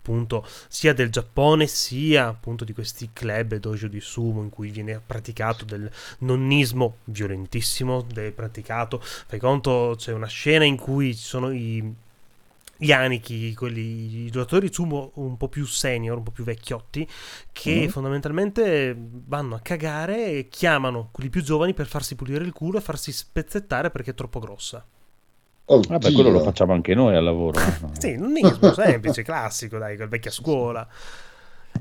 [0.04, 5.00] appunto sia del Giappone sia appunto di questi club dojo di sumo in cui viene
[5.04, 11.50] praticato del nonnismo violentissimo è praticato fai conto c'è una scena in cui ci sono
[11.50, 11.94] i
[12.76, 17.08] gli anichi, quelli, i giocatori sumo un po' più senior, un po' più vecchiotti,
[17.52, 17.88] che Mhm.
[17.88, 22.80] fondamentalmente vanno a cagare e chiamano quelli più giovani per farsi pulire il culo e
[22.80, 24.84] farsi spezzettare perché è troppo grossa.
[25.66, 25.88] Oddio.
[25.88, 27.58] Vabbè, quello lo facciamo anche noi al lavoro.
[27.58, 27.90] eh, no?
[27.98, 30.86] Sì, nonnismo semplice, classico, dai, quel vecchia scuola.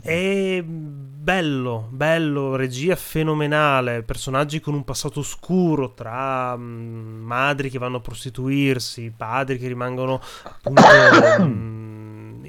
[0.01, 7.97] È bello, bello, regia fenomenale, personaggi con un passato oscuro tra mm, madri che vanno
[7.97, 10.81] a prostituirsi, padri che rimangono appunto
[11.41, 12.02] mm,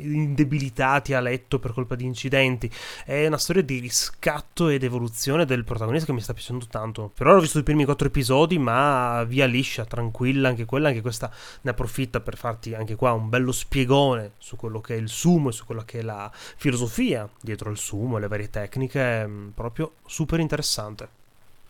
[0.04, 2.70] indebilitati a letto per colpa di incidenti.
[3.04, 7.10] È una storia di riscatto ed evoluzione del protagonista che mi sta piacendo tanto.
[7.14, 11.00] Per ora ho visto i primi quattro episodi, ma via liscia, tranquilla anche quella, anche
[11.00, 11.30] questa
[11.62, 15.48] ne approfitta per farti anche qua un bello spiegone su quello che è il sumo
[15.48, 19.92] e su quella che è la filosofia dietro il sumo, le varie tecniche, mm, proprio
[20.06, 21.08] super interessante.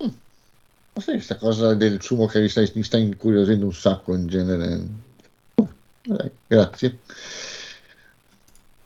[0.02, 0.09] Mm.
[0.94, 4.27] Ma sai questa cosa del sumo che mi sta, mi sta incuriosendo un sacco in
[4.28, 4.81] genere?
[5.55, 5.69] Oh,
[6.47, 6.98] grazie.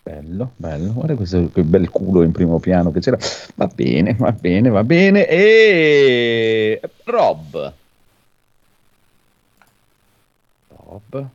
[0.09, 3.18] Bello, bello, guarda questo bel culo in primo piano che c'era.
[3.56, 5.28] Va bene, va bene, va bene.
[5.28, 7.72] E Rob.
[10.68, 11.26] Rob,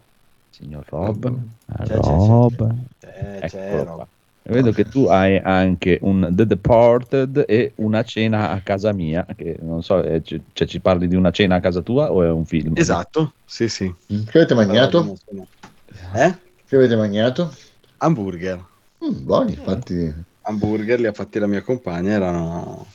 [0.49, 1.37] signor Rob,
[1.83, 2.75] C'è, Rob.
[2.99, 3.95] c'è, c'è, Eccolo Rob.
[3.95, 4.07] qua.
[4.45, 9.55] Vedo che tu hai anche un The Departed e una cena a casa mia, che
[9.61, 12.29] non so, eh, c- cioè ci parli di una cena a casa tua o è
[12.29, 12.73] un film?
[12.75, 13.93] Esatto, sì, sì.
[14.07, 15.15] Che avete mangiato?
[16.15, 16.35] Eh?
[16.65, 17.53] Che avete mangiato?
[18.03, 18.63] Hamburger.
[19.03, 20.13] Mm, buoni, infatti.
[20.41, 22.85] Hamburger li ha fatti la mia compagna, erano...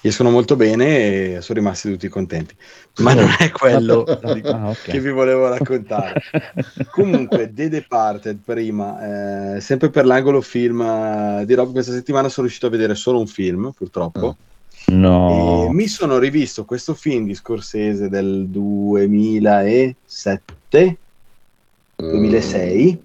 [0.00, 2.54] escono molto bene e sono rimasti tutti contenti.
[2.98, 4.82] Ma non è quello Ah, ok.
[4.90, 6.22] che vi volevo raccontare.
[6.90, 12.46] Comunque, The Departed prima, eh, sempre per l'angolo film eh, di Rob, questa settimana sono
[12.46, 14.36] riuscito a vedere solo un film, purtroppo.
[14.86, 20.96] No, E mi sono rivisto questo film di Scorsese del 2007,
[21.96, 23.03] 2006,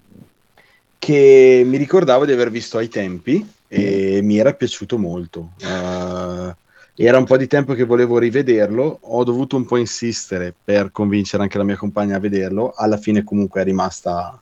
[1.00, 5.52] che mi ricordavo di aver visto ai tempi e mi era piaciuto molto.
[5.58, 6.54] Eh,
[6.94, 11.42] era un po' di tempo che volevo rivederlo, ho dovuto un po' insistere per convincere
[11.42, 14.38] anche la mia compagna a vederlo, alla fine comunque è rimasta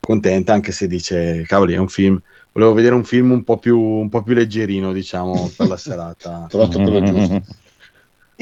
[0.00, 2.18] contenta, anche se dice, cavoli, è un film,
[2.52, 6.46] volevo vedere un film un po' più, un po' più leggerino, diciamo, per la serata.
[6.48, 7.42] Trovato quello giusto.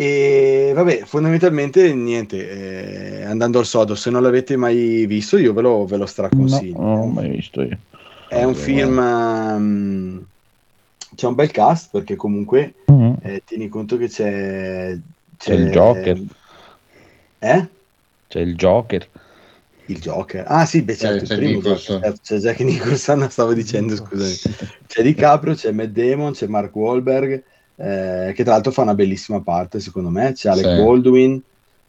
[0.01, 5.61] E vabbè, fondamentalmente niente, eh, andando al sodo, se non l'avete mai visto io ve
[5.61, 6.79] lo, ve lo no, straconsiglio.
[6.81, 7.77] non l'ho mai visto io.
[8.29, 10.25] È un film, ehm,
[11.17, 13.17] c'è un bel cast perché comunque Mhm.
[13.23, 14.97] eh, tieni conto che c'è...
[15.37, 16.23] C'è il Joker.
[17.41, 17.69] Eh?
[18.29, 19.09] C'è il Joker.
[19.87, 20.45] Il Joker.
[20.47, 21.61] Ah sì, beh, certo, c'è il primo.
[21.61, 24.33] Joker, certo, c'è Jack Nicholson, stavo dicendo, scusami.
[24.87, 27.43] C'è DiCaprio, c'è Matt Damon, c'è Mark Wahlberg,
[27.79, 30.33] eh, che tra l'altro fa una bellissima parte, secondo me.
[30.33, 30.75] C'è Alec Sì.
[30.75, 31.41] Baldwin,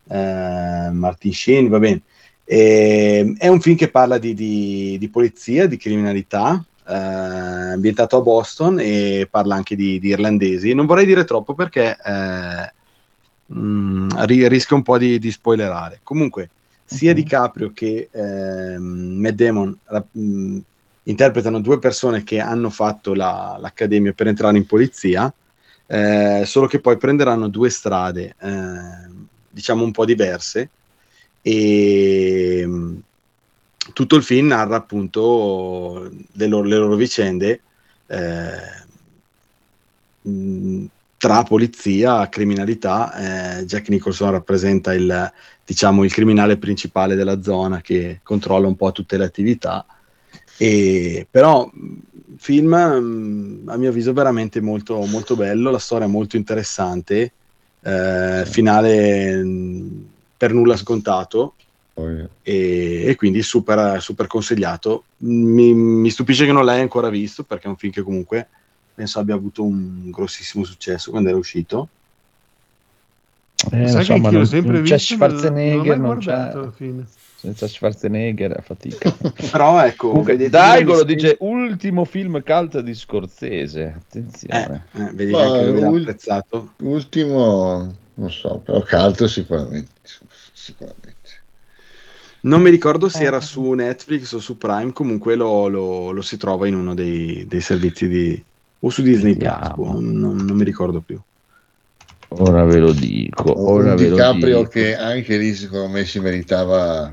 [0.07, 2.01] eh, Martin Sheen, va bene.
[2.43, 8.21] E- è un film che parla di, di- di polizia, di criminalità, eh, ambientato a
[8.21, 10.73] Boston e parla anche di, di irlandesi.
[10.73, 12.73] Non vorrei dire troppo perché eh,
[13.53, 15.99] mm, ri- rischio un po' di, di spoilerare.
[16.03, 16.49] Comunque,
[16.85, 17.17] sia Ok.
[17.17, 18.81] DiCaprio che ehm,
[19.19, 20.57] Matt Damon rap- mh,
[21.03, 25.31] interpretano due persone che hanno fatto la- l'accademia per entrare in polizia,
[25.91, 30.69] eh, solo che poi prenderanno due strade, ehm, diciamo un po' diverse,
[31.41, 33.01] e mh,
[33.93, 37.61] tutto il film narra appunto le loro, le loro vicende
[38.05, 38.85] eh,
[40.21, 40.85] mh,
[41.17, 43.59] tra polizia, criminalità.
[43.59, 45.31] eh, Jack Nicholson rappresenta il,
[45.65, 49.85] diciamo, il criminale principale della zona che controlla un po' tutte le attività.
[50.61, 51.71] E, però
[52.37, 57.31] film a mio avviso veramente molto, molto bello, la storia è molto interessante,
[57.81, 60.05] eh, finale mh,
[60.35, 61.53] per nulla scontato
[62.43, 65.03] e, e quindi super, super consigliato.
[65.19, 68.47] Mi, mi stupisce che non l'hai ancora visto perché è un film che comunque
[68.93, 71.87] penso abbia avuto un grossissimo successo quando era uscito.
[73.71, 76.17] Eh, Sai so, che non, l'ho sempre non c'è visto, non l'ho Schwarzenegger, mai non
[76.17, 77.05] c'è, guardato alla fine.
[77.39, 79.15] Senza Schwarzenegger a fatica.
[79.51, 83.81] Però ecco, Comunque, vedete Daigo lo che- dice ultimo film cult di Scorsese.
[83.81, 84.85] Eh, Attenzione.
[84.93, 86.73] eh, vedi Ma anche lui apprezzato.
[86.81, 89.91] Ultimo, non so, però caldo sicuramente.
[90.53, 91.07] Sicuramente.
[92.41, 93.25] Non mi ricordo se Eh.
[93.25, 97.45] era su Netflix o su Prime, comunque lo, lo- lo si trova in uno dei,
[97.47, 98.43] dei servizi di...
[98.79, 101.19] o su Disney Plus, boh, non, non mi ricordo più.
[102.31, 103.59] Ora ve lo dico.
[103.69, 104.69] Ora un ve lo DiCaprio dico.
[104.69, 107.11] che anche lì secondo me si meritava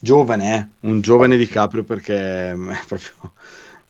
[0.00, 0.88] Giovane, eh?
[0.88, 3.32] un giovane DiCaprio perché mm, è proprio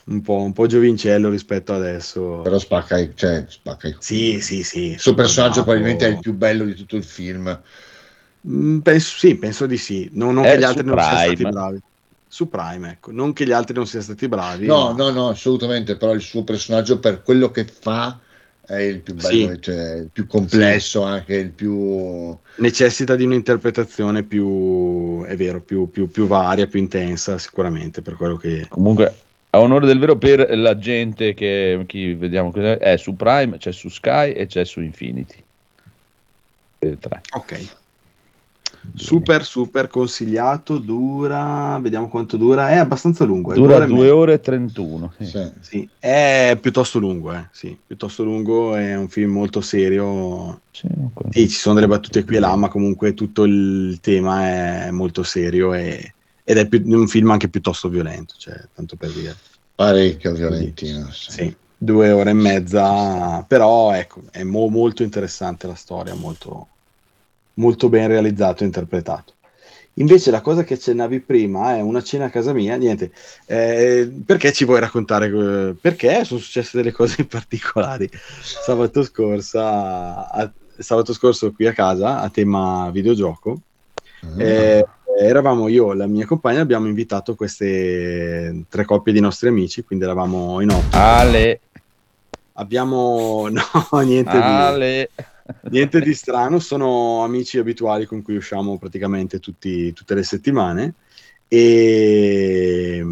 [0.07, 2.43] un po', un po' giovincello rispetto adesso.
[2.43, 4.91] però spacca i, cioè, spacca i Sì, sì, sì.
[4.93, 5.65] il suo personaggio bravo.
[5.65, 7.63] probabilmente è il più bello di tutto il film
[8.49, 10.09] Mm, Penso, sì, penso di sì.
[10.13, 11.81] Non, non che gli altri non siano stati bravi.
[12.29, 13.11] Su Prime, ecco.
[13.13, 14.71] Non che gli altri non siano stati bravi.
[14.71, 18.21] no ma- no no assolutamente però il suo personaggio per quello che fa
[18.67, 19.61] è il più bello Sì.
[19.61, 26.11] cioè, il più complesso anche il più necessita di un'interpretazione più, è vero, più, più-
[26.11, 28.67] più varia, più intensa, sicuramente, per quello che...
[28.69, 29.15] Comunque,
[29.51, 33.73] a onore del vero, per la gente che chi vediamo cos'è, è su Prime, c'è
[33.73, 35.43] su Sky e c'è su Infinity.
[36.79, 37.21] Per tre.
[37.33, 37.67] Ok.
[38.95, 45.13] Super super consigliato dura vediamo quanto dura è abbastanza lungo dura 2 ore e 31
[45.19, 45.25] sì.
[45.25, 45.89] Sì, sì.
[45.99, 47.49] è piuttosto lungo eh.
[47.53, 50.89] sì, piuttosto lungo è un film molto serio sì,
[51.31, 55.75] ci sono delle battute qui e là ma comunque tutto il tema è molto serio
[55.75, 56.15] e,
[56.45, 59.37] ed è più, un film anche piuttosto violento cioè, tanto per dire
[59.75, 61.55] parecchio violentino sì.
[61.77, 66.69] due ore e mezza però ecco è mo- molto interessante la storia molto
[67.57, 69.35] molto ben realizzato e interpretato.
[69.99, 73.13] Invece la cosa che accennavi prima è una cena a casa mia, niente,
[73.47, 75.27] eh, perché ci vuoi raccontare?
[75.27, 78.09] Eh, perché sono successe delle cose particolari.
[78.13, 83.59] Sabato scorso, a, sabato scorso qui a casa, a tema videogioco,
[84.27, 84.41] mm.
[84.41, 84.87] eh,
[85.19, 90.05] eravamo io e la mia compagna, abbiamo invitato queste tre coppie di nostri amici, quindi
[90.05, 90.95] eravamo in otto.
[90.97, 91.61] Ale.
[92.53, 93.49] Abbiamo...
[93.51, 95.11] No, niente Ale.
[95.15, 95.25] di...
[95.71, 100.95] Niente di strano, sono amici abituali con cui usciamo praticamente tutti, tutte le settimane.
[101.49, 103.05] E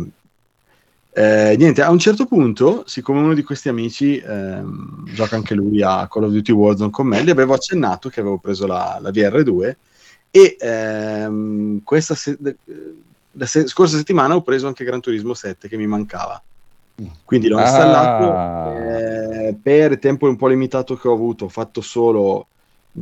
[1.17, 5.81] eh, niente, a un certo punto, siccome uno di questi amici ehm, gioca anche lui
[5.81, 9.13] a Call of Duty Warzone con me, gli avevo accennato che avevo preso la, la
[9.13, 9.77] VR2
[10.33, 12.37] e ehm, questa se-
[13.31, 16.43] la se- scorsa settimana ho preso anche Gran Turismo 7 che mi mancava.
[17.25, 18.73] Quindi l'ho installato ah.
[18.73, 22.47] eh, per tempo un po' limitato che ho avuto, ho fatto solo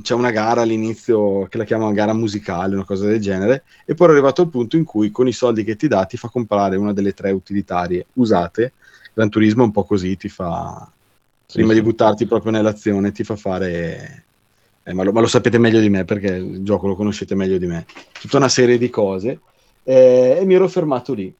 [0.01, 4.09] c'è una gara all'inizio che la chiamano gara musicale, una cosa del genere, e poi
[4.09, 6.77] è arrivato al punto in cui con i soldi che ti dà ti fa comprare
[6.77, 8.73] una delle tre utilitarie usate.
[9.13, 10.91] Gran Turismo è un po' così, ti fa
[11.45, 11.81] sì, prima sì.
[11.81, 14.25] di buttarti proprio nell'azione, ti fa fare
[14.85, 17.59] eh, ma, lo, ma, lo, sapete meglio di me perché il gioco lo conoscete meglio
[17.59, 17.85] di me.
[18.19, 19.41] Tutta una serie di cose
[19.83, 21.33] eh, e mi ero fermato lì.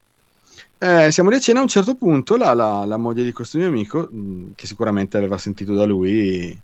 [0.83, 3.57] Eh, siamo lì a cena a un certo punto la, la, la moglie di questo
[3.57, 6.59] mio amico, mh, mm, che sicuramente aveva sentito da lui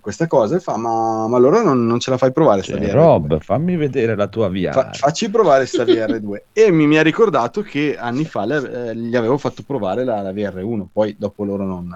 [0.00, 2.92] questa cosa, e fa: Ma, ma allora non, non, ce la fai provare cioè, VR2?
[2.92, 4.72] Rob, fammi vedere la tua VR.
[4.72, 6.42] Fa, facci provare sta VR2.
[6.54, 10.22] e mi, mi, ha ricordato che anni fa le, eh, gli avevo fatto provare la,
[10.22, 11.86] la, VR1, poi dopo loro non,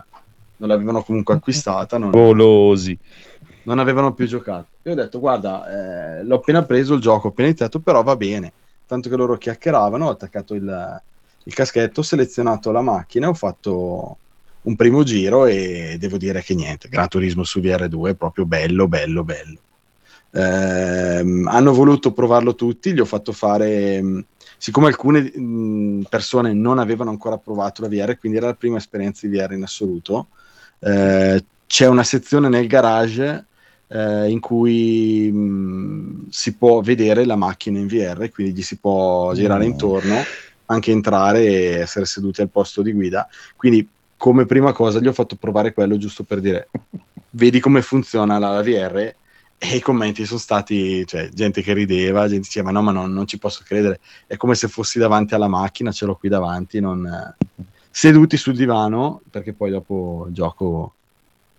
[0.56, 1.96] non l'avevano comunque acquistata.
[1.96, 2.98] Non, Golosi.
[3.62, 4.66] Non avevano più giocato.
[4.82, 8.14] E ho detto: Guarda, eh, l'ho appena preso il gioco, ho appena iniziato, però va
[8.14, 8.52] bene.
[8.86, 11.00] Tanto che loro chiacchieravano, ho attaccato il
[11.44, 14.16] il caschetto, ho selezionato la macchina, ho fatto
[14.62, 18.86] un primo giro e devo dire che niente, Gran Turismo su VR2 è proprio bello,
[18.86, 19.58] bello, bello.
[20.34, 24.24] Eh, hanno voluto provarlo tutti, gli ho fatto fare,
[24.56, 29.26] siccome alcune mh, persone non avevano ancora provato la VR, quindi era la prima esperienza
[29.26, 30.28] di VR in assoluto,
[30.78, 33.46] eh, c'è una sezione nel garage
[33.88, 39.34] eh, in cui mh, si può vedere la macchina in VR, quindi gli si può
[39.34, 39.70] girare mm.
[39.70, 40.16] intorno
[40.66, 43.28] anche entrare e essere seduti al posto di guida.
[43.56, 43.86] Quindi,
[44.16, 46.68] come prima cosa, gli ho fatto provare quello giusto per dire:
[47.30, 49.14] vedi come funziona la, VR.
[49.64, 53.26] E i commenti sono stati, cioè, gente che rideva, gente diceva: No, ma no, non
[53.26, 54.00] ci posso credere.
[54.26, 57.34] È come se fossi davanti alla macchina, ce l'ho qui davanti, non...
[57.90, 60.94] seduti sul divano, perché poi dopo il gioco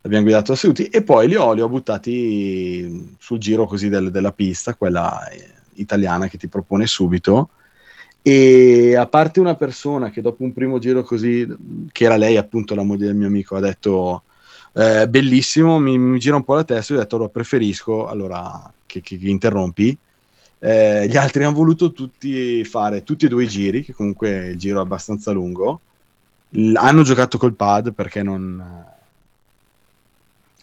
[0.02, 4.34] abbiamo guidato seduti, e poi li ho, li ho buttati sul giro così del, della
[4.34, 7.50] pista, quella eh, italiana che ti propone subito
[8.26, 11.46] e a parte una persona che dopo un primo giro così,
[11.92, 14.24] che era lei appunto la moglie del mio amico, ha detto
[14.76, 19.02] eh, bellissimo, mi, mi, gira un po' la testa, ho detto lo preferisco, allora che,
[19.02, 19.96] che, che interrompi.
[20.60, 24.58] Eh, gli altri hanno voluto tutti fare tutti e due i giri, che comunque il
[24.58, 25.82] giro è abbastanza lungo.
[26.52, 28.86] L- hanno giocato col pad perché non...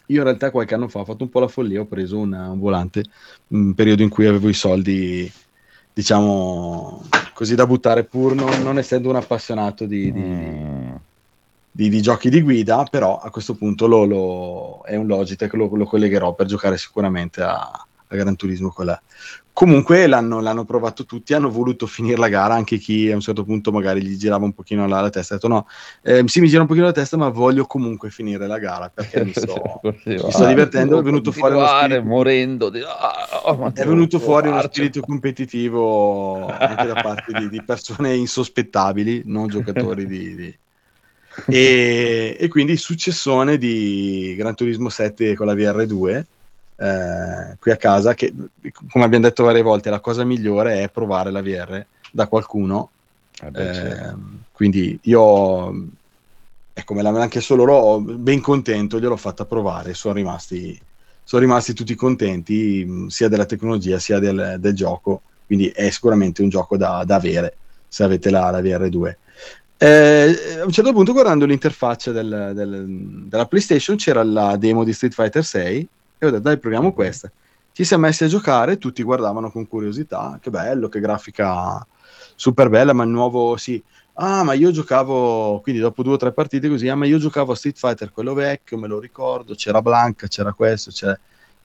[0.07, 2.49] Io in realtà qualche anno fa ho fatto un po' la follia, ho preso una,
[2.49, 3.03] un volante,
[3.49, 5.31] un periodo in cui avevo i soldi
[5.93, 7.03] diciamo
[7.33, 10.95] così da buttare pur non, non essendo un appassionato di, di, mm.
[11.71, 15.69] di, di, giochi di guida, però a questo punto lo, lo, è un Logitech, lo,
[15.75, 19.01] lo collegherò per giocare sicuramente a, a Gran Turismo con la,
[19.61, 23.43] Comunque l'hanno, l'hanno, provato tutti, hanno voluto finire la gara, anche chi a un certo
[23.43, 25.67] punto magari gli girava un pochino la, la testa, ha detto no,
[26.01, 29.23] eh, sì mi gira un pochino la testa ma voglio comunque finire la gara perché
[29.23, 32.81] mi sto, mi sto divertendo, è venuto fuori uno spirito, morendo di...
[32.81, 39.45] oh, è venuto fuori uno spirito competitivo anche da parte di, di persone insospettabili, non
[39.45, 40.35] giocatori di...
[40.35, 40.59] di...
[41.45, 46.23] E, e quindi successone di Gran Turismo 7 con la VR2
[46.81, 48.33] eh, qui a casa, che
[48.89, 52.89] come abbiamo detto varie volte, la cosa migliore è provare la VR da qualcuno.
[53.39, 54.19] Eh beh, certo.
[54.51, 55.87] Quindi io,
[56.73, 60.79] ecco, me l'hanno anche solo loro, ben contento, gliel'ho fatta provare, sono rimasti,
[61.23, 66.49] sono rimasti tutti contenti sia della tecnologia sia del, del gioco, quindi è sicuramente un
[66.49, 69.15] gioco da, da avere se avete la, la VR2.
[69.77, 72.85] Eh, a un certo punto, guardando l'interfaccia del, del,
[73.27, 75.89] della PlayStation, c'era la demo di Street Fighter 6
[76.23, 77.31] e ho detto dai proviamo questa.
[77.71, 81.85] Chi si è messi a giocare, tutti guardavano con curiosità, che bello, che grafica
[82.35, 83.81] super bella, ma il nuovo, sì,
[84.13, 87.53] ah ma io giocavo, quindi dopo due o tre partite così, ah ma io giocavo
[87.53, 91.19] a Street Fighter, quello vecchio, me lo ricordo, c'era Blanca, c'era questo, c'era...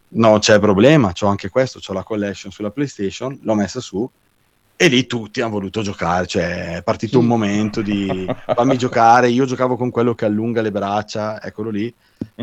[0.09, 4.09] No, c'è problema, c'ho anche questo, c'ho la collection sulla PlayStation, l'ho messa su,
[4.79, 9.47] e lì tutti hanno voluto giocare, cioè è partito un momento di fammi giocare, io
[9.47, 11.93] giocavo con quello che allunga le braccia, eccolo lì,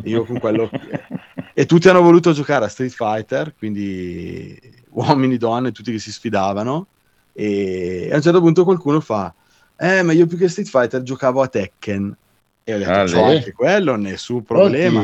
[0.04, 0.68] io con quello...
[1.54, 6.88] e tutti hanno voluto giocare a Street Fighter, quindi uomini, donne, tutti che si sfidavano,
[7.34, 9.32] e a un certo punto qualcuno fa,
[9.78, 12.18] eh ma io più che Street Fighter giocavo a Tekken,
[12.64, 15.04] e ho detto, ah, c'ho anche quello, nessun problema,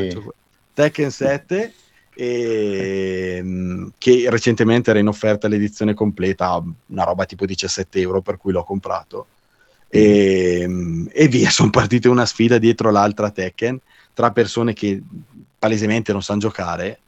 [0.73, 1.73] Tekken 7
[2.15, 8.37] e, ehm, che recentemente era in offerta l'edizione completa, una roba tipo 17 euro per
[8.37, 9.27] cui l'ho comprato.
[9.87, 13.79] E, ehm, e via, sono partite una sfida dietro l'altra Tekken
[14.13, 15.01] tra persone che
[15.57, 16.99] palesemente non sanno giocare,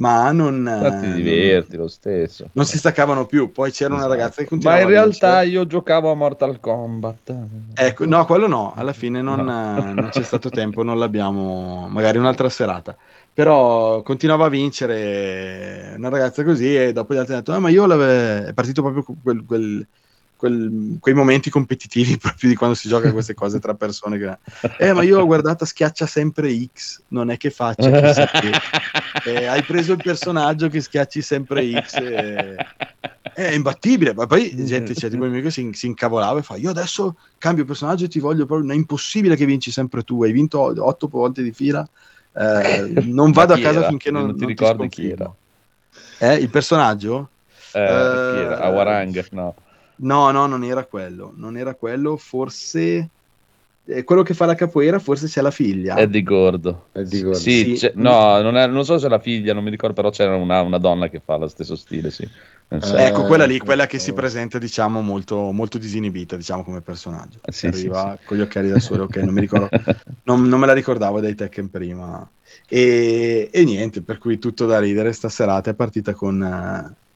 [0.00, 0.62] ma non...
[0.62, 2.48] Ma ti diverti lo stesso.
[2.52, 4.80] Non si staccavano più, poi c'era una ragazza che continuava...
[4.80, 7.34] Ma in realtà io giocavo a Mortal Kombat.
[7.74, 9.92] Ecco, no, quello no, alla fine non, no.
[9.92, 11.86] non c'è stato tempo, non l'abbiamo...
[11.90, 12.96] magari un'altra serata
[13.32, 17.68] però continuava a vincere una ragazza così e dopo gli altri hanno detto ah, ma
[17.70, 19.86] io è partito proprio quel, quel,
[20.40, 24.38] quel, quei momenti competitivi proprio di quando si gioca queste cose tra persone che
[24.78, 28.50] eh ma io ho guardato schiaccia sempre X non è che faccia chissà che
[29.30, 32.56] eh, hai preso il personaggio che schiacci sempre X e...
[33.34, 36.70] è imbattibile ma poi gente c'è tipo mio che si, si incavolava e fa io
[36.70, 40.60] adesso cambio personaggio e ti voglio proprio è impossibile che vinci sempre tu hai vinto
[40.60, 41.86] otto volte di fila
[42.32, 45.30] eh, non vado a casa finché non, non ti non ricordi ti chi era.
[46.18, 47.28] Eh, il personaggio?
[47.72, 48.58] Eh, uh, era?
[48.60, 49.54] Awarang, no.
[50.02, 51.32] No, no, non era quello.
[51.36, 53.08] Non era quello, forse...
[53.86, 55.96] Eh, quello che fa la capoeira, forse c'è la figlia.
[55.96, 56.86] Eddie Gordo.
[56.92, 57.38] Eddie Gordo.
[57.38, 57.90] Sì, sì.
[57.94, 60.60] no, non, è, non, so se è la figlia, non mi ricordo, però c'era una,
[60.60, 62.28] una donna che fa lo stesso stile, sì.
[62.72, 67.40] Eh, ecco, quella lì, quella che si presenta, diciamo, molto, molto disinibita, diciamo, come personaggio.
[67.48, 69.68] Sì, arriva sì, con gli occhiali da sole, ok, non mi ricordo,
[70.24, 72.28] non, non, me la ricordavo dai Tekken prima.
[72.68, 76.40] E, e, niente, per cui tutto da ridere, sta serata è partita con...
[76.40, 77.08] Uh,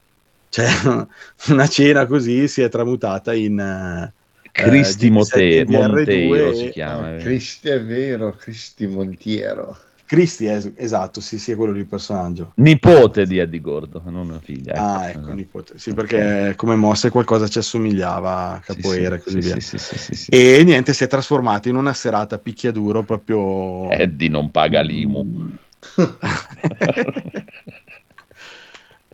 [0.55, 1.05] cioè,
[1.51, 3.59] una cena così si è tramutata in...
[3.59, 4.23] Uh,
[4.53, 7.17] Cristi Monte- Monteiro si chiama.
[7.17, 9.77] Cristi è vero, Cristi Montiero.
[10.05, 12.53] Cristi, es- esatto, sì, sì, è quello del personaggio.
[12.55, 14.71] Nipote di Eddie Gordo, non una figlia.
[14.71, 14.81] Ecco.
[14.81, 15.77] Ah, ecco, nipote.
[15.77, 19.59] Sì, perché come mosse qualcosa ci assomigliava, capoeira e sì, così sì, via.
[19.59, 23.89] Sì, sì, e niente, si è trasformato in una serata picchiaduro proprio...
[23.89, 25.49] Eddie non paga l'IMU.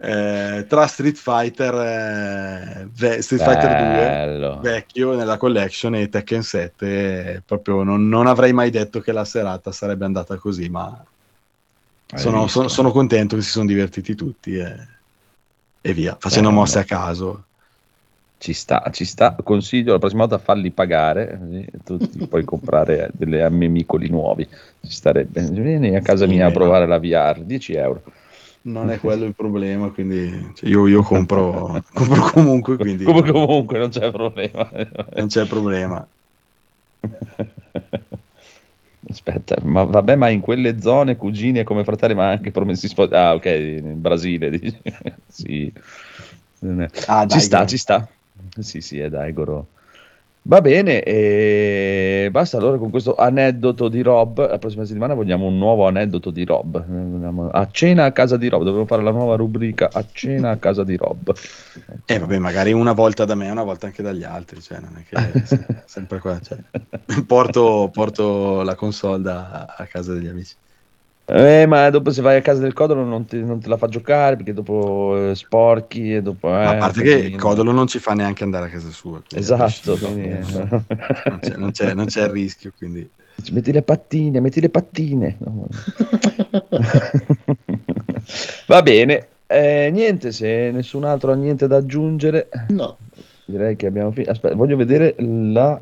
[0.03, 7.33] eh, tra Street Fighter, eh, ve- Street Fighter 2 vecchio nella collection e Tekken 7
[7.35, 11.03] eh, proprio non, non, avrei mai detto che la serata sarebbe andata così ma
[12.15, 14.75] sono, sono, sono, contento che si sono divertiti tutti e,
[15.79, 17.43] e via facendo Beh, mosse a caso.
[18.37, 24.09] Ci sta, ci sta, consiglio la prossima volta farli pagare, tu puoi comprare delle ammemicoli
[24.09, 28.03] nuovi, ci starebbe, vieni a casa mia a provare la VR, 10 euro
[28.63, 32.77] non è quello il problema, quindi cioè, io, io compro, compro, comunque.
[32.77, 34.69] Quindi, Come comunque non c'è problema.
[35.15, 36.05] non c'è problema.
[39.09, 43.13] Aspetta, ma vabbè, ma in quelle zone cugini come fratelli, ma anche promessi sposi.
[43.13, 44.51] Ah, ok, in Brasile.
[44.51, 44.81] Dici.
[45.27, 45.73] sì.
[47.07, 48.07] Ah, ci sta, ci sta.
[48.59, 49.67] Sì, sì, è Daigoro.
[50.43, 54.49] Va bene, e basta allora con questo aneddoto di Rob.
[54.49, 57.49] La prossima settimana vogliamo un nuovo aneddoto di Rob.
[57.51, 60.83] A cena a casa di Rob, dobbiamo fare la nuova rubrica A cena a casa
[60.83, 61.31] di Rob.
[62.05, 65.03] Eh vabbè, magari una volta da me, una volta anche dagli altri, cioè non è
[65.07, 66.39] che sempre qua.
[66.39, 66.57] Cioè.
[67.23, 70.55] Porto, porto, la console da, a casa degli amici.
[71.33, 73.87] Eh, ma dopo se vai a casa del Codolo non, ti, non te la fa
[73.87, 76.49] giocare perché dopo eh, sporchi e dopo...
[76.49, 79.21] Eh, a parte che il Codolo non ci fa neanche andare a casa sua.
[79.33, 79.95] Esatto.
[79.95, 80.27] Quindi...
[80.27, 80.83] Non,
[81.39, 83.09] c'è, non, c'è, non, c'è, il rischio, quindi...
[83.51, 85.37] Metti le pattine, metti le pattine.
[88.67, 89.27] Va bene.
[89.47, 92.49] Eh, niente, se nessun altro ha niente da aggiungere...
[92.69, 92.97] No.
[93.45, 94.31] Direi che abbiamo finito.
[94.31, 95.81] Aspetta, voglio vedere la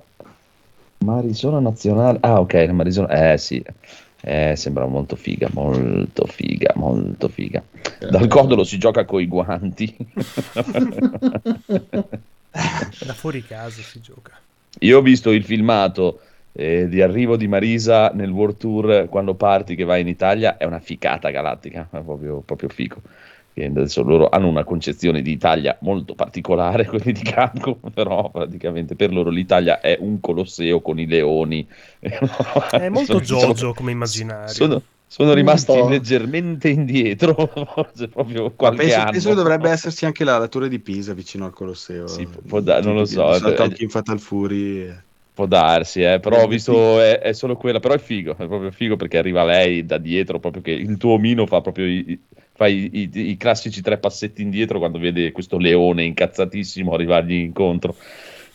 [0.99, 2.19] Marisona nazionale.
[2.21, 3.31] Ah, ok, la Marisona...
[3.34, 3.65] Eh, sì.
[4.22, 7.64] Eh, sembra molto figa, molto figa, molto figa.
[8.00, 9.96] Dal codolo si gioca coi guanti.
[12.52, 14.34] da fuori casa si gioca.
[14.80, 16.20] Io ho visto il filmato
[16.52, 20.66] eh, di arrivo di Marisa nel World Tour quando parti che vai in Italia, è
[20.66, 23.02] una ficata galattica, è proprio, proprio fico
[23.60, 28.95] che adesso loro hanno una concezione di Italia molto particolare, quelli di Camco, però praticamente
[28.95, 31.68] per loro l'Italia è un colosseo con i leoni.
[32.69, 34.53] È molto Jojo come immaginario.
[34.53, 37.34] Sono, sono rimasti leggermente indietro,
[37.73, 39.11] forse proprio qualche penso, anno.
[39.11, 42.07] penso che dovrebbe esserci anche la, la torre di Pisa vicino al Colosseo.
[42.07, 45.07] Sì, può- da- non lo so, Salta eh, anche in Fatal Fury.
[45.34, 48.72] Può darsi, eh, però ho visto è, è solo quella, però è figo, è proprio
[48.72, 52.19] figo perché arriva lei da dietro, proprio che il tuo omino fa proprio i-
[52.60, 57.95] fa i, i- i classici tre passetti indietro quando vede questo leone incazzatissimo arrivargli incontro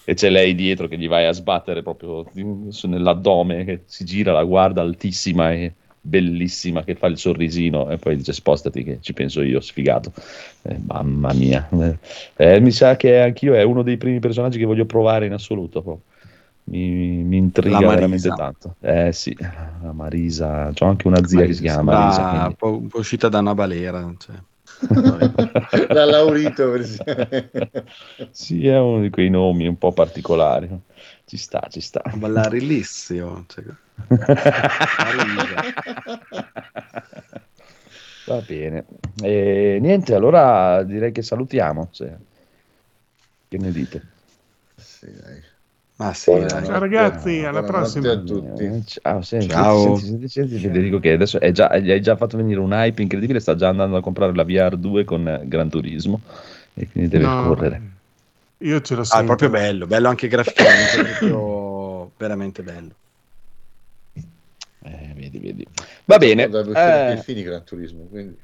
[0.04, 4.44] e c'è lei dietro che gli vai a sbattere proprio nell'addome, che si gira, la
[4.44, 9.40] guarda altissima e bellissima che fa il sorrisino e poi dice spostati che ci penso
[9.40, 10.12] io, sfigato.
[10.64, 11.66] Eh, mamma mia,
[12.36, 15.80] eh, mi sa che anch'io è uno dei primi personaggi che voglio provare in assoluto.
[15.80, 16.13] proprio.
[16.66, 17.94] Mi, mi intriga La Marisa.
[17.94, 18.76] veramente tanto.
[18.80, 22.28] Eh sì, la Marisa, c'ho anche una zia che si chiama Marisa.
[22.28, 24.14] Quindi- un, po', un po' uscita da una balera.
[24.18, 24.34] Cioè.
[25.92, 26.74] La Laurito
[28.30, 30.68] sì, è uno di quei nomi un po' particolari.
[31.26, 32.02] Ci sta, ci sta.
[32.02, 33.44] A ballare illissimo.
[33.46, 33.64] Cioè.
[38.26, 38.84] Va bene.
[39.22, 41.88] E, niente, allora direi che salutiamo.
[41.92, 42.16] se-
[43.48, 44.02] Che ne dite?
[44.76, 45.43] Sì, dai.
[45.96, 46.66] Ma sì, Buonanotte.
[46.66, 48.10] Ciao ragazzi, alla prossima.
[48.10, 48.62] a tutti.
[48.64, 49.96] Eh, Ciao, senti, Ciao.
[49.96, 53.00] senti, senti, senti, Federico che adesso è già, gli hai già fatto venire un hype
[53.00, 56.20] incredibile, sta già andando a comprare la VR2 con eh, Gran Turismo
[56.74, 57.80] e quindi deve No, correre.
[58.58, 59.22] Io ce lo Ah, sento.
[59.22, 62.94] è proprio bello, bello anche graficamente, è proprio veramente bello.
[64.86, 65.66] Eh, vedi, vedi.
[66.06, 66.48] Va bene.
[66.48, 68.36] Dovrebbe uscire eh, fini Gran Turismo, quindi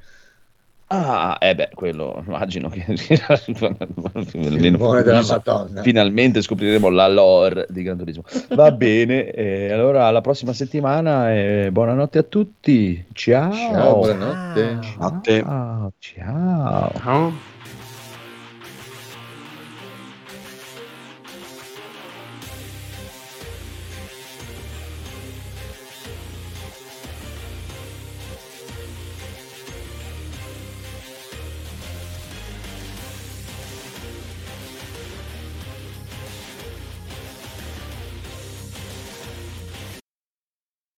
[0.93, 5.83] ah, eh beh, quello immagino che almeno buone della Madonna.
[5.83, 8.25] finalmente scopriremo la lore di Gran Turismo.
[8.51, 13.05] Va bene, eh, allora alla prossima settimana e buonanotte a tutti.
[13.13, 13.53] Ciao.
[13.53, 14.79] Ciao, buonanotte.
[14.83, 14.95] Ciao.
[14.99, 15.41] Notte.
[15.41, 15.93] Ciao.
[15.99, 16.93] ciao.
[16.99, 17.60] Ciao.